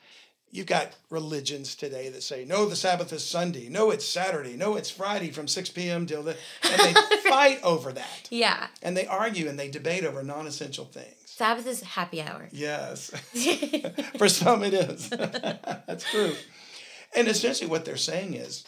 You've 0.53 0.67
got 0.67 0.95
religions 1.11 1.75
today 1.75 2.11
that 2.11 2.23
say, 2.23 2.45
no, 2.45 2.67
the 2.67 2.77
Sabbath 2.77 3.13
is 3.13 3.25
Sunday. 3.25 3.69
No, 3.69 3.91
it's 3.91 4.07
Saturday. 4.07 4.55
No, 4.57 4.77
it's 4.77 4.91
Friday 4.91 5.33
from 5.33 5.49
6 5.49 5.69
p.m. 5.71 6.07
till 6.07 6.23
the. 6.23 6.37
And 6.63 6.81
they 6.81 7.01
fight 7.29 7.61
over 7.65 7.93
that. 7.93 8.29
Yeah. 8.31 8.69
And 8.85 8.97
they 8.97 9.09
argue 9.09 9.49
and 9.49 9.59
they 9.59 9.69
debate 9.69 10.05
over 10.05 10.23
non 10.23 10.47
essential 10.47 10.85
things. 10.85 11.20
Sabbath 11.41 11.67
is 11.67 11.81
happy 11.81 12.21
hour. 12.21 12.49
Yes. 12.53 13.11
For 14.19 14.29
some, 14.29 14.63
it 14.63 14.75
is. 14.75 15.09
That's 15.89 16.05
true. 16.11 16.35
And 17.17 17.29
essentially, 17.29 17.71
what 17.71 17.87
they're 17.87 17.97
saying 17.97 18.35
is 18.35 18.65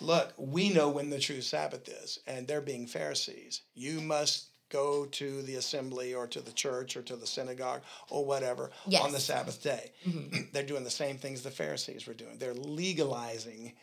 look, 0.00 0.32
we 0.38 0.70
know 0.70 0.88
when 0.88 1.10
the 1.10 1.18
true 1.18 1.42
Sabbath 1.42 1.86
is, 1.86 2.18
and 2.26 2.46
they're 2.48 2.62
being 2.62 2.86
Pharisees. 2.86 3.60
You 3.74 4.00
must 4.00 4.46
go 4.70 5.04
to 5.06 5.42
the 5.42 5.56
assembly 5.56 6.14
or 6.14 6.26
to 6.28 6.40
the 6.40 6.52
church 6.52 6.96
or 6.96 7.02
to 7.02 7.16
the 7.16 7.26
synagogue 7.26 7.82
or 8.10 8.24
whatever 8.24 8.70
Yes. 8.86 9.02
on 9.02 9.12
the 9.12 9.20
Sabbath 9.20 9.62
day. 9.62 9.92
Mm-hmm. 10.06 10.36
they're 10.52 10.62
doing 10.62 10.84
the 10.84 10.90
same 10.90 11.18
things 11.18 11.42
the 11.42 11.50
Pharisees 11.50 12.06
were 12.06 12.14
doing. 12.14 12.38
They're 12.38 12.54
legalizing 12.54 13.74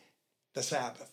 the 0.54 0.62
Sabbath, 0.62 1.12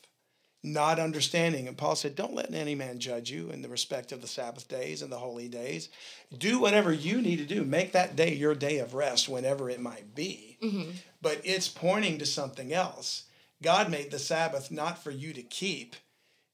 not 0.63 0.97
understanding. 0.97 1.67
And 1.67 1.77
Paul 1.77 1.95
said, 1.95 2.15
Don't 2.15 2.33
let 2.33 2.53
any 2.53 2.73
man 2.73 2.99
judge 2.99 3.29
you 3.29 3.49
in 3.49 3.61
the 3.61 3.67
respect 3.69 4.11
of 4.11 4.21
the 4.21 4.27
Sabbath 4.27 4.67
days 4.67 5.01
and 5.01 5.11
the 5.11 5.17
holy 5.17 5.49
days. 5.49 5.89
Do 6.35 6.59
whatever 6.59 6.93
you 6.93 7.21
need 7.21 7.37
to 7.37 7.45
do. 7.45 7.65
Make 7.65 7.91
that 7.91 8.15
day 8.15 8.33
your 8.33 8.55
day 8.55 8.79
of 8.79 8.93
rest, 8.93 9.27
whenever 9.27 9.69
it 9.69 9.81
might 9.81 10.15
be. 10.15 10.57
Mm-hmm. 10.63 10.91
But 11.21 11.41
it's 11.43 11.67
pointing 11.67 12.17
to 12.19 12.25
something 12.25 12.73
else. 12.73 13.25
God 13.61 13.91
made 13.91 14.11
the 14.11 14.19
Sabbath 14.19 14.71
not 14.71 15.03
for 15.03 15.11
you 15.11 15.33
to 15.33 15.43
keep, 15.43 15.95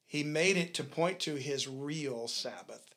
He 0.08 0.24
made 0.24 0.58
it 0.58 0.74
to 0.76 0.84
point 0.84 1.20
to 1.22 1.36
His 1.36 1.68
real 1.68 2.28
Sabbath, 2.28 2.96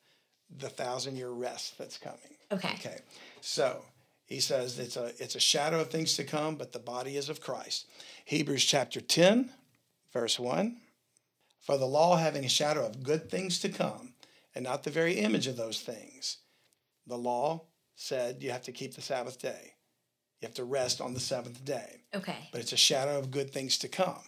the 0.55 0.69
thousand 0.69 1.15
year 1.15 1.29
rest 1.29 1.77
that's 1.77 1.97
coming. 1.97 2.19
Okay. 2.51 2.73
Okay. 2.73 2.99
So 3.41 3.83
he 4.25 4.39
says 4.39 4.79
it's 4.79 4.97
a 4.97 5.11
it's 5.19 5.35
a 5.35 5.39
shadow 5.39 5.79
of 5.79 5.89
things 5.89 6.15
to 6.15 6.23
come, 6.23 6.55
but 6.55 6.71
the 6.71 6.79
body 6.79 7.17
is 7.17 7.29
of 7.29 7.41
Christ. 7.41 7.87
Hebrews 8.25 8.65
chapter 8.65 9.01
10, 9.01 9.51
verse 10.11 10.39
1. 10.39 10.77
For 11.63 11.77
the 11.77 11.85
law 11.85 12.17
having 12.17 12.43
a 12.45 12.49
shadow 12.49 12.85
of 12.85 13.03
good 13.03 13.29
things 13.31 13.57
to 13.59 13.69
come, 13.69 14.13
and 14.53 14.63
not 14.63 14.83
the 14.83 14.91
very 14.91 15.13
image 15.13 15.47
of 15.47 15.57
those 15.57 15.79
things. 15.81 16.37
The 17.07 17.17
law 17.17 17.63
said 17.95 18.43
you 18.43 18.51
have 18.51 18.63
to 18.63 18.71
keep 18.71 18.93
the 18.95 19.01
Sabbath 19.01 19.41
day. 19.41 19.73
You 20.41 20.47
have 20.47 20.55
to 20.55 20.65
rest 20.65 20.99
on 20.99 21.13
the 21.13 21.19
seventh 21.21 21.63
day 21.63 22.01
Okay. 22.13 22.49
but 22.51 22.59
it's 22.59 22.73
a 22.73 22.77
shadow 22.77 23.17
of 23.17 23.31
good 23.31 23.51
things 23.51 23.77
to 23.79 23.87
come. 23.87 24.19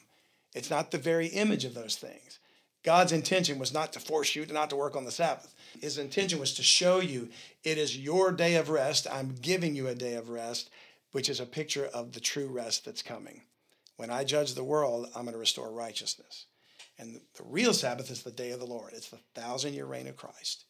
It's 0.54 0.70
not 0.70 0.92
the 0.92 0.98
very 0.98 1.28
image 1.28 1.66
of 1.66 1.74
those 1.74 1.98
things. 1.98 2.40
God's 2.84 3.12
intention 3.12 3.60
was 3.60 3.74
not 3.74 3.92
to 3.94 4.00
force 4.00 4.34
you 4.36 4.46
to 4.46 4.54
not 4.54 4.70
to 4.70 4.76
work 4.78 4.96
on 4.96 5.04
the 5.04 5.12
Sabbath. 5.12 5.54
His 5.82 5.98
intention 5.98 6.40
was 6.40 6.54
to 6.54 6.64
show 6.64 7.02
you 7.02 7.30
it 7.64 7.78
is 7.78 7.98
your 7.98 8.32
day 8.32 8.56
of 8.56 8.70
rest. 8.70 9.08
I'm 9.12 9.36
giving 9.42 9.76
you 9.76 9.88
a 9.88 9.96
day 9.96 10.14
of 10.14 10.30
rest, 10.30 10.70
which 11.12 11.28
is 11.28 11.40
a 11.42 11.46
picture 11.46 11.88
of 11.88 12.14
the 12.14 12.20
true 12.22 12.48
rest 12.48 12.86
that's 12.86 13.02
coming. 13.02 13.42
When 13.98 14.10
I 14.10 14.24
judge 14.24 14.54
the 14.54 14.64
world, 14.64 15.08
I'm 15.16 15.24
going 15.24 15.34
to 15.34 15.40
restore 15.40 15.72
righteousness. 15.72 16.46
And 16.98 17.16
the, 17.16 17.22
real 17.43 17.74
Sabbath 17.74 18.10
is 18.10 18.24
the 18.24 18.32
day 18.32 18.52
of 18.52 18.60
the 18.60 18.66
Lord. 18.66 18.93
It's 18.93 19.10
the 19.10 19.20
thousand 19.34 19.74
year 19.74 19.86
reign 19.86 20.08
of 20.08 20.16
Christ. 20.16 20.66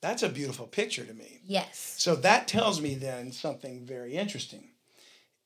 That's 0.00 0.22
a 0.22 0.28
beautiful 0.28 0.66
picture 0.66 1.04
to 1.04 1.14
me. 1.14 1.40
Yes. 1.44 1.94
So 1.98 2.14
that 2.16 2.48
tells 2.48 2.80
me 2.80 2.94
then 2.94 3.32
something 3.32 3.84
very 3.84 4.14
interesting. 4.14 4.70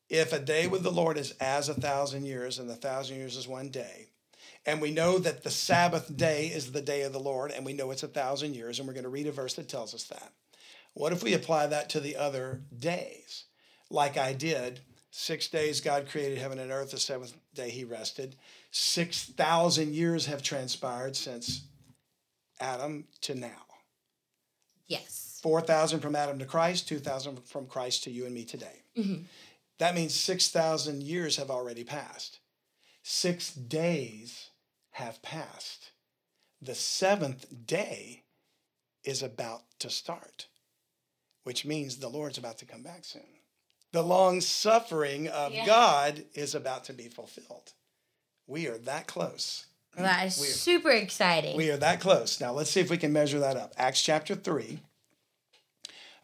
If 0.08 0.32
a 0.32 0.38
day 0.38 0.66
with 0.66 0.82
the 0.82 0.92
Lord 0.92 1.16
is 1.16 1.32
as 1.40 1.68
a 1.68 1.74
thousand 1.74 2.26
years, 2.26 2.58
and 2.58 2.68
the 2.68 2.76
thousand 2.76 3.16
years 3.16 3.36
is 3.36 3.48
one 3.48 3.70
day, 3.70 4.08
and 4.66 4.80
we 4.80 4.90
know 4.90 5.18
that 5.18 5.42
the 5.42 5.50
Sabbath 5.50 6.14
day 6.16 6.46
is 6.46 6.72
the 6.72 6.82
day 6.82 7.02
of 7.02 7.12
the 7.12 7.20
Lord, 7.20 7.50
and 7.50 7.64
we 7.64 7.72
know 7.72 7.90
it's 7.90 8.02
a 8.02 8.08
thousand 8.08 8.54
years, 8.54 8.78
and 8.78 8.86
we're 8.86 8.94
going 8.94 9.04
to 9.04 9.10
read 9.10 9.26
a 9.26 9.32
verse 9.32 9.54
that 9.54 9.68
tells 9.68 9.94
us 9.94 10.04
that. 10.04 10.32
What 10.94 11.12
if 11.12 11.22
we 11.22 11.34
apply 11.34 11.66
that 11.68 11.88
to 11.90 12.00
the 12.00 12.16
other 12.16 12.62
days? 12.76 13.44
Like 13.90 14.16
I 14.16 14.32
did, 14.32 14.80
six 15.10 15.48
days 15.48 15.80
God 15.80 16.08
created 16.08 16.38
heaven 16.38 16.58
and 16.58 16.70
earth, 16.70 16.92
the 16.92 16.98
seventh 16.98 17.34
day 17.54 17.70
he 17.70 17.84
rested. 17.84 18.36
6,000 18.76 19.94
years 19.94 20.26
have 20.26 20.42
transpired 20.42 21.14
since 21.14 21.62
Adam 22.58 23.06
to 23.20 23.36
now. 23.36 23.66
Yes. 24.88 25.38
4,000 25.44 26.00
from 26.00 26.16
Adam 26.16 26.40
to 26.40 26.44
Christ, 26.44 26.88
2,000 26.88 27.46
from 27.46 27.66
Christ 27.66 28.02
to 28.02 28.10
you 28.10 28.26
and 28.26 28.34
me 28.34 28.44
today. 28.44 28.82
Mm-hmm. 28.98 29.22
That 29.78 29.94
means 29.94 30.12
6,000 30.14 31.04
years 31.04 31.36
have 31.36 31.52
already 31.52 31.84
passed. 31.84 32.40
Six 33.04 33.54
days 33.54 34.50
have 34.90 35.22
passed. 35.22 35.92
The 36.60 36.74
seventh 36.74 37.46
day 37.66 38.24
is 39.04 39.22
about 39.22 39.62
to 39.78 39.88
start, 39.88 40.48
which 41.44 41.64
means 41.64 41.98
the 41.98 42.08
Lord's 42.08 42.38
about 42.38 42.58
to 42.58 42.66
come 42.66 42.82
back 42.82 43.04
soon. 43.04 43.22
The 43.92 44.02
long 44.02 44.40
suffering 44.40 45.28
of 45.28 45.52
Yeah. 45.54 45.64
God 45.64 46.24
is 46.34 46.56
about 46.56 46.82
to 46.86 46.92
be 46.92 47.08
fulfilled. 47.08 47.72
We 48.46 48.66
are 48.66 48.78
that 48.78 49.06
close. 49.06 49.66
That 49.96 50.26
is 50.26 50.40
We- 50.40 50.46
super 50.48 50.90
exciting. 50.90 51.56
We 51.56 51.70
are 51.70 51.76
that 51.76 52.00
close. 52.00 52.40
Now 52.40 52.52
let's 52.52 52.70
see 52.70 52.80
if 52.80 52.90
we 52.90 52.98
can 52.98 53.12
measure 53.12 53.38
that 53.38 53.56
up. 53.56 53.72
Acts 53.76 54.02
chapter 54.02 54.34
3, 54.34 54.80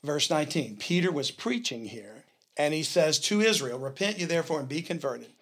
verse 0.03 0.29
19. 0.29 0.77
Peter 0.77 1.13
was 1.13 1.31
preaching 1.31 1.87
here, 1.87 2.25
and 2.57 2.75
he 2.75 2.83
says 2.83 3.19
to 3.21 3.41
Israel, 3.41 3.79
Repent 3.79 4.19
you 4.19 4.27
therefore 4.27 4.61
and 4.61 4.69
be 4.69 4.83
converted, 4.83 5.33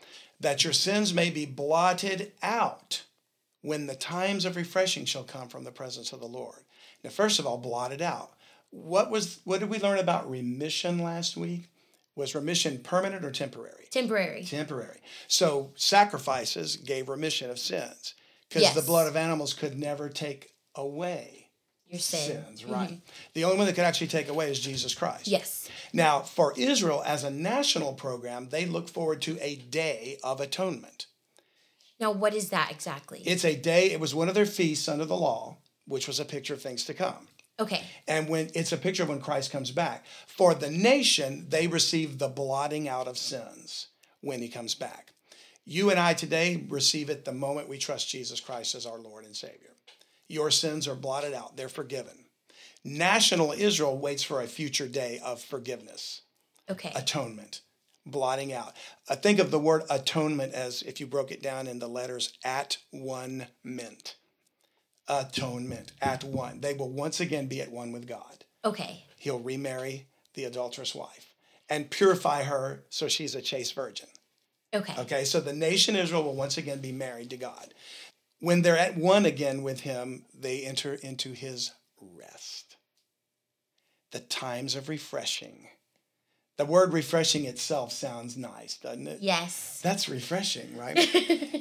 that 0.41 0.63
your 0.63 0.73
sins 0.73 1.15
may 1.15 1.31
be 1.31 1.47
blotted 1.47 2.33
out 2.43 3.05
when 3.63 3.87
the 3.87 3.97
times 3.97 4.45
of 4.45 4.57
refreshing 4.57 5.05
shall 5.05 5.25
come 5.25 5.49
from 5.49 5.65
the 5.65 5.73
presence 5.73 6.13
of 6.13 6.21
the 6.21 6.27
Lord. 6.27 6.65
Now, 7.03 7.11
first 7.11 7.39
of 7.39 7.47
all, 7.47 7.59
blotted 7.59 8.03
out. 8.03 8.33
What 8.71 9.11
was 9.11 9.41
what 9.45 9.61
did 9.61 9.71
we 9.71 9.79
learn 9.79 9.99
about 9.99 10.31
remission 10.31 10.99
last 10.99 11.37
week? 11.37 11.71
Was 12.19 12.35
remission 12.35 12.79
permanent 12.79 13.25
or 13.25 13.31
temporary? 13.31 13.87
Temporary. 13.93 14.43
temporary. 14.43 14.99
So 15.29 15.71
sacrifices 15.77 16.75
gave 16.75 17.09
remission 17.09 17.49
of 17.49 17.61
sins 17.61 18.15
because 18.49 18.75
the 18.75 18.83
blood 18.83 19.07
of 19.07 19.15
animals 19.15 19.55
could 19.55 19.79
never 19.79 20.09
take 20.09 20.51
away 20.75 21.51
Your 21.87 22.01
sin. 22.01 22.43
sins, 22.43 22.63
mm-hmm. 22.63 22.73
right? 22.73 23.01
The 23.35 23.45
only 23.45 23.57
one 23.57 23.67
that 23.67 23.77
could 23.77 23.85
actually 23.85 24.09
take 24.09 24.29
away 24.29 24.51
is 24.51 24.59
Jesus 24.59 24.97
Christ. 24.97 25.29
Yes. 25.29 25.69
Now, 25.93 26.23
for 26.23 26.53
Israel 26.57 27.05
as 27.07 27.23
a 27.23 27.31
national 27.31 27.93
program, 27.93 28.49
they 28.49 28.67
look 28.67 28.89
forward 28.89 29.23
to 29.23 29.39
a 29.41 29.55
day 29.55 30.19
of 30.25 30.41
atonement. 30.41 31.07
Now, 32.01 32.11
what 32.11 32.35
is 32.35 32.51
that 32.51 32.73
exactly? 32.73 33.23
It's 33.27 33.45
a 33.45 33.55
day, 33.55 33.93
it 33.93 34.01
was 34.01 34.13
one 34.13 34.29
of 34.29 34.35
their 34.35 34.45
feasts 34.45 34.89
under 34.89 35.05
the 35.05 35.17
law, 35.17 35.59
which 35.87 36.09
was 36.09 36.19
a 36.19 36.25
picture 36.25 36.55
of 36.55 36.63
things 36.63 36.85
to 36.87 36.95
come. 36.95 37.29
Okay. 37.61 37.83
And 38.07 38.29
when 38.29 38.51
it's 38.55 38.73
a 38.73 38.77
picture 38.77 39.03
of 39.03 39.09
when 39.09 39.21
Christ 39.21 39.51
comes 39.51 39.71
back. 39.71 40.05
For 40.27 40.55
the 40.55 40.71
nation, 40.71 41.47
they 41.49 41.67
receive 41.67 42.19
the 42.19 42.29
blotting 42.29 42.89
out 42.89 43.09
of 43.09 43.19
sins 43.19 43.89
when 44.21 44.41
he 44.41 44.49
comes 44.49 44.75
back. 44.75 45.13
You 45.65 45.91
and 45.91 46.01
I 46.01 46.15
today 46.15 46.65
receive 46.69 47.11
it 47.11 47.25
the 47.25 47.33
moment 47.33 47.69
we 47.69 47.79
trust 47.79 48.09
Jesus 48.09 48.41
Christ 48.41 48.75
as 48.75 48.87
our 48.87 48.99
Lord 48.99 49.25
and 49.25 49.37
Savior. 49.37 49.75
Your 50.29 50.51
sins 50.51 50.89
are 50.89 50.95
blotted 50.95 51.35
out, 51.35 51.57
they're 51.57 51.69
forgiven. 51.69 52.25
National 52.85 53.53
Israel 53.53 53.99
waits 53.99 54.23
for 54.23 54.41
a 54.41 54.47
future 54.47 54.89
day 54.89 55.21
of 55.23 55.43
forgiveness, 55.43 56.23
Okay. 56.71 56.93
atonement, 56.95 57.61
blotting 58.07 58.53
out. 58.53 58.75
I 59.09 59.15
think 59.17 59.39
of 59.39 59.51
the 59.51 59.59
word 59.59 59.83
atonement 59.91 60.55
as 60.55 60.83
if 60.83 61.01
you 61.01 61.07
broke 61.07 61.31
it 61.31 61.43
down 61.43 61.67
in 61.67 61.79
the 61.81 61.89
letters 61.89 62.33
at 62.45 62.79
one 62.91 63.49
mint. 63.65 64.17
Atonement, 65.09 65.93
at 66.01 66.25
one. 66.25 66.61
They 66.61 66.75
will 66.75 66.91
once 66.91 67.21
again 67.21 67.47
be 67.47 67.61
at 67.61 67.71
one 67.71 67.93
with 67.93 68.07
God 68.07 68.45
okay. 68.65 69.05
he'll 69.17 69.41
remarry 69.41 70.07
the 70.35 70.45
adulterous 70.45 70.95
wife 70.95 71.35
and 71.69 71.91
purify 71.91 72.45
her 72.45 72.85
so 72.89 73.09
she's 73.09 73.35
a 73.35 73.43
chaste 73.43 73.75
virgin. 73.75 74.09
Okay. 74.75 74.95
Okay, 74.99 75.25
so 75.25 75.41
the 75.41 75.53
nation 75.53 75.97
Israel 75.97 76.23
will 76.25 76.35
once 76.35 76.59
again 76.59 76.81
be 76.81 76.93
married 76.93 77.31
to 77.31 77.37
God. 77.37 77.73
When 78.41 78.63
they're 78.63 78.79
at 78.79 78.97
one 78.97 79.27
again 79.27 79.63
with 79.63 79.81
him, 79.81 80.27
they 80.39 80.63
enter 80.63 80.95
into 80.95 81.33
his 81.33 81.73
rest. 82.01 82.77
The 84.13 84.21
times 84.21 84.75
of 84.75 84.89
refreshing. 84.89 85.69
The 86.59 86.67
word 86.67 86.93
refreshing 86.93 87.45
itself 87.45 87.93
sounds 87.93 88.37
nice, 88.37 88.77
doesn't 88.79 89.07
it? 89.07 89.19
Yes. 89.23 89.81
That's 89.81 90.09
refreshing, 90.09 90.77
right? 90.77 90.99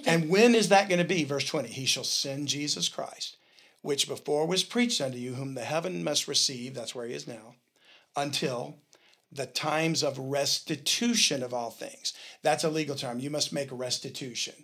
and 0.07 0.27
when 0.27 0.55
is 0.55 0.69
that 0.69 0.89
going 0.89 0.97
to 0.97 1.05
be? 1.05 1.23
Verse 1.23 1.45
20 1.45 1.69
He 1.69 1.85
shall 1.85 2.03
send 2.03 2.47
Jesus 2.47 2.89
Christ, 2.89 3.37
which 3.83 4.07
before 4.07 4.47
was 4.47 4.63
preached 4.63 4.99
unto 4.99 5.19
you, 5.19 5.35
whom 5.35 5.53
the 5.53 5.63
heaven 5.63 6.03
must 6.03 6.27
receive, 6.27 6.73
that's 6.73 6.95
where 6.95 7.05
he 7.05 7.13
is 7.13 7.27
now, 7.27 7.53
until 8.15 8.79
the 9.31 9.45
times 9.45 10.01
of 10.01 10.17
restitution 10.17 11.43
of 11.43 11.53
all 11.53 11.69
things. 11.69 12.13
That's 12.41 12.63
a 12.63 12.69
legal 12.69 12.95
term. 12.95 13.19
You 13.19 13.29
must 13.29 13.53
make 13.53 13.71
a 13.71 13.75
restitution. 13.75 14.55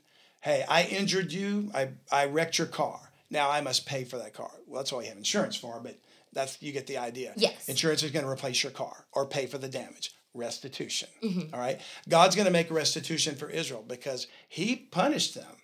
Hey, 0.42 0.66
I 0.68 0.86
injured 0.86 1.32
you, 1.32 1.70
I, 1.76 1.90
I 2.12 2.26
wrecked 2.26 2.58
your 2.58 2.68
car. 2.68 3.12
Now 3.30 3.52
I 3.52 3.62
must 3.62 3.86
pay 3.86 4.04
for 4.04 4.18
that 4.18 4.34
car. 4.34 4.52
Well, 4.66 4.82
that's 4.82 4.92
all 4.92 5.02
you 5.04 5.10
have 5.10 5.18
insurance 5.18 5.56
for, 5.56 5.80
but 5.80 6.00
that's 6.34 6.60
you 6.60 6.72
get 6.72 6.88
the 6.88 6.98
idea. 6.98 7.34
Yes. 7.36 7.70
Insurance 7.70 8.02
is 8.02 8.10
going 8.10 8.26
to 8.26 8.32
replace 8.32 8.64
your 8.64 8.72
car 8.72 9.06
or 9.12 9.28
pay 9.28 9.46
for 9.46 9.60
the 9.60 9.70
damage. 9.70 10.12
Restitution. 10.34 11.10
Mm-hmm. 11.24 11.54
All 11.54 11.60
right. 11.60 11.80
God's 12.10 12.36
going 12.36 12.46
to 12.46 12.52
make 12.52 12.72
restitution 12.72 13.36
for 13.36 13.50
Israel 13.50 13.84
because 13.88 14.28
he 14.50 14.76
punished 14.76 15.36
them 15.36 15.58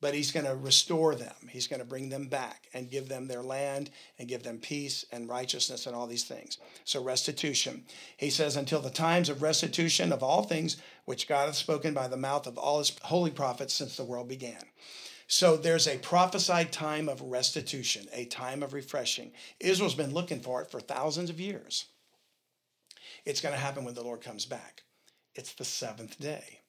but 0.00 0.14
he's 0.14 0.30
going 0.30 0.46
to 0.46 0.54
restore 0.54 1.14
them. 1.14 1.34
He's 1.50 1.66
going 1.66 1.80
to 1.80 1.86
bring 1.86 2.08
them 2.08 2.28
back 2.28 2.68
and 2.72 2.90
give 2.90 3.08
them 3.08 3.26
their 3.26 3.42
land 3.42 3.90
and 4.18 4.28
give 4.28 4.42
them 4.42 4.58
peace 4.58 5.04
and 5.10 5.28
righteousness 5.28 5.86
and 5.86 5.96
all 5.96 6.06
these 6.06 6.24
things. 6.24 6.58
So, 6.84 7.02
restitution. 7.02 7.84
He 8.16 8.30
says, 8.30 8.56
until 8.56 8.80
the 8.80 8.90
times 8.90 9.28
of 9.28 9.42
restitution 9.42 10.12
of 10.12 10.22
all 10.22 10.42
things 10.42 10.76
which 11.04 11.28
God 11.28 11.46
hath 11.46 11.56
spoken 11.56 11.94
by 11.94 12.06
the 12.08 12.16
mouth 12.16 12.46
of 12.46 12.58
all 12.58 12.78
his 12.78 12.92
holy 13.02 13.30
prophets 13.30 13.74
since 13.74 13.96
the 13.96 14.04
world 14.04 14.28
began. 14.28 14.62
So, 15.26 15.56
there's 15.56 15.88
a 15.88 15.98
prophesied 15.98 16.70
time 16.72 17.08
of 17.08 17.20
restitution, 17.20 18.06
a 18.12 18.24
time 18.26 18.62
of 18.62 18.72
refreshing. 18.72 19.32
Israel's 19.58 19.94
been 19.94 20.14
looking 20.14 20.40
for 20.40 20.62
it 20.62 20.70
for 20.70 20.80
thousands 20.80 21.28
of 21.28 21.40
years. 21.40 21.86
It's 23.24 23.40
going 23.40 23.54
to 23.54 23.60
happen 23.60 23.84
when 23.84 23.94
the 23.94 24.02
Lord 24.02 24.20
comes 24.20 24.46
back. 24.46 24.82
It's 25.34 25.54
the 25.54 25.64
seventh 25.64 26.18
day, 26.18 26.60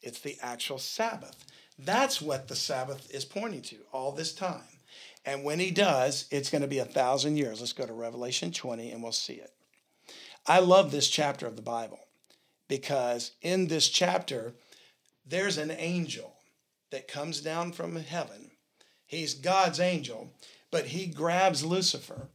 it's 0.00 0.20
the 0.20 0.36
actual 0.40 0.78
Sabbath. 0.78 1.44
That's 1.78 2.22
what 2.22 2.48
the 2.48 2.56
Sabbath 2.56 3.10
is 3.10 3.26
pointing 3.26 3.62
to 3.62 3.76
all 3.92 4.12
this 4.12 4.32
time. 4.32 4.62
And 5.26 5.44
when 5.44 5.58
he 5.58 5.70
does, 5.70 6.26
it's 6.30 6.48
going 6.48 6.62
to 6.62 6.68
be 6.68 6.78
a 6.78 6.84
thousand 6.84 7.36
years. 7.36 7.60
Let's 7.60 7.72
go 7.72 7.84
to 7.84 7.92
Revelation 7.92 8.52
20 8.52 8.90
and 8.90 9.02
we'll 9.02 9.12
see 9.12 9.34
it. 9.34 9.52
I 10.46 10.60
love 10.60 10.90
this 10.90 11.08
chapter 11.08 11.46
of 11.46 11.56
the 11.56 11.62
Bible 11.62 11.98
because 12.68 13.32
in 13.42 13.66
this 13.66 13.88
chapter, 13.88 14.54
there's 15.26 15.58
an 15.58 15.72
angel 15.72 16.34
that 16.90 17.08
comes 17.08 17.40
down 17.40 17.72
from 17.72 17.96
heaven. 17.96 18.52
He's 19.04 19.34
God's 19.34 19.80
angel, 19.80 20.32
but 20.70 20.86
he 20.86 21.06
grabs 21.06 21.64
Lucifer, 21.64 22.28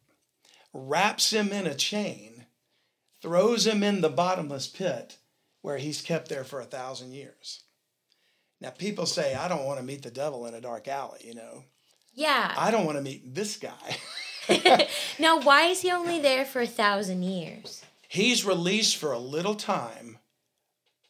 wraps 0.74 1.32
him 1.32 1.52
in 1.52 1.68
a 1.68 1.74
chain, 1.74 2.31
throws 3.22 3.68
him 3.68 3.84
in 3.84 4.02
the 4.02 4.10
bottomless 4.10 4.68
pit 4.68 5.18
where 5.62 5.78
he's 5.78 6.02
kept 6.02 6.30
there 6.30 6.44
for 6.44 6.60
a 6.60 6.66
thousand 6.66 7.14
years. 7.14 7.64
Now, 8.60 8.70
people 8.70 9.06
say, 9.06 9.36
I 9.36 9.48
don't 9.48 9.66
want 9.66 9.80
to 9.80 9.86
meet 9.86 10.04
the 10.04 10.12
devil 10.12 10.46
in 10.46 10.54
a 10.54 10.62
dark 10.62 10.88
alley, 10.88 11.22
you 11.24 11.34
know. 11.34 11.64
Yeah. 12.14 12.54
I 12.58 12.72
don't 12.72 12.86
want 12.86 12.98
to 12.98 13.04
meet 13.04 13.34
this 13.34 13.58
guy. 13.58 13.98
now, 15.20 15.40
why 15.40 15.68
is 15.68 15.82
he 15.82 15.92
only 15.92 16.20
there 16.20 16.46
for 16.46 16.62
a 16.62 16.68
thousand 16.68 17.24
years? 17.24 17.84
He's 18.08 18.46
released 18.46 18.98
for 18.98 19.12
a 19.12 19.20
little 19.20 19.56
time 19.56 20.18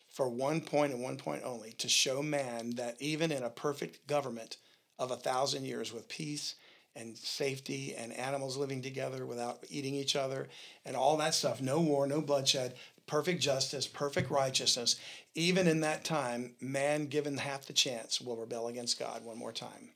for 0.10 0.30
one 0.30 0.62
point 0.62 0.94
and 0.94 1.02
one 1.02 1.18
point 1.18 1.42
only 1.44 1.72
to 1.74 1.90
show 1.90 2.22
man 2.22 2.72
that 2.72 2.96
even 3.00 3.32
in 3.32 3.44
a 3.44 3.50
perfect 3.50 4.06
government 4.06 4.58
of 5.00 5.12
a 5.12 5.16
thousand 5.16 5.66
years 5.66 5.92
with 5.92 6.10
peace 6.10 6.56
and 6.96 7.18
safety 7.18 7.96
and 7.98 8.14
animals 8.14 8.58
living 8.58 8.82
together 8.82 9.26
without 9.26 9.60
eating 9.70 9.96
each 9.96 10.16
other 10.16 10.50
and 10.86 10.96
all 10.96 11.18
that 11.18 11.34
stuff, 11.34 11.62
no 11.62 11.80
war, 11.80 12.06
no 12.08 12.22
bloodshed, 12.22 12.76
perfect 13.08 13.42
justice, 13.42 13.88
perfect 13.88 14.30
righteousness, 14.30 14.98
even 15.36 15.68
in 15.68 15.82
that 15.82 16.04
time, 16.04 16.54
man 16.60 17.08
given 17.08 17.38
half 17.38 17.66
the 17.66 17.74
chance 17.74 18.20
will 18.22 18.36
rebel 18.36 18.68
against 18.68 19.00
God 19.00 19.24
one 19.24 19.38
more 19.38 19.54
time. 19.54 19.90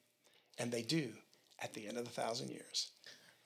And 0.58 0.72
they 0.72 0.82
do 0.82 1.10
at 1.62 1.74
the 1.74 1.88
end 1.88 1.98
of 1.98 2.06
the 2.06 2.12
thousand 2.12 2.50
years. 2.50 2.89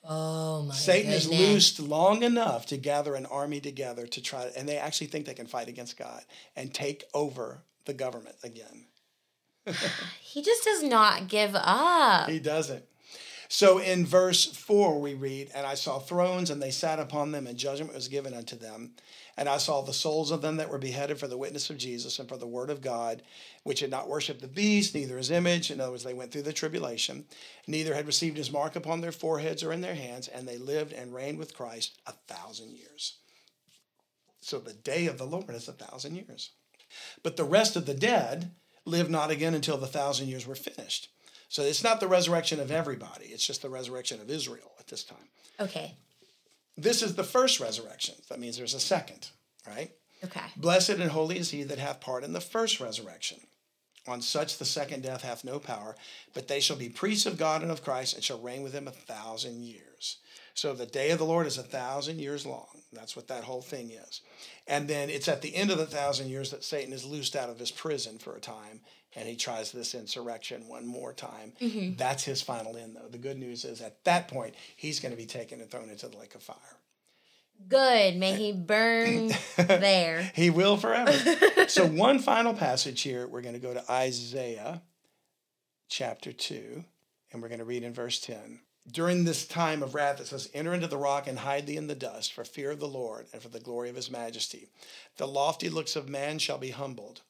Oh 0.02 0.62
my 0.62 0.74
Satan 0.74 1.10
goodness. 1.10 1.26
is 1.26 1.30
loosed 1.30 1.80
long 1.80 2.22
enough 2.22 2.66
to 2.66 2.76
gather 2.78 3.14
an 3.14 3.26
army 3.26 3.60
together 3.60 4.06
to 4.06 4.22
try, 4.22 4.50
and 4.56 4.68
they 4.68 4.78
actually 4.78 5.08
think 5.08 5.26
they 5.26 5.34
can 5.34 5.46
fight 5.46 5.68
against 5.68 5.98
God 5.98 6.22
and 6.56 6.72
take 6.72 7.04
over 7.12 7.62
the 7.84 7.92
government 7.92 8.36
again. 8.42 8.86
He 10.20 10.42
just 10.42 10.64
does 10.64 10.84
not 10.84 11.26
give 11.26 11.56
up. 11.56 12.30
He 12.30 12.38
doesn't. 12.38 12.84
So 13.52 13.78
in 13.78 14.06
verse 14.06 14.46
4, 14.46 15.00
we 15.00 15.14
read, 15.14 15.50
And 15.52 15.66
I 15.66 15.74
saw 15.74 15.98
thrones, 15.98 16.50
and 16.50 16.62
they 16.62 16.70
sat 16.70 17.00
upon 17.00 17.32
them, 17.32 17.48
and 17.48 17.58
judgment 17.58 17.92
was 17.92 18.06
given 18.06 18.32
unto 18.32 18.54
them. 18.54 18.92
And 19.36 19.48
I 19.48 19.56
saw 19.56 19.82
the 19.82 19.92
souls 19.92 20.30
of 20.30 20.40
them 20.40 20.56
that 20.58 20.70
were 20.70 20.78
beheaded 20.78 21.18
for 21.18 21.26
the 21.26 21.36
witness 21.36 21.68
of 21.68 21.76
Jesus 21.76 22.20
and 22.20 22.28
for 22.28 22.36
the 22.36 22.46
word 22.46 22.70
of 22.70 22.80
God, 22.80 23.22
which 23.64 23.80
had 23.80 23.90
not 23.90 24.08
worshipped 24.08 24.40
the 24.40 24.46
beast, 24.46 24.94
neither 24.94 25.18
his 25.18 25.32
image. 25.32 25.72
In 25.72 25.80
other 25.80 25.90
words, 25.90 26.04
they 26.04 26.14
went 26.14 26.30
through 26.30 26.42
the 26.42 26.52
tribulation, 26.52 27.24
neither 27.66 27.92
had 27.92 28.06
received 28.06 28.36
his 28.36 28.52
mark 28.52 28.76
upon 28.76 29.00
their 29.00 29.10
foreheads 29.10 29.64
or 29.64 29.72
in 29.72 29.80
their 29.80 29.96
hands, 29.96 30.28
and 30.28 30.46
they 30.46 30.56
lived 30.56 30.92
and 30.92 31.12
reigned 31.12 31.38
with 31.38 31.56
Christ 31.56 31.98
a 32.06 32.12
thousand 32.12 32.70
years. 32.70 33.16
So 34.40 34.60
the 34.60 34.74
day 34.74 35.08
of 35.08 35.18
the 35.18 35.26
Lord 35.26 35.50
is 35.50 35.66
a 35.66 35.72
thousand 35.72 36.14
years. 36.14 36.52
But 37.24 37.36
the 37.36 37.42
rest 37.42 37.74
of 37.74 37.86
the 37.86 37.94
dead 37.94 38.52
live 38.84 39.10
not 39.10 39.32
again 39.32 39.54
until 39.54 39.76
the 39.76 39.88
thousand 39.88 40.28
years 40.28 40.46
were 40.46 40.54
finished. 40.54 41.08
So 41.50 41.62
it's 41.62 41.82
not 41.82 41.98
the 41.98 42.06
resurrection 42.06 42.60
of 42.60 42.70
everybody, 42.70 43.26
it's 43.26 43.46
just 43.46 43.60
the 43.60 43.68
resurrection 43.68 44.20
of 44.20 44.30
Israel 44.30 44.70
at 44.78 44.86
this 44.86 45.02
time. 45.02 45.28
Okay. 45.58 45.94
This 46.78 47.02
is 47.02 47.16
the 47.16 47.24
first 47.24 47.58
resurrection. 47.58 48.14
That 48.28 48.38
means 48.38 48.56
there's 48.56 48.72
a 48.72 48.80
second, 48.80 49.28
right? 49.66 49.90
Okay. 50.24 50.40
Blessed 50.56 50.90
and 50.90 51.10
holy 51.10 51.38
is 51.38 51.50
he 51.50 51.64
that 51.64 51.78
hath 51.78 52.00
part 52.00 52.22
in 52.22 52.32
the 52.32 52.40
first 52.40 52.78
resurrection. 52.78 53.38
On 54.06 54.22
such 54.22 54.58
the 54.58 54.64
second 54.64 55.02
death 55.02 55.22
hath 55.22 55.44
no 55.44 55.58
power, 55.58 55.96
but 56.34 56.46
they 56.46 56.60
shall 56.60 56.76
be 56.76 56.88
priests 56.88 57.26
of 57.26 57.36
God 57.36 57.62
and 57.62 57.70
of 57.70 57.82
Christ 57.82 58.14
and 58.14 58.24
shall 58.24 58.40
reign 58.40 58.62
with 58.62 58.72
him 58.72 58.86
a 58.86 58.92
thousand 58.92 59.64
years. 59.64 60.18
So 60.54 60.72
the 60.72 60.86
day 60.86 61.10
of 61.10 61.18
the 61.18 61.24
Lord 61.24 61.46
is 61.46 61.58
a 61.58 61.62
thousand 61.62 62.20
years 62.20 62.46
long. 62.46 62.82
That's 62.92 63.16
what 63.16 63.28
that 63.28 63.44
whole 63.44 63.62
thing 63.62 63.90
is. 63.90 64.20
And 64.66 64.86
then 64.86 65.10
it's 65.10 65.28
at 65.28 65.42
the 65.42 65.54
end 65.54 65.70
of 65.70 65.78
the 65.78 65.86
thousand 65.86 66.28
years 66.28 66.50
that 66.50 66.64
Satan 66.64 66.92
is 66.92 67.04
loosed 67.04 67.34
out 67.34 67.50
of 67.50 67.58
his 67.58 67.70
prison 67.70 68.18
for 68.18 68.36
a 68.36 68.40
time 68.40 68.80
and 69.16 69.28
he 69.28 69.36
tries 69.36 69.72
this 69.72 69.94
insurrection 69.94 70.68
one 70.68 70.86
more 70.86 71.12
time. 71.12 71.52
Mm-hmm. 71.60 71.96
That's 71.96 72.24
his 72.24 72.42
final 72.42 72.76
end, 72.76 72.96
though. 72.96 73.08
The 73.08 73.18
good 73.18 73.38
news 73.38 73.64
is 73.64 73.80
at 73.80 74.04
that 74.04 74.28
point, 74.28 74.54
he's 74.76 75.00
going 75.00 75.12
to 75.12 75.16
be 75.16 75.26
taken 75.26 75.60
and 75.60 75.70
thrown 75.70 75.90
into 75.90 76.08
the 76.08 76.16
lake 76.16 76.34
of 76.34 76.42
fire. 76.42 76.56
Good. 77.68 78.16
May 78.16 78.36
he 78.36 78.52
burn 78.52 79.32
there. 79.56 80.30
He 80.34 80.50
will 80.50 80.76
forever. 80.76 81.12
so, 81.68 81.86
one 81.86 82.18
final 82.18 82.54
passage 82.54 83.02
here, 83.02 83.26
we're 83.26 83.42
going 83.42 83.54
to 83.54 83.60
go 83.60 83.74
to 83.74 83.92
Isaiah 83.92 84.82
chapter 85.88 86.32
2, 86.32 86.84
and 87.32 87.42
we're 87.42 87.48
going 87.48 87.58
to 87.58 87.64
read 87.64 87.82
in 87.82 87.92
verse 87.92 88.20
10. 88.20 88.60
During 88.90 89.24
this 89.24 89.46
time 89.46 89.82
of 89.82 89.94
wrath, 89.94 90.20
it 90.20 90.26
says, 90.28 90.48
Enter 90.54 90.72
into 90.72 90.86
the 90.86 90.96
rock 90.96 91.28
and 91.28 91.40
hide 91.40 91.66
thee 91.66 91.76
in 91.76 91.86
the 91.86 91.94
dust 91.94 92.32
for 92.32 92.44
fear 92.44 92.70
of 92.70 92.80
the 92.80 92.88
Lord 92.88 93.26
and 93.32 93.42
for 93.42 93.48
the 93.48 93.60
glory 93.60 93.90
of 93.90 93.96
his 93.96 94.10
majesty. 94.10 94.68
The 95.18 95.28
lofty 95.28 95.68
looks 95.68 95.96
of 95.96 96.08
man 96.08 96.38
shall 96.38 96.58
be 96.58 96.70
humbled, 96.70 97.20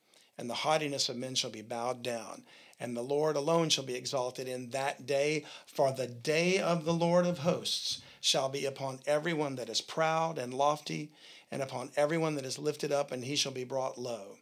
and 0.40 0.48
the 0.48 0.54
haughtiness 0.54 1.10
of 1.10 1.18
men 1.18 1.34
shall 1.34 1.50
be 1.50 1.60
bowed 1.60 2.02
down. 2.02 2.42
And 2.80 2.96
the 2.96 3.02
Lord 3.02 3.36
alone 3.36 3.68
shall 3.68 3.84
be 3.84 3.94
exalted 3.94 4.48
in 4.48 4.70
that 4.70 5.04
day, 5.04 5.44
for 5.66 5.92
the 5.92 6.06
day 6.06 6.58
of 6.58 6.86
the 6.86 6.94
Lord 6.94 7.26
of 7.26 7.40
hosts 7.40 8.00
shall 8.22 8.48
be 8.48 8.64
upon 8.64 9.00
everyone 9.06 9.56
that 9.56 9.68
is 9.68 9.82
proud 9.82 10.38
and 10.38 10.54
lofty, 10.54 11.10
and 11.50 11.60
upon 11.60 11.90
everyone 11.94 12.36
that 12.36 12.46
is 12.46 12.58
lifted 12.58 12.90
up, 12.90 13.12
and 13.12 13.22
he 13.22 13.36
shall 13.36 13.52
be 13.52 13.64
brought 13.64 13.98
low. 13.98 14.38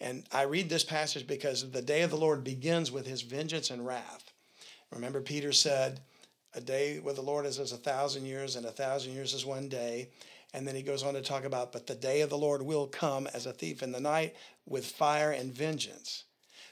And 0.00 0.24
I 0.30 0.42
read 0.42 0.68
this 0.68 0.84
passage 0.84 1.26
because 1.26 1.68
the 1.68 1.82
day 1.82 2.02
of 2.02 2.10
the 2.10 2.16
Lord 2.16 2.44
begins 2.44 2.92
with 2.92 3.08
his 3.08 3.22
vengeance 3.22 3.70
and 3.70 3.84
wrath. 3.84 4.32
Remember, 4.92 5.20
Peter 5.20 5.52
said, 5.52 5.98
A 6.54 6.60
day 6.60 7.00
with 7.00 7.16
the 7.16 7.22
Lord 7.22 7.44
is 7.44 7.58
as 7.58 7.72
a 7.72 7.76
thousand 7.76 8.24
years, 8.24 8.54
and 8.54 8.66
a 8.66 8.70
thousand 8.70 9.14
years 9.14 9.34
is 9.34 9.44
one 9.44 9.68
day. 9.68 10.10
And 10.52 10.66
then 10.66 10.74
he 10.74 10.82
goes 10.82 11.02
on 11.02 11.14
to 11.14 11.22
talk 11.22 11.44
about, 11.44 11.72
But 11.72 11.86
the 11.86 11.94
day 11.94 12.20
of 12.22 12.30
the 12.30 12.38
Lord 12.38 12.62
will 12.62 12.86
come 12.86 13.26
as 13.28 13.46
a 13.46 13.52
thief 13.52 13.82
in 13.82 13.92
the 13.92 14.00
night 14.00 14.34
with 14.66 14.86
fire 14.86 15.30
and 15.30 15.52
vengeance. 15.52 16.24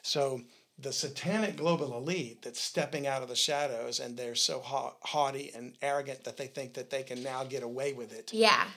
So 0.03 0.43
the 0.79 0.93
satanic 0.93 1.57
global 1.57 1.97
elite 1.97 2.43
that's 2.43 2.61
stepping 2.61 3.07
out 3.07 3.23
of 3.23 3.29
the 3.29 3.35
shadows 3.37 3.99
and 4.01 4.17
they're 4.17 4.35
so 4.37 4.61
ha- 4.61 4.95
haughty 5.01 5.51
and 5.55 5.75
arrogant 5.83 6.25
that 6.25 6.37
they 6.37 6.47
think 6.47 6.75
that 6.75 6.91
they 6.91 7.03
can 7.03 7.23
now 7.23 7.43
get 7.45 7.63
away 7.65 7.93
with 7.93 8.13
it 8.13 8.33
Yeah. 8.33 8.69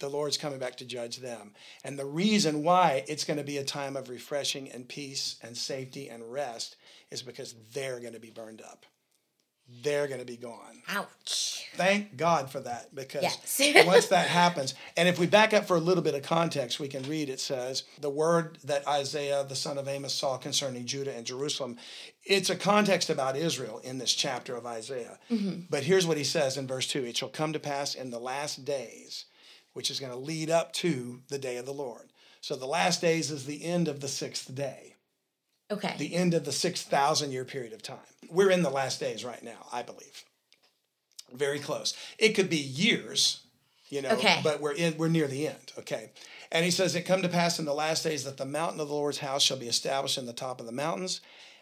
the 0.00 0.08
Lord's 0.10 0.36
coming 0.36 0.58
back 0.58 0.76
to 0.76 0.84
judge 0.84 1.16
them. 1.18 1.54
And 1.82 1.98
the 1.98 2.04
reason 2.06 2.62
why 2.62 3.04
it's 3.08 3.24
going 3.24 3.38
to 3.38 3.44
be 3.44 3.56
a 3.58 3.64
time 3.64 3.96
of 3.96 4.08
refreshing 4.10 4.70
and 4.70 4.86
peace 4.88 5.36
and 5.42 5.56
safety 5.56 6.08
and 6.08 6.30
rest 6.30 6.76
is 7.10 7.22
because 7.22 7.54
they're 7.72 8.00
going 8.00 8.12
to 8.14 8.20
be 8.20 8.30
burned 8.30 8.60
up. 8.62 8.84
They're 9.82 10.08
going 10.08 10.20
to 10.20 10.26
be 10.26 10.36
gone. 10.36 10.82
Ouch. 10.88 11.66
Thank 11.74 12.16
God 12.16 12.50
for 12.50 12.60
that 12.60 12.94
because 12.94 13.22
Yes. 13.22 13.86
once 13.86 14.08
that 14.08 14.28
happens, 14.28 14.74
and 14.96 15.08
if 15.08 15.18
we 15.18 15.26
back 15.26 15.54
up 15.54 15.66
for 15.66 15.76
a 15.76 15.80
little 15.80 16.02
bit 16.02 16.14
of 16.14 16.22
context, 16.22 16.80
we 16.80 16.88
can 16.88 17.02
read 17.04 17.28
it 17.28 17.40
says, 17.40 17.84
The 18.00 18.10
word 18.10 18.58
that 18.64 18.86
Isaiah, 18.88 19.44
the 19.48 19.54
son 19.54 19.78
of 19.78 19.88
Amos, 19.88 20.12
saw 20.12 20.36
concerning 20.36 20.86
Judah 20.86 21.14
and 21.14 21.24
Jerusalem. 21.24 21.76
It's 22.24 22.50
a 22.50 22.56
context 22.56 23.08
about 23.08 23.36
Israel 23.36 23.78
in 23.84 23.98
this 23.98 24.12
chapter 24.12 24.56
of 24.56 24.66
Isaiah. 24.66 25.18
Mm-hmm. 25.30 25.62
But 25.70 25.84
here's 25.84 26.06
what 26.06 26.18
he 26.18 26.24
says 26.24 26.56
in 26.56 26.66
verse 26.66 26.86
2 26.88 27.04
It 27.04 27.16
shall 27.16 27.28
come 27.28 27.52
to 27.52 27.60
pass 27.60 27.94
in 27.94 28.10
the 28.10 28.18
last 28.18 28.64
days, 28.64 29.26
which 29.72 29.90
is 29.90 30.00
going 30.00 30.12
to 30.12 30.18
lead 30.18 30.50
up 30.50 30.72
to 30.74 31.20
the 31.28 31.38
day 31.38 31.56
of 31.56 31.66
the 31.66 31.72
Lord. 31.72 32.10
So 32.40 32.56
the 32.56 32.66
last 32.66 33.00
days 33.00 33.30
is 33.30 33.46
the 33.46 33.64
end 33.64 33.86
of 33.86 34.00
the 34.00 34.08
sixth 34.08 34.54
day 34.54 34.96
Okay. 35.70 35.94
the 35.98 36.14
end 36.14 36.34
of 36.34 36.44
the 36.44 36.52
6,000 36.52 37.30
year 37.32 37.44
period 37.44 37.72
of 37.72 37.82
time. 37.82 37.98
We're 38.28 38.50
in 38.50 38.62
the 38.62 38.70
last 38.70 38.98
days 39.00 39.24
right 39.24 39.42
now, 39.42 39.66
I 39.72 39.82
believe. 39.82 40.24
Very 41.32 41.60
close. 41.60 41.96
It 42.18 42.30
could 42.34 42.50
be 42.50 42.56
years, 42.56 43.40
you 43.88 44.02
know, 44.02 44.10
Okay. 44.10 44.40
but 44.42 44.60
we're 44.60 44.72
in, 44.74 44.96
we're 44.98 45.08
near 45.08 45.28
the 45.28 45.46
end, 45.46 45.72
okay? 45.78 46.10
And 46.50 46.64
he 46.64 46.70
says, 46.72 46.94
It 46.94 47.02
come 47.02 47.22
to 47.22 47.28
pass 47.28 47.58
in 47.58 47.64
the 47.64 47.74
last 47.74 48.02
days 48.02 48.24
that 48.24 48.36
the 48.36 48.44
mountain 48.44 48.80
of 48.80 48.88
the 48.88 48.94
Lord's 48.94 49.18
house 49.18 49.42
shall 49.42 49.56
be 49.58 49.68
established 49.68 50.18
in 50.18 50.26
the 50.26 50.32
top 50.32 50.58
of 50.60 50.66
the 50.66 50.72
mountains 50.72 51.20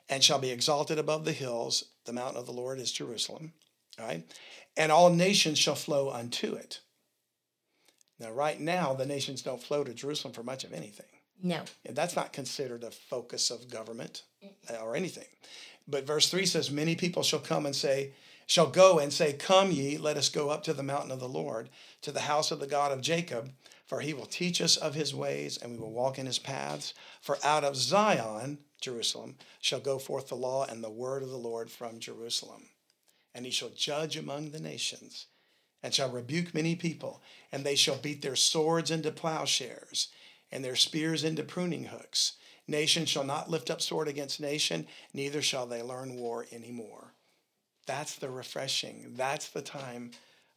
and 0.09 0.25
shall 0.25 0.39
be 0.39 0.51
exalted 0.51 0.99
above 0.99 1.25
the 1.27 1.33
hills. 1.33 1.85
The 2.07 2.15
mountain 2.15 2.39
of 2.41 2.47
the 2.47 2.53
Lord 2.53 2.79
is 2.79 2.91
Jerusalem, 2.93 3.53
right? 3.99 4.25
And 4.77 4.91
all 4.91 5.11
nations 5.11 5.59
shall 5.59 5.75
flow 5.75 6.11
unto 6.11 6.55
it. 6.55 6.81
Now, 8.19 8.31
right 8.33 8.59
now, 8.59 8.95
the 8.95 9.07
nations 9.07 9.43
don't 9.43 9.63
flow 9.63 9.85
to 9.85 9.93
Jerusalem 9.95 10.33
for 10.33 10.43
much 10.43 10.65
of 10.65 10.73
anything. 10.73 11.07
No. 11.43 11.63
And 11.85 11.97
that's 11.97 12.17
not 12.17 12.33
considered 12.33 12.85
a 12.85 12.91
focus 12.91 13.51
of 13.51 13.71
government 13.71 14.23
uh, 14.71 14.77
or 14.83 14.97
anything. 14.97 15.27
But 15.87 16.07
verse 16.07 16.29
3 16.29 16.47
says, 16.47 16.71
Many 16.71 16.97
people 16.97 17.23
shall 17.23 17.39
come 17.39 17.65
and 17.65 17.75
say, 17.75 18.13
shall 18.49 18.67
go 18.67 18.99
and 18.99 19.13
say, 19.13 19.35
Come 19.35 19.71
ye, 19.71 19.99
let 19.99 20.17
us 20.17 20.29
go 20.29 20.51
up 20.51 20.65
to 20.65 20.73
the 20.73 20.83
mountain 20.83 21.13
of 21.13 21.21
the 21.21 21.29
Lord, 21.29 21.69
to 22.03 22.11
the 22.11 22.21
house 22.21 22.51
of 22.51 22.59
the 22.59 22.67
God 22.67 22.91
of 22.91 23.01
Jacob, 23.01 23.53
for 23.87 24.01
he 24.01 24.13
will 24.13 24.27
teach 24.27 24.61
us 24.61 24.77
of 24.77 24.95
his 24.95 25.15
ways, 25.15 25.57
and 25.57 25.73
we 25.73 25.79
will 25.79 25.93
walk 25.93 26.19
in 26.19 26.27
his 26.27 26.39
paths. 26.39 26.93
For 27.21 27.39
out 27.45 27.63
of 27.63 27.77
Zion, 27.77 28.59
Jerusalem, 28.81 29.37
shall 29.61 29.81
go 29.81 29.99
forth 29.99 30.29
the 30.29 30.35
law 30.35 30.65
and 30.65 30.83
the 30.83 30.91
word 30.91 31.23
of 31.23 31.31
the 31.31 31.37
Lord 31.37 31.71
from 31.71 32.01
Jerusalem. 32.01 32.65
And 33.35 33.45
he 33.45 33.51
shall 33.51 33.71
judge 33.71 34.17
among 34.17 34.51
the 34.51 34.61
nations, 34.61 35.27
and 35.83 35.95
shall 35.95 36.11
rebuke 36.11 36.55
many 36.55 36.75
people, 36.75 37.23
and 37.53 37.65
they 37.65 37.77
shall 37.77 37.97
beat 37.97 38.23
their 38.23 38.37
swords 38.37 38.91
into 38.91 39.11
plowshares, 39.11 40.09
and 40.51 40.65
their 40.65 40.77
spears 40.77 41.25
into 41.25 41.43
pruning 41.43 41.85
hooks. 41.85 42.35
Nation 42.67 43.07
shall 43.07 43.25
not 43.25 43.51
lift 43.51 43.71
up 43.71 43.81
sword 43.81 44.09
against 44.09 44.41
nation, 44.41 44.87
neither 45.15 45.41
shall 45.41 45.67
they 45.67 45.83
learn 45.83 46.17
war 46.17 46.47
anymore. 46.53 47.15
That's 47.87 48.17
the 48.17 48.29
refreshing. 48.29 49.15
That's 49.17 49.49
the 49.49 49.63
time 49.63 50.11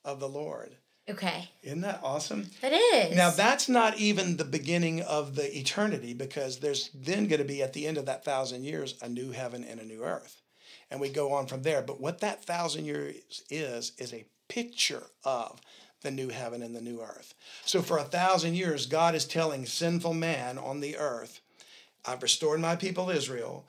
of 0.04 0.20
the 0.20 0.28
Lord. 0.28 0.76
Okay. 1.10 1.50
Isn't 1.64 1.82
that 1.82 2.02
awesome? 2.04 2.50
That 2.62 2.74
is. 2.74 3.16
Now, 3.16 3.32
that's 3.32 3.68
not 3.68 3.98
even 3.98 4.38
the 4.38 4.46
beginning 4.46 5.02
of 5.02 5.36
the 5.36 5.58
eternity 5.58 6.14
because 6.14 6.60
there's 6.60 6.90
then 6.94 7.28
going 7.28 7.42
to 7.42 7.48
be 7.48 7.64
at 7.64 7.74
the 7.74 7.88
end 7.88 7.98
of 7.98 8.06
that 8.06 8.24
thousand 8.24 8.66
years 8.66 8.96
a 9.02 9.10
new 9.10 9.32
heaven 9.32 9.64
and 9.64 9.80
a 9.80 9.86
new 9.86 10.04
earth. 10.04 10.42
And 10.90 11.00
we 11.00 11.10
go 11.10 11.32
on 11.34 11.48
from 11.48 11.64
there. 11.64 11.82
But 11.82 12.00
what 12.00 12.20
that 12.20 12.44
thousand 12.44 12.86
years 12.86 13.44
is, 13.50 13.94
is 13.98 14.14
a 14.14 14.26
picture 14.48 15.04
of 15.24 15.60
the 16.02 16.12
new 16.12 16.30
heaven 16.30 16.62
and 16.62 16.76
the 16.76 16.82
new 16.82 17.02
earth. 17.02 17.34
So 17.66 17.82
for 17.82 17.98
a 17.98 18.04
thousand 18.04 18.56
years, 18.56 18.86
God 18.86 19.16
is 19.16 19.26
telling 19.26 19.66
sinful 19.66 20.14
man 20.14 20.58
on 20.58 20.80
the 20.80 20.98
earth, 20.98 21.42
I've 22.06 22.24
restored 22.24 22.60
my 22.60 22.76
people 22.76 23.10
Israel. 23.10 23.66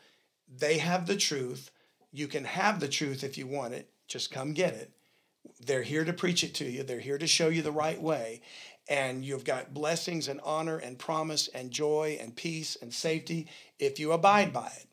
They 0.49 0.79
have 0.79 1.07
the 1.07 1.17
truth. 1.17 1.71
You 2.13 2.29
can 2.29 2.45
have 2.45 2.81
the 2.81 2.89
truth 2.89 3.23
if 3.23 3.37
you 3.37 3.47
want 3.47 3.75
it. 3.75 3.89
Just 4.09 4.31
come 4.31 4.53
get 4.53 4.75
it. 4.75 4.91
They're 5.61 5.83
here 5.83 6.05
to 6.05 6.13
preach 6.13 6.45
it 6.45 6.55
to 6.57 6.65
you. 6.65 6.83
They're 6.83 7.01
here 7.01 7.19
to 7.19 7.27
show 7.27 7.49
you 7.49 7.63
the 7.63 7.73
right 7.73 8.01
way. 8.01 8.41
And 8.89 9.25
you've 9.25 9.45
got 9.45 9.75
blessings 9.75 10.29
and 10.29 10.41
honor 10.45 10.77
and 10.77 10.99
promise 10.99 11.49
and 11.49 11.71
joy 11.71 12.19
and 12.21 12.35
peace 12.35 12.77
and 12.81 12.93
safety 12.93 13.49
if 13.79 13.99
you 13.99 14.13
abide 14.13 14.53
by 14.53 14.73
it. 14.77 14.87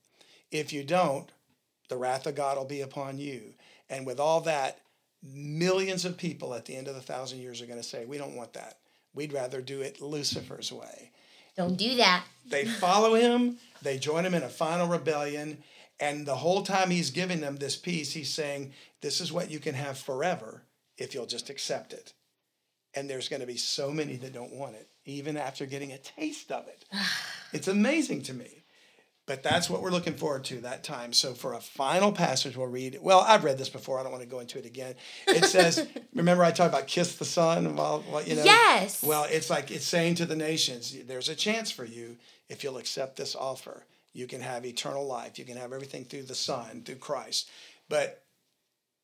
If 0.51 0.73
you 0.73 0.83
don't, 0.83 1.31
the 1.89 1.97
wrath 1.97 2.27
of 2.27 2.35
God 2.35 2.57
will 2.57 2.65
be 2.65 2.81
upon 2.81 3.17
you. 3.17 3.53
And 3.89 4.05
with 4.05 4.19
all 4.19 4.41
that, 4.41 4.79
millions 5.23 6.05
of 6.05 6.17
people 6.17 6.53
at 6.53 6.65
the 6.65 6.75
end 6.75 6.87
of 6.87 6.95
the 6.95 7.01
thousand 7.01 7.39
years 7.39 7.61
are 7.61 7.65
going 7.65 7.79
to 7.79 7.87
say, 7.87 8.05
We 8.05 8.17
don't 8.17 8.35
want 8.35 8.53
that. 8.53 8.77
We'd 9.13 9.33
rather 9.33 9.61
do 9.61 9.81
it 9.81 10.01
Lucifer's 10.01 10.71
way. 10.71 11.11
Don't 11.57 11.75
do 11.75 11.95
that. 11.95 12.23
They 12.45 12.65
follow 12.65 13.15
him, 13.15 13.57
they 13.81 13.97
join 13.97 14.25
him 14.25 14.33
in 14.33 14.43
a 14.43 14.49
final 14.49 14.87
rebellion, 14.87 15.57
and 15.99 16.25
the 16.25 16.35
whole 16.35 16.61
time 16.61 16.89
he's 16.89 17.11
giving 17.11 17.41
them 17.41 17.57
this 17.57 17.75
peace, 17.75 18.13
he's 18.13 18.33
saying, 18.33 18.73
This 19.01 19.19
is 19.19 19.33
what 19.33 19.51
you 19.51 19.59
can 19.59 19.75
have 19.75 19.97
forever 19.97 20.63
if 20.97 21.13
you'll 21.13 21.25
just 21.25 21.49
accept 21.49 21.93
it. 21.93 22.13
And 22.93 23.09
there's 23.09 23.29
going 23.29 23.41
to 23.41 23.47
be 23.47 23.57
so 23.57 23.91
many 23.91 24.15
that 24.17 24.33
don't 24.33 24.53
want 24.53 24.75
it, 24.75 24.89
even 25.05 25.37
after 25.37 25.65
getting 25.65 25.91
a 25.91 25.97
taste 25.97 26.51
of 26.51 26.67
it. 26.67 26.85
it's 27.53 27.67
amazing 27.67 28.23
to 28.23 28.33
me. 28.33 28.58
But 29.29 29.43
that's 29.43 29.69
what 29.69 29.83
we're 29.83 29.91
looking 29.91 30.15
forward 30.15 30.43
to 30.45 30.61
that 30.61 30.83
time. 30.83 31.13
So 31.13 31.35
for 31.35 31.53
a 31.53 31.59
final 31.59 32.11
passage, 32.11 32.57
we'll 32.57 32.65
read. 32.65 32.97
Well, 32.99 33.19
I've 33.19 33.43
read 33.43 33.59
this 33.59 33.69
before. 33.69 33.99
I 33.99 34.01
don't 34.01 34.11
want 34.11 34.23
to 34.23 34.27
go 34.27 34.39
into 34.39 34.57
it 34.57 34.65
again. 34.65 34.95
It 35.27 35.45
says, 35.45 35.87
"Remember 36.15 36.43
I 36.43 36.49
talked 36.49 36.73
about 36.73 36.87
kiss 36.87 37.15
the 37.15 37.25
Son." 37.25 37.75
While 37.75 38.03
you 38.25 38.37
know. 38.37 38.43
Yes. 38.43 39.03
Well, 39.03 39.27
it's 39.29 39.51
like 39.51 39.69
it's 39.69 39.85
saying 39.85 40.15
to 40.15 40.25
the 40.25 40.35
nations, 40.35 40.97
"There's 41.05 41.29
a 41.29 41.35
chance 41.35 41.69
for 41.69 41.85
you 41.85 42.17
if 42.49 42.63
you'll 42.63 42.79
accept 42.79 43.17
this 43.17 43.35
offer. 43.35 43.85
You 44.13 44.25
can 44.25 44.41
have 44.41 44.65
eternal 44.65 45.05
life. 45.05 45.37
You 45.37 45.45
can 45.45 45.57
have 45.57 45.73
everything 45.73 46.05
through 46.05 46.23
the 46.23 46.33
Son, 46.33 46.81
through 46.81 46.95
Christ." 46.95 47.51
But 47.87 48.23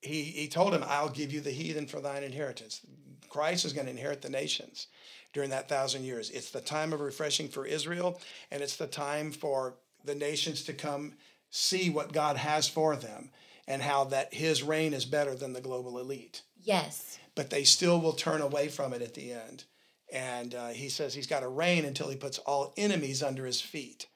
he 0.02 0.24
he 0.24 0.48
told 0.48 0.74
him, 0.74 0.84
"I'll 0.88 1.10
give 1.10 1.32
you 1.32 1.40
the 1.40 1.52
heathen 1.52 1.86
for 1.86 2.02
thine 2.02 2.24
inheritance." 2.24 2.82
Christ 3.30 3.64
is 3.64 3.74
going 3.74 3.86
to 3.86 3.92
inherit 3.92 4.24
the 4.24 4.30
nations 4.30 4.88
during 5.34 5.52
that 5.52 5.70
thousand 5.70 6.04
years. 6.04 6.32
It's 6.32 6.50
the 6.50 6.62
time 6.62 6.94
of 6.94 7.00
refreshing 7.00 7.48
for 7.48 7.68
Israel, 7.68 8.20
and 8.50 8.64
it's 8.64 8.78
the 8.78 8.88
time 8.88 9.32
for 9.32 9.76
the 10.06 10.16
nations 10.16 10.64
to 10.64 10.74
come 10.74 11.14
see 11.50 11.90
what 11.90 12.14
God 12.14 12.38
has 12.38 12.68
for 12.68 12.96
them 12.96 13.30
and 13.68 13.82
how 13.82 14.06
that 14.06 14.34
his 14.34 14.64
reign 14.64 14.94
is 14.94 15.06
better 15.06 15.36
than 15.36 15.54
the 15.54 15.62
global 15.62 15.98
elite. 15.98 16.42
Yes. 16.62 17.18
But 17.36 17.50
they 17.50 17.64
still 17.64 18.00
will 18.00 18.14
turn 18.14 18.42
away 18.42 18.68
from 18.68 18.94
it 18.94 19.02
at 19.02 19.14
the 19.14 19.34
end. 19.34 19.64
And 20.14 20.54
uh, 20.54 20.68
he 20.70 20.90
says 20.90 21.14
he's 21.14 21.28
got 21.28 21.40
to 21.40 21.48
reign 21.48 21.86
until 21.86 22.10
he 22.10 22.16
puts 22.16 22.38
all 22.40 22.74
enemies 22.78 23.24
under 23.24 23.46
his 23.46 23.62
feet. 23.62 24.08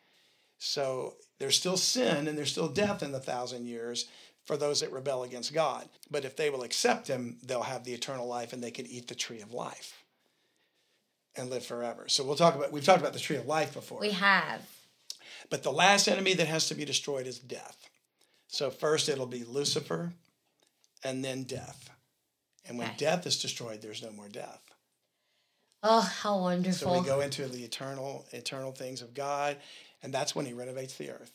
So 0.59 1.15
there's 1.39 1.57
still 1.57 1.77
sin 1.77 2.27
and 2.27 2.37
there's 2.37 2.51
still 2.51 2.67
death 2.67 3.01
in 3.01 3.11
the 3.11 3.19
thousand 3.19 3.65
years 3.65 4.07
for 4.45 4.57
those 4.57 4.81
that 4.81 4.91
rebel 4.91 5.23
against 5.23 5.53
God. 5.53 5.87
But 6.11 6.25
if 6.25 6.35
they 6.35 6.49
will 6.49 6.63
accept 6.63 7.07
him, 7.07 7.37
they'll 7.43 7.63
have 7.63 7.83
the 7.83 7.93
eternal 7.93 8.27
life 8.27 8.53
and 8.53 8.63
they 8.63 8.71
can 8.71 8.85
eat 8.85 9.07
the 9.07 9.15
tree 9.15 9.41
of 9.41 9.53
life 9.53 10.03
and 11.35 11.49
live 11.49 11.65
forever. 11.65 12.05
So 12.07 12.23
we'll 12.23 12.35
talk 12.35 12.55
about, 12.55 12.71
we've 12.71 12.83
talked 12.83 12.99
about 12.99 13.13
the 13.13 13.19
tree 13.19 13.37
of 13.37 13.45
life 13.45 13.73
before. 13.73 14.01
We 14.01 14.11
have. 14.11 14.61
But 15.49 15.63
the 15.63 15.71
last 15.71 16.07
enemy 16.07 16.33
that 16.35 16.47
has 16.47 16.67
to 16.69 16.75
be 16.75 16.85
destroyed 16.85 17.27
is 17.27 17.39
death. 17.39 17.89
So 18.47 18.69
first 18.69 19.09
it'll 19.09 19.25
be 19.25 19.43
Lucifer 19.43 20.13
and 21.03 21.23
then 21.23 21.43
death. 21.43 21.89
And 22.67 22.77
when 22.77 22.91
death 22.97 23.25
is 23.25 23.41
destroyed, 23.41 23.81
there's 23.81 24.03
no 24.03 24.11
more 24.11 24.27
death. 24.27 24.61
Oh, 25.81 26.01
how 26.01 26.39
wonderful. 26.39 26.91
So 26.91 26.99
we 26.99 27.05
go 27.05 27.21
into 27.21 27.47
the 27.47 27.63
eternal 27.63 28.25
eternal 28.31 28.71
things 28.71 29.01
of 29.01 29.13
God, 29.13 29.57
and 30.03 30.13
that's 30.13 30.35
when 30.35 30.45
he 30.45 30.53
renovates 30.53 30.95
the 30.97 31.09
earth. 31.11 31.31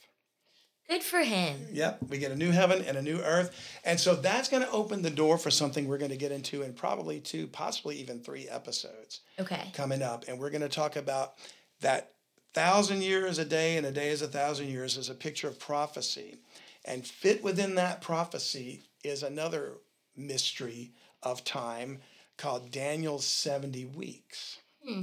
Good 0.89 1.03
for 1.03 1.21
him. 1.21 1.67
Yep, 1.73 2.01
we 2.11 2.19
get 2.19 2.31
a 2.31 2.37
new 2.37 2.51
heaven 2.51 2.85
and 2.87 2.99
a 2.99 3.03
new 3.03 3.19
earth. 3.21 3.59
And 3.85 3.99
so 3.99 4.15
that's 4.15 4.51
going 4.51 4.63
to 4.63 4.71
open 4.71 5.01
the 5.01 5.11
door 5.11 5.39
for 5.39 5.51
something 5.51 5.89
we're 5.89 5.97
going 5.99 6.11
to 6.11 6.17
get 6.19 6.31
into 6.31 6.61
in 6.61 6.75
probably 6.75 7.21
two, 7.21 7.47
possibly 7.47 7.97
even 7.97 8.21
three 8.21 8.47
episodes 8.49 9.21
Okay. 9.41 9.71
coming 9.73 10.03
up. 10.03 10.25
And 10.29 10.39
we're 10.39 10.51
going 10.51 10.61
to 10.61 10.69
talk 10.69 10.97
about 10.97 11.35
that 11.81 12.13
thousand 12.55 13.03
years 13.03 13.39
a 13.39 13.45
day 13.45 13.77
and 13.77 13.85
a 13.85 13.91
day 13.91 14.09
is 14.09 14.23
a 14.23 14.29
thousand 14.29 14.69
years 14.69 14.97
is 14.97 15.11
a 15.11 15.15
picture 15.15 15.49
of 15.49 15.59
prophecy. 15.59 16.39
And 16.85 17.07
fit 17.07 17.43
within 17.43 17.75
that 17.75 18.01
prophecy 18.01 18.83
is 19.03 19.23
another 19.23 19.73
mystery 20.17 20.93
of 21.23 21.45
time 21.45 21.99
called 22.37 22.71
Daniel's 22.71 23.25
70 23.25 23.87
weeks. 23.87 24.59
Hmm. 24.87 25.03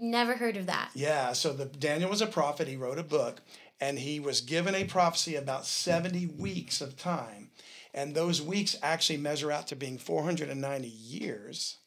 Never 0.00 0.34
heard 0.34 0.56
of 0.56 0.66
that. 0.66 0.90
Yeah, 0.94 1.32
so 1.32 1.52
the 1.52 1.64
Daniel 1.64 2.10
was 2.10 2.22
a 2.22 2.26
prophet. 2.26 2.68
He 2.68 2.76
wrote 2.76 2.98
a 2.98 3.04
book, 3.04 3.40
and 3.80 3.98
he 3.98 4.20
was 4.20 4.40
given 4.40 4.74
a 4.74 4.84
prophecy 4.84 5.34
about 5.34 5.66
70 5.66 6.26
weeks 6.38 6.80
of 6.80 6.96
time. 6.96 7.50
And 7.92 8.14
those 8.14 8.40
weeks 8.40 8.76
actually 8.80 9.16
measure 9.16 9.50
out 9.50 9.66
to 9.68 9.76
being 9.76 9.98
490 9.98 10.86
years. 10.86 11.78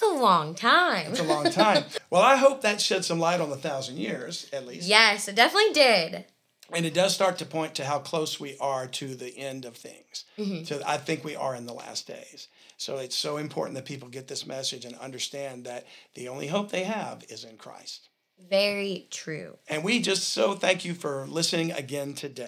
It's 0.00 0.10
a 0.10 0.22
long 0.22 0.54
time. 0.54 1.10
It's 1.10 1.20
a 1.20 1.24
long 1.24 1.50
time. 1.50 1.84
well, 2.10 2.22
I 2.22 2.36
hope 2.36 2.62
that 2.62 2.80
shed 2.80 3.04
some 3.04 3.18
light 3.18 3.38
on 3.38 3.50
the 3.50 3.56
thousand 3.56 3.98
years, 3.98 4.48
at 4.50 4.66
least. 4.66 4.88
yes, 4.88 5.28
it 5.28 5.34
definitely 5.34 5.74
did. 5.74 6.24
And 6.72 6.86
it 6.86 6.94
does 6.94 7.14
start 7.14 7.36
to 7.38 7.44
point 7.44 7.74
to 7.74 7.84
how 7.84 7.98
close 7.98 8.40
we 8.40 8.56
are 8.60 8.86
to 8.86 9.14
the 9.14 9.36
end 9.36 9.66
of 9.66 9.76
things. 9.76 10.24
Mm-hmm. 10.38 10.64
So 10.64 10.80
I 10.86 10.96
think 10.96 11.22
we 11.22 11.36
are 11.36 11.54
in 11.54 11.66
the 11.66 11.74
last 11.74 12.06
days. 12.06 12.48
So 12.78 12.96
it's 12.96 13.14
so 13.16 13.36
important 13.36 13.74
that 13.74 13.84
people 13.84 14.08
get 14.08 14.26
this 14.26 14.46
message 14.46 14.86
and 14.86 14.96
understand 14.96 15.64
that 15.66 15.84
the 16.14 16.28
only 16.28 16.46
hope 16.46 16.70
they 16.70 16.84
have 16.84 17.22
is 17.28 17.44
in 17.44 17.58
Christ. 17.58 18.08
Very 18.48 19.06
true. 19.10 19.58
And 19.68 19.84
we 19.84 20.00
just 20.00 20.30
so 20.30 20.54
thank 20.54 20.82
you 20.82 20.94
for 20.94 21.26
listening 21.26 21.72
again 21.72 22.14
today. 22.14 22.46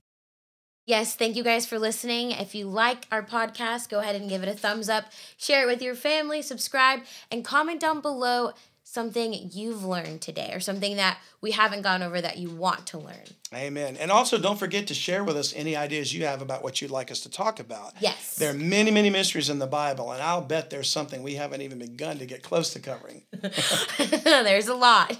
Yes, 0.85 1.15
thank 1.15 1.37
you 1.37 1.45
guys 1.45 1.65
for 1.65 1.79
listening. 1.79 2.33
If 2.33 2.57
you 2.57 2.67
like 2.67 3.07
our 3.13 3.23
podcast, 3.23 3.89
go 3.89 4.01
ahead 4.01 4.17
and 4.17 4.29
give 4.29 4.43
it 4.43 4.49
a 4.49 4.53
thumbs 4.53 4.89
up, 4.89 5.05
share 5.37 5.63
it 5.63 5.67
with 5.67 5.81
your 5.81 5.95
family, 5.95 6.43
subscribe, 6.43 7.01
and 7.31 7.45
comment 7.45 7.81
down 7.81 8.01
below 8.01 8.51
something 8.83 9.33
you've 9.53 9.85
learned 9.85 10.21
today 10.21 10.51
or 10.53 10.59
something 10.59 10.97
that 10.97 11.19
we 11.41 11.53
haven't 11.53 11.83
gone 11.83 12.03
over 12.03 12.21
that 12.21 12.37
you 12.37 12.51
want 12.51 12.85
to 12.89 12.99
learn. 12.99 13.25
Amen. 13.55 13.97
And 13.97 14.11
also, 14.11 14.39
don't 14.39 14.59
forget 14.59 14.89
to 14.89 14.95
share 14.95 15.23
with 15.23 15.37
us 15.37 15.55
any 15.55 15.77
ideas 15.77 16.13
you 16.13 16.27
have 16.27 16.43
about 16.43 16.65
what 16.65 16.83
you'd 16.83 16.91
like 16.91 17.13
us 17.13 17.21
to 17.21 17.31
talk 17.31 17.61
about. 17.61 17.93
Yes. 18.01 18.35
There 18.35 18.51
are 18.51 18.55
many, 18.55 18.91
many 18.91 19.09
mysteries 19.09 19.49
in 19.49 19.61
the 19.61 19.69
Bible, 19.69 20.11
and 20.11 20.21
I'll 20.21 20.43
bet 20.43 20.71
there's 20.71 20.91
something 20.91 21.23
we 21.23 21.37
haven't 21.37 21.63
even 21.63 21.79
begun 21.79 22.19
to 22.19 22.27
get 22.27 22.43
close 22.43 22.73
to 22.73 22.81
covering. 22.81 23.23
There's 24.25 24.69
a 24.69 24.75
lot. 24.75 25.17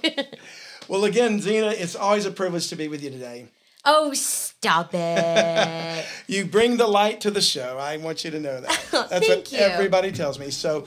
well, 0.89 1.05
again, 1.05 1.39
Zena, 1.39 1.69
it's 1.69 1.95
always 1.95 2.25
a 2.25 2.31
privilege 2.31 2.67
to 2.67 2.75
be 2.75 2.89
with 2.89 3.01
you 3.01 3.11
today. 3.11 3.47
Oh, 3.85 4.13
stop 4.13 4.93
it. 4.93 6.05
You 6.27 6.45
bring 6.45 6.77
the 6.77 6.87
light 6.87 7.19
to 7.21 7.31
the 7.31 7.41
show. 7.41 7.77
I 7.77 7.97
want 7.97 8.23
you 8.23 8.31
to 8.31 8.39
know 8.39 8.61
that. 8.61 8.79
Oh, 8.93 9.05
That's 9.09 9.27
what 9.27 9.51
you. 9.51 9.57
everybody 9.57 10.11
tells 10.11 10.39
me. 10.39 10.51
So, 10.51 10.85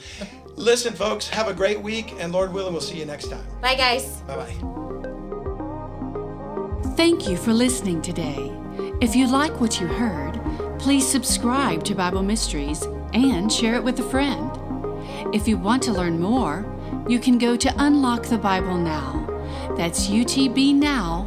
listen, 0.54 0.94
folks, 0.94 1.28
have 1.28 1.46
a 1.48 1.52
great 1.52 1.80
week, 1.80 2.14
and 2.18 2.32
Lord 2.32 2.52
willing, 2.52 2.72
we'll 2.72 2.80
see 2.80 2.98
you 2.98 3.04
next 3.04 3.28
time. 3.30 3.44
Bye, 3.60 3.74
guys. 3.74 4.22
Bye 4.22 4.36
bye. 4.36 4.54
Thank 6.96 7.28
you 7.28 7.36
for 7.36 7.52
listening 7.52 8.00
today. 8.00 8.50
If 9.02 9.14
you 9.14 9.26
like 9.26 9.60
what 9.60 9.78
you 9.80 9.86
heard, 9.88 10.40
please 10.78 11.06
subscribe 11.06 11.84
to 11.84 11.94
Bible 11.94 12.22
Mysteries 12.22 12.82
and 13.12 13.52
share 13.52 13.74
it 13.74 13.84
with 13.84 13.98
a 14.00 14.04
friend. 14.08 14.50
If 15.34 15.46
you 15.46 15.58
want 15.58 15.82
to 15.84 15.92
learn 15.92 16.18
more, 16.18 16.64
you 17.08 17.18
can 17.18 17.36
go 17.38 17.56
to 17.56 17.74
Unlock 17.76 18.24
the 18.24 18.38
Bible 18.38 18.78
Now. 18.78 19.26
That's 19.76 20.06
utbnow.com. 20.08 21.26